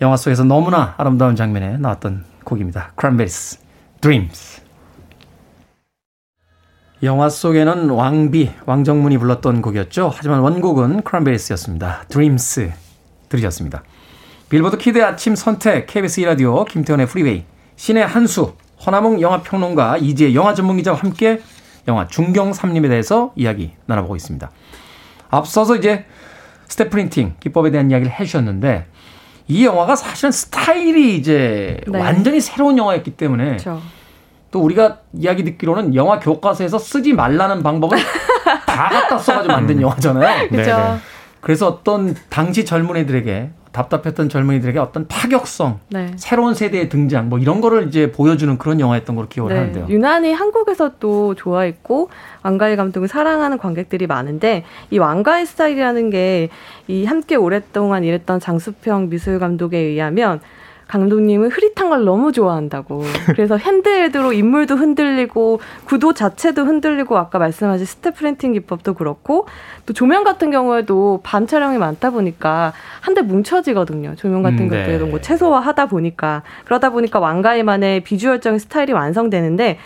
영화 0.00 0.16
속에서 0.16 0.44
너무나 0.44 0.94
아름다운 0.96 1.34
장면에 1.36 1.76
나왔던 1.78 2.24
곡입니다. 2.44 2.92
크랜베리스, 2.94 3.58
Dreams. 4.00 4.62
영화 7.02 7.28
속에는 7.28 7.90
왕비, 7.90 8.50
왕정문이 8.66 9.18
불렀던 9.18 9.62
곡이었죠. 9.62 10.12
하지만 10.14 10.40
원곡은 10.40 11.02
크랜베리스였습니다. 11.02 12.04
Dreams 12.08 12.72
들으셨습니다. 13.28 13.82
빌보드 14.48 14.78
키드 14.78 15.04
아침 15.04 15.34
선택, 15.34 15.86
KBS 15.86 16.22
2라디오, 16.22 16.66
김태훈의 16.66 17.06
프리웨이, 17.06 17.44
신의 17.76 18.06
한수, 18.06 18.54
허남웅 18.84 19.20
영화평론가, 19.20 19.98
이지혜 19.98 20.34
영화 20.34 20.54
전문기자와 20.54 20.96
함께 20.98 21.40
영화 21.86 22.06
중경삼림에 22.06 22.88
대해서 22.88 23.32
이야기 23.36 23.72
나눠보고 23.86 24.16
있습니다. 24.16 24.50
앞서서 25.30 25.76
이제 25.76 26.06
step 26.68 26.90
printing 26.90 27.34
기법에 27.40 27.70
대한 27.70 27.90
이야기를 27.90 28.12
해주셨는데 28.12 28.86
이 29.48 29.64
영화가 29.64 29.96
사실은 29.96 30.30
스타일이 30.30 31.16
이제 31.16 31.80
네. 31.86 31.98
완전히 31.98 32.40
새로운 32.40 32.78
영화였기 32.78 33.12
때문에 33.12 33.44
그렇죠. 33.44 33.82
또 34.50 34.60
우리가 34.60 35.00
이야기 35.14 35.44
듣기로는 35.44 35.94
영화 35.94 36.18
교과서에서 36.20 36.78
쓰지 36.78 37.12
말라는 37.12 37.62
방법을 37.62 37.98
다 38.66 38.88
갖다 38.88 39.18
써가지고 39.18 39.52
만든 39.52 39.76
음. 39.76 39.82
영화잖아요. 39.82 40.48
그렇죠. 40.48 40.98
그래서 41.40 41.68
어떤 41.68 42.14
당시 42.28 42.64
젊은이들에게 42.64 43.50
답답했던 43.72 44.28
젊은이들에게 44.28 44.78
어떤 44.78 45.06
파격성, 45.06 45.80
네. 45.90 46.12
새로운 46.16 46.54
세대의 46.54 46.88
등장, 46.88 47.28
뭐 47.28 47.38
이런 47.38 47.60
거를 47.60 47.88
이제 47.88 48.10
보여주는 48.12 48.56
그런 48.58 48.80
영화였던 48.80 49.16
걸로 49.16 49.28
기억을 49.28 49.52
네. 49.52 49.58
하는데요. 49.58 49.86
유난히 49.88 50.32
한국에서 50.32 50.92
또 51.00 51.34
좋아했고 51.34 52.10
왕가위 52.42 52.76
감독을 52.76 53.08
사랑하는 53.08 53.58
관객들이 53.58 54.06
많은데 54.06 54.64
이 54.90 54.98
왕가위 54.98 55.46
스타일이라는 55.46 56.10
게 56.10 56.48
이 56.88 57.04
함께 57.04 57.36
오랫동안 57.36 58.02
일했던 58.02 58.40
장숙평 58.40 59.10
미술 59.10 59.38
감독에 59.38 59.78
의하면 59.78 60.40
감독님은 60.88 61.50
흐릿한 61.50 61.90
걸 61.90 62.04
너무 62.04 62.32
좋아한다고. 62.32 63.02
그래서 63.36 63.56
handheld로 63.56 64.32
인물도 64.32 64.74
흔들리고 64.74 65.60
구도 65.84 66.12
자체도 66.12 66.64
흔들리고 66.64 67.16
아까 67.16 67.38
말씀하신 67.38 67.86
step 67.86 68.16
printing 68.16 68.54
기법도 68.54 68.94
그렇고 68.94 69.46
또 69.86 69.92
조명 69.92 70.24
같은 70.24 70.50
경우에도 70.50 71.20
밤 71.22 71.46
촬영이 71.46 71.78
많다 71.78 72.10
보니까 72.10 72.72
한데 73.00 73.22
뭉쳐지거든요. 73.22 74.16
조명 74.16 74.42
같은 74.42 74.60
음, 74.60 74.68
네. 74.70 74.82
것들도 74.82 75.06
뭐 75.06 75.20
최소화하다 75.20 75.86
보니까 75.86 76.42
그러다 76.64 76.90
보니까 76.90 77.20
왕가위만의 77.20 78.00
비주얼적인 78.00 78.58
스타일이 78.58 78.92
완성되는데 78.92 79.78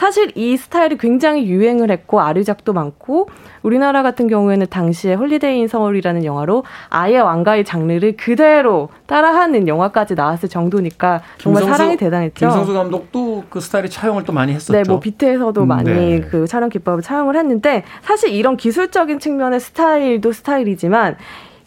사실 0.00 0.32
이 0.34 0.56
스타일이 0.56 0.96
굉장히 0.96 1.46
유행을 1.46 1.90
했고 1.90 2.22
아류작도 2.22 2.72
많고 2.72 3.28
우리나라 3.62 4.02
같은 4.02 4.28
경우에는 4.28 4.66
당시에 4.70 5.12
홀리데이 5.12 5.58
인 5.58 5.68
서울이라는 5.68 6.24
영화로 6.24 6.64
아예 6.88 7.18
왕가위 7.18 7.66
장르를 7.66 8.16
그대로 8.16 8.88
따라하는 9.04 9.68
영화까지 9.68 10.14
나왔을 10.14 10.48
정도니까 10.48 11.20
정말 11.36 11.64
김성수, 11.64 11.78
사랑이 11.78 11.96
대단했죠. 11.98 12.46
김성수 12.46 12.72
감독도 12.72 13.44
그 13.50 13.60
스타일의 13.60 13.90
차용을 13.90 14.24
또 14.24 14.32
많이 14.32 14.54
했었죠. 14.54 14.72
네, 14.72 14.84
뭐 14.88 15.00
비트에서도 15.00 15.60
음, 15.60 15.68
많이 15.68 15.90
네. 15.90 16.20
그 16.22 16.46
촬영 16.46 16.70
기법을 16.70 17.02
차용을 17.02 17.36
했는데 17.36 17.84
사실 18.00 18.30
이런 18.30 18.56
기술적인 18.56 19.18
측면의 19.18 19.60
스타일도 19.60 20.32
스타일이지만 20.32 21.18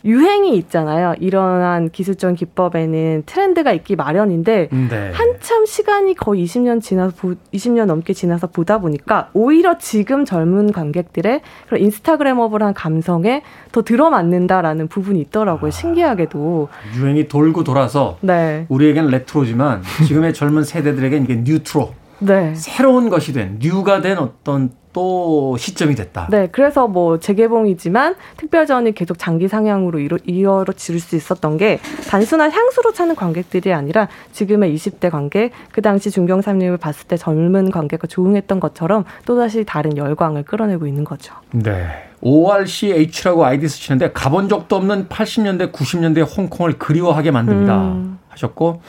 유행이 0.06 0.56
있잖아요. 0.58 1.16
이러한 1.20 1.90
기술적 1.90 2.36
기법에는 2.36 3.24
트렌드가 3.26 3.72
있기 3.74 3.96
마련인데 3.96 4.70
네. 4.72 5.12
한참 5.14 5.66
시간이 5.66 6.16
거의 6.16 6.46
20년 6.46 6.82
지나서 6.82 7.16
20년 7.54 7.86
넘게 7.86 8.14
지나서 8.14 8.48
보다 8.48 8.80
보니까 8.80 9.30
오히려 9.34 9.78
지금 9.78 10.26
젊은 10.26 10.72
관객들의 10.72 11.42
그런 11.68 11.82
인스타그래머블한 11.82 12.74
감성에 12.74 13.44
더 13.72 13.82
들어맞는다라는 13.82 14.88
부분이 14.88 15.20
있더라고요. 15.22 15.68
아, 15.68 15.72
신기하게도 15.72 16.70
유행이 16.98 17.28
돌고 17.28 17.64
돌아서 17.64 18.18
네. 18.22 18.66
우리에겐 18.70 19.08
레트로지만 19.08 19.84
지금의 20.08 20.34
젊은 20.34 20.64
세대들에겐 20.64 21.24
이게 21.24 21.36
뉴트로 21.44 21.94
네. 22.20 22.54
새로운 22.56 23.10
것이 23.10 23.34
된 23.34 23.58
뉴가 23.60 24.02
된 24.02 24.18
어떤 24.18 24.72
또 24.94 25.58
시점이 25.58 25.96
됐다. 25.96 26.28
네, 26.30 26.48
그래서 26.52 26.88
뭐 26.88 27.20
재개봉이지만 27.20 28.16
특별전이 28.38 28.94
계속 28.94 29.18
장기 29.18 29.48
상향으로 29.48 30.00
이어, 30.00 30.18
이어질 30.26 31.00
수 31.00 31.16
있었던 31.16 31.58
게 31.58 31.80
단순한 32.10 32.52
향수로 32.52 32.94
찾는 32.94 33.16
관객들이 33.16 33.74
아니라 33.74 34.08
지금의 34.32 34.74
20대 34.76 35.10
관객, 35.10 35.52
그 35.72 35.82
당시 35.82 36.12
중경 36.12 36.42
삼림을 36.42 36.78
봤을 36.78 37.08
때 37.08 37.18
젊은 37.18 37.72
관객과 37.72 38.08
조응했던 38.08 38.60
것처럼 38.60 39.04
또다시 39.26 39.66
다른 39.66 39.98
열광을 39.98 40.44
끌어내고 40.44 40.88
있는 40.88 41.04
거죠. 41.04 41.34
네. 41.52 41.88
ORCH라고 42.22 43.44
아이디 43.44 43.68
쓰시는데 43.68 44.14
가본 44.14 44.48
적도 44.48 44.78
없는 44.78 45.10
80년대, 45.10 45.74
90년대 45.74 46.38
홍콩을 46.38 46.78
그리워하게 46.78 47.32
만듭니다. 47.32 47.78
음. 47.82 48.20
하셨고 48.30 48.82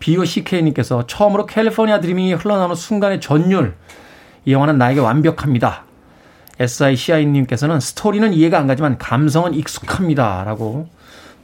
BOCK님께서 0.00 1.06
처음으로 1.06 1.46
캘리포니아 1.46 2.00
드리밍이 2.00 2.34
흘러나오는 2.34 2.74
순간의 2.74 3.20
전율 3.20 3.74
이 4.46 4.52
영화는 4.52 4.78
나에게 4.78 5.00
완벽합니다. 5.00 5.82
SICI님께서는 6.58 7.80
스토리는 7.80 8.32
이해가 8.32 8.58
안 8.58 8.66
가지만 8.66 8.96
감성은 8.96 9.52
익숙합니다. 9.54 10.44
라고 10.44 10.88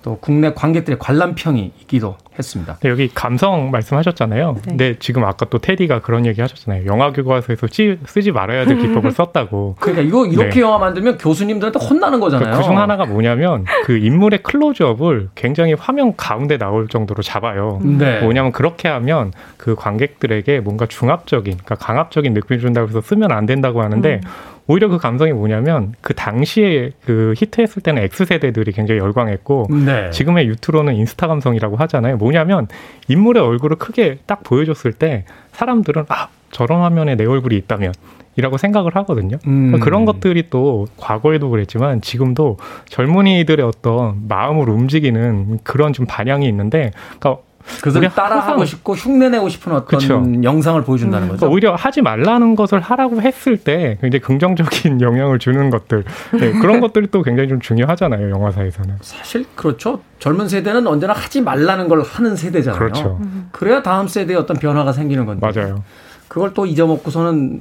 또 0.03 0.19
국내 0.21 0.53
관객들의 0.53 0.99
관람평이 0.99 1.73
있기도 1.81 2.17
했습니다. 2.39 2.79
네, 2.81 2.89
여기 2.89 3.09
감성 3.13 3.71
말씀하셨잖아요. 3.71 4.53
네. 4.55 4.61
근데 4.65 4.97
지금 4.99 5.25
아까 5.25 5.47
또 5.47 5.59
테디가 5.59 6.01
그런 6.01 6.27
얘기 6.27 6.41
하셨잖아요. 6.41 6.87
영화 6.87 7.13
교과서에서 7.13 7.67
찌, 7.69 7.99
쓰지 8.07 8.33
말아야 8.33 8.65
될 8.65 8.79
기법을 8.79 9.13
썼다고. 9.13 9.77
그러니까 9.79 10.03
이거 10.03 10.27
이렇게 10.27 10.57
네. 10.57 10.61
영화 10.61 10.79
만들면 10.79 11.19
교수님들한테 11.19 11.79
혼나는 11.79 12.21
거잖아요. 12.21 12.57
그중 12.57 12.79
하나가 12.79 13.05
뭐냐면 13.05 13.65
그 13.85 13.97
인물의 13.99 14.43
클로즈업을 14.43 15.31
굉장히 15.35 15.75
화면 15.75 16.17
가운데 16.17 16.59
나올 16.59 16.89
정도로 16.89 17.23
잡아요. 17.23 17.81
네. 17.83 18.21
뭐냐면 18.21 18.53
그렇게 18.53 18.89
하면 18.89 19.33
그 19.57 19.75
관객들에게 19.75 20.61
뭔가 20.61 20.87
중압적인, 20.87 21.59
그러니까 21.59 21.75
강압적인 21.75 22.33
느낌을 22.33 22.61
준다고 22.61 22.89
해서 22.89 23.01
쓰면 23.01 23.31
안 23.31 23.47
된다고 23.47 23.83
하는데 23.83 24.21
음. 24.25 24.29
오히려 24.67 24.89
그 24.89 24.99
감성이 24.99 25.33
뭐냐면 25.33 25.95
그 26.01 26.15
당시에 26.15 26.93
그 27.05 27.35
히트했을 27.37 27.83
때는 27.83 28.03
X세대들이 28.03 28.73
굉장히 28.73 29.01
열광했고 29.01 29.69
네. 29.85 30.11
지금의 30.11 30.47
유튜로는 30.47 30.95
인스타 30.95 31.27
감성이라고 31.27 31.77
하잖아요. 31.77 32.17
뭐냐면 32.17 32.69
인물의 33.09 33.43
얼굴을 33.43 33.77
크게 33.77 34.19
딱 34.27 34.43
보여줬을 34.45 34.93
때 34.93 35.25
사람들은 35.53 36.05
아 36.09 36.29
저런 36.51 36.83
화면에 36.83 37.17
내 37.17 37.25
얼굴이 37.25 37.57
있다면 37.57 37.93
이라고 38.37 38.57
생각을 38.57 38.97
하거든요. 38.97 39.37
음. 39.47 39.79
그런 39.81 40.05
것들이 40.05 40.45
또 40.49 40.87
과거에도 40.97 41.51
그랬지만 41.51 42.01
지금도 42.01 42.57
젊은이들의 42.87 43.65
어떤 43.65 44.27
마음을 44.27 44.71
움직이는 44.71 45.59
그런 45.65 45.93
좀 45.93 46.07
반향이 46.07 46.49
있는데 46.49 46.93
그러니까 47.19 47.43
그것을 47.83 48.09
따라하고 48.11 48.65
싶고 48.65 48.95
흉내내고 48.95 49.49
싶은 49.49 49.73
어떤 49.73 49.99
그쵸. 49.99 50.25
영상을 50.43 50.83
보여준다는 50.83 51.27
음. 51.27 51.29
거죠. 51.31 51.41
그러니까 51.41 51.55
오히려 51.55 51.75
하지 51.75 52.03
말라는 52.03 52.55
것을 52.55 52.81
하라고 52.81 53.21
했을 53.21 53.57
때 53.57 53.99
굉장히 54.01 54.21
긍정적인 54.21 55.01
영향을 55.03 55.39
주는 55.39 55.71
것들 55.71 56.05
네, 56.39 56.53
그런 56.53 56.81
것들이 56.83 57.09
또 57.11 57.23
굉장히 57.23 57.49
좀 57.49 57.61
중요하잖아요 57.61 58.31
영화사에서는. 58.31 58.97
사실 59.01 59.45
그렇죠. 59.55 60.01
젊은 60.19 60.49
세대는 60.49 60.87
언제나 60.87 61.13
하지 61.13 61.41
말라는 61.41 61.89
걸 61.89 62.03
하는 62.03 62.37
세대잖아요. 62.37 62.79
그렇죠. 62.79 63.21
그래야 63.51 63.83
다음 63.83 64.09
세대에 64.09 64.37
어떤 64.37 64.57
변화가 64.57 64.93
생기는 64.93 65.27
건데. 65.27 65.47
맞아요. 65.47 65.83
그걸 66.29 66.55
또 66.55 66.65
잊어먹고서는 66.65 67.61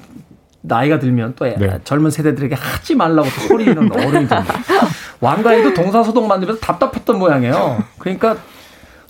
나이가 0.62 0.99
들면 0.99 1.34
또 1.36 1.45
네. 1.45 1.80
젊은 1.84 2.12
세대들에게 2.12 2.56
하지 2.56 2.95
말라고 2.95 3.28
또 3.28 3.47
소리는 3.47 3.91
어른이 3.91 4.28
된다. 4.28 4.45
왕가에도 5.20 5.74
동사소동 5.74 6.28
만들면서 6.28 6.62
답답했던 6.62 7.18
모양이에요. 7.20 7.84
그러니까 7.97 8.38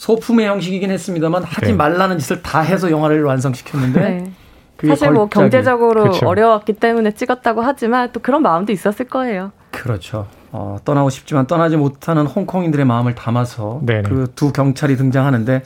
소품의 0.01 0.47
형식이긴 0.47 0.89
했습니다만 0.89 1.43
하지 1.43 1.67
네. 1.67 1.73
말라는 1.73 2.17
짓을 2.17 2.41
다 2.41 2.61
해서 2.61 2.89
영화를 2.89 3.23
완성시켰는데 3.23 3.99
네. 3.99 4.87
사실 4.87 5.11
뭐 5.11 5.29
경제적으로 5.29 6.01
그렇죠. 6.01 6.27
어려웠기 6.27 6.73
때문에 6.73 7.11
찍었다고 7.11 7.61
하지만 7.61 8.11
또 8.11 8.19
그런 8.19 8.41
마음도 8.41 8.71
있었을 8.73 9.05
거예요. 9.05 9.51
그렇죠. 9.69 10.25
어, 10.51 10.77
떠나고 10.83 11.11
싶지만 11.11 11.45
떠나지 11.45 11.77
못하는 11.77 12.25
홍콩인들의 12.25 12.83
마음을 12.83 13.13
담아서 13.13 13.79
그 14.03 14.25
두 14.35 14.51
경찰이 14.51 14.97
등장하는데 14.97 15.61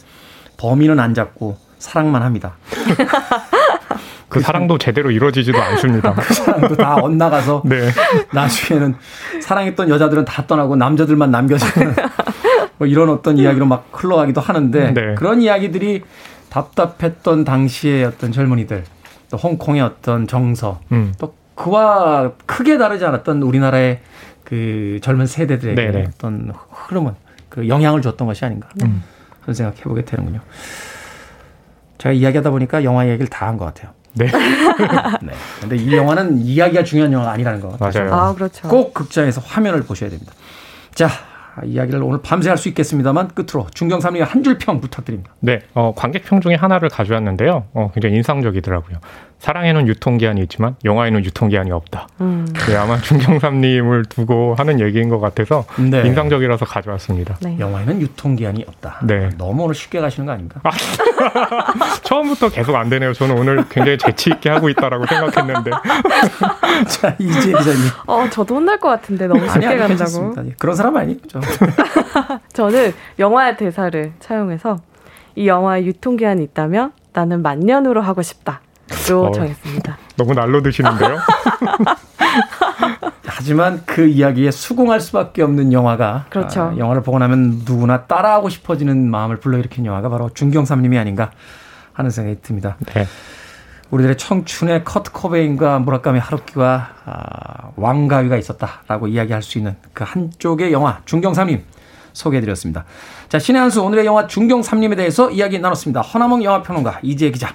범인은 0.57 0.99
안 0.99 1.13
잡고 1.13 1.55
사랑만 1.79 2.21
합니다. 2.21 2.57
그 4.27 4.41
사랑도 4.41 4.77
제대로 4.77 5.11
이루어지지도 5.11 5.57
않습니다. 5.61 6.11
그 6.19 6.33
사랑도 6.33 6.75
다 6.75 6.95
엇나가서 6.95 7.61
네. 7.63 7.89
나중에는 8.33 8.95
사랑했던 9.41 9.87
여자들은 9.87 10.25
다 10.25 10.45
떠나고 10.45 10.75
남자들만 10.75 11.31
남겨지는 11.31 11.95
뭐 12.77 12.87
이런 12.87 13.09
어떤 13.09 13.37
이야기로 13.37 13.65
막 13.65 13.87
흘러가기도 13.91 14.41
하는데 14.41 14.91
네. 14.93 15.15
그런 15.15 15.41
이야기들이 15.41 16.03
답답했던 16.49 17.43
당시의 17.43 18.05
어떤 18.05 18.31
젊은이들 18.31 18.83
또 19.29 19.37
홍콩의 19.37 19.81
어떤 19.81 20.27
정서 20.27 20.79
음. 20.91 21.13
또 21.17 21.33
그와 21.55 22.31
크게 22.45 22.77
다르지 22.77 23.05
않았던 23.05 23.41
우리나라의 23.41 23.99
그 24.43 24.99
젊은 25.01 25.25
세대들에게 25.25 25.75
네네. 25.81 25.91
네. 25.91 26.07
어떤 26.13 26.53
흐름은 26.69 27.13
그 27.49 27.67
영향을 27.67 28.01
줬던 28.01 28.27
것이 28.27 28.43
아닌가 28.45 28.67
음. 28.83 29.03
그런 29.41 29.55
생각해 29.55 29.81
보게 29.83 30.03
되는군요. 30.03 30.39
제가 31.97 32.13
이야기하다 32.13 32.49
보니까 32.51 32.83
영화 32.83 33.05
이야기를 33.05 33.27
다 33.27 33.45
한 33.47 33.57
것 33.57 33.65
같아요. 33.65 33.91
네. 34.13 34.27
네. 35.23 35.33
근데 35.61 35.75
이 35.75 35.93
영화는 35.95 36.37
이야기가 36.39 36.83
중요한 36.83 37.11
영화가 37.11 37.31
아니라는 37.31 37.59
거. 37.61 37.75
맞아요. 37.79 38.13
아, 38.13 38.33
그렇죠. 38.33 38.67
꼭 38.67 38.93
극장에서 38.93 39.41
화면을 39.41 39.83
보셔야 39.83 40.09
됩니다. 40.09 40.33
자, 40.93 41.09
이야기를 41.63 42.03
오늘 42.03 42.19
밤새 42.21 42.49
할 42.49 42.57
수 42.57 42.69
있겠습니다만 42.69 43.29
끝으로 43.29 43.67
중경삼리 43.73 44.21
한줄 44.21 44.57
평 44.57 44.79
부탁드립니다. 44.81 45.31
네, 45.39 45.59
어, 45.73 45.93
관객평 45.95 46.41
중에 46.41 46.55
하나를 46.55 46.89
가져왔는데요. 46.89 47.65
어, 47.73 47.91
굉장히 47.93 48.15
인상적이더라고요. 48.15 48.97
사랑에는 49.45 49.87
유통기한이 49.87 50.41
있지만 50.41 50.75
영화에는 50.83 51.23
유통기한이 51.23 51.71
없다. 51.71 52.07
음. 52.21 52.47
네, 52.67 52.75
아마 52.75 52.97
중경삼님을 52.97 54.05
두고 54.05 54.55
하는 54.57 54.79
얘기인 54.79 55.07
것 55.07 55.19
같아서 55.19 55.65
네. 55.77 56.01
인상적이라서 56.07 56.65
가져왔습니다. 56.65 57.35
네. 57.41 57.55
영화에는 57.59 58.01
유통기한이 58.01 58.65
없다. 58.67 59.01
네. 59.03 59.29
너무 59.37 59.65
오늘 59.65 59.75
쉽게 59.75 59.99
가시는 59.99 60.25
거 60.25 60.31
아닌가? 60.31 60.61
아, 60.63 60.71
처음부터 62.01 62.49
계속 62.49 62.75
안 62.75 62.89
되네요. 62.89 63.13
저는 63.13 63.37
오늘 63.37 63.63
굉장히 63.69 63.99
재치 63.99 64.31
있게 64.31 64.49
하고 64.49 64.67
있다라고 64.67 65.05
생각했는데. 65.05 65.69
자, 66.89 67.15
이제 67.19 67.51
기자님. 67.51 67.81
어, 68.07 68.27
저도 68.31 68.55
혼날 68.55 68.79
것 68.79 68.89
같은데 68.89 69.27
너무 69.27 69.41
쉽게 69.47 69.67
아니, 69.67 69.79
아니, 69.79 69.95
간다고. 69.95 70.33
예, 70.43 70.55
그런 70.57 70.75
사람 70.75 70.97
아니죠. 70.97 71.39
저는 72.53 72.93
영화의 73.19 73.57
대사를 73.57 74.11
차용해서 74.19 74.77
이 75.35 75.47
영화에 75.47 75.85
유통기한이 75.85 76.43
있다면 76.45 76.93
나는 77.13 77.43
만년으로 77.43 78.01
하고 78.01 78.23
싶다. 78.23 78.61
로 79.09 79.25
어, 79.27 79.31
정했습니다. 79.31 79.97
너무 80.17 80.33
날로 80.33 80.61
드시는데요? 80.61 81.17
하지만 83.25 83.81
그 83.85 84.07
이야기에 84.07 84.51
수긍할 84.51 84.99
수밖에 85.01 85.41
없는 85.41 85.73
영화가 85.73 86.25
그렇죠. 86.29 86.71
아, 86.73 86.77
영화를 86.77 87.03
보고 87.03 87.19
나면 87.19 87.61
누구나 87.65 88.03
따라하고 88.03 88.49
싶어지는 88.49 89.09
마음을 89.09 89.37
불러일으킨 89.37 89.85
영화가 89.85 90.09
바로 90.09 90.29
준경삼님이 90.29 90.97
아닌가 90.97 91.31
하는 91.93 92.11
생각이 92.11 92.41
듭니다. 92.41 92.77
네. 92.93 93.05
우리들의 93.91 94.17
청춘의 94.17 94.83
커트 94.83 95.11
코베인과 95.11 95.79
무라카미 95.79 96.19
하루키와 96.19 96.87
아, 97.05 97.69
왕가위가 97.75 98.35
있었다라고 98.37 99.07
이야기할 99.07 99.41
수 99.43 99.57
있는 99.57 99.75
그 99.93 100.03
한쪽의 100.07 100.71
영화 100.73 100.99
중경삼님 101.05 101.63
소개해드렸습니다. 102.13 102.85
자 103.29 103.39
신의 103.39 103.61
한 103.61 103.69
수 103.69 103.81
오늘의 103.83 104.05
영화 104.05 104.27
중경삼님에 104.27 104.95
대해서 104.95 105.29
이야기 105.29 105.59
나눴습니다. 105.59 106.01
허나몽 106.01 106.43
영화평론가 106.43 106.99
이재 107.03 107.29
기자 107.31 107.53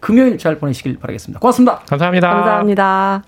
금요일 0.00 0.38
잘 0.38 0.58
보내시길 0.58 0.98
바라겠습니다. 0.98 1.40
고맙습니다. 1.40 1.78
감사합니다. 1.80 2.28
감사합니다. 2.28 3.22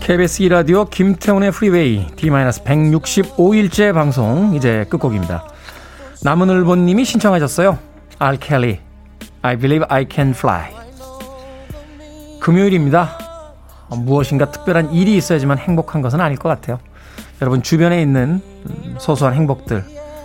KBS 0.00 0.42
2라디오 0.42 0.90
김태훈의 0.90 1.50
프리웨이 1.50 2.06
D-165일째 2.16 3.94
방송 3.94 4.54
이제 4.54 4.84
끝곡입니다. 4.90 5.48
남은을보님이 6.22 7.04
신청하셨어요. 7.06 7.78
Kelly, 8.38 8.80
I 9.44 9.56
Believe 9.56 9.84
I 9.90 10.06
Can 10.10 10.30
Fly. 10.30 10.72
금요일입니다. 12.40 13.18
무엇인가 13.90 14.50
특별한 14.50 14.92
일이 14.92 15.16
있어야지만 15.16 15.58
행복한 15.58 16.00
것은 16.00 16.18
아닐 16.18 16.38
것 16.38 16.48
같아요. 16.48 16.80
여러분 17.42 17.62
주변에 17.62 18.00
있는 18.00 18.40
소소한 18.98 19.34
행복들 19.34 19.84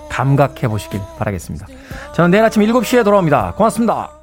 감각해 0.10 0.70
보시길 0.70 1.02
바라겠습니다. 1.18 1.68
저는 2.16 2.32
내일 2.32 2.46
아침 2.46 2.64
7시에 2.64 3.04
돌아옵니다. 3.04 3.56
고맙습니다. 3.58 4.19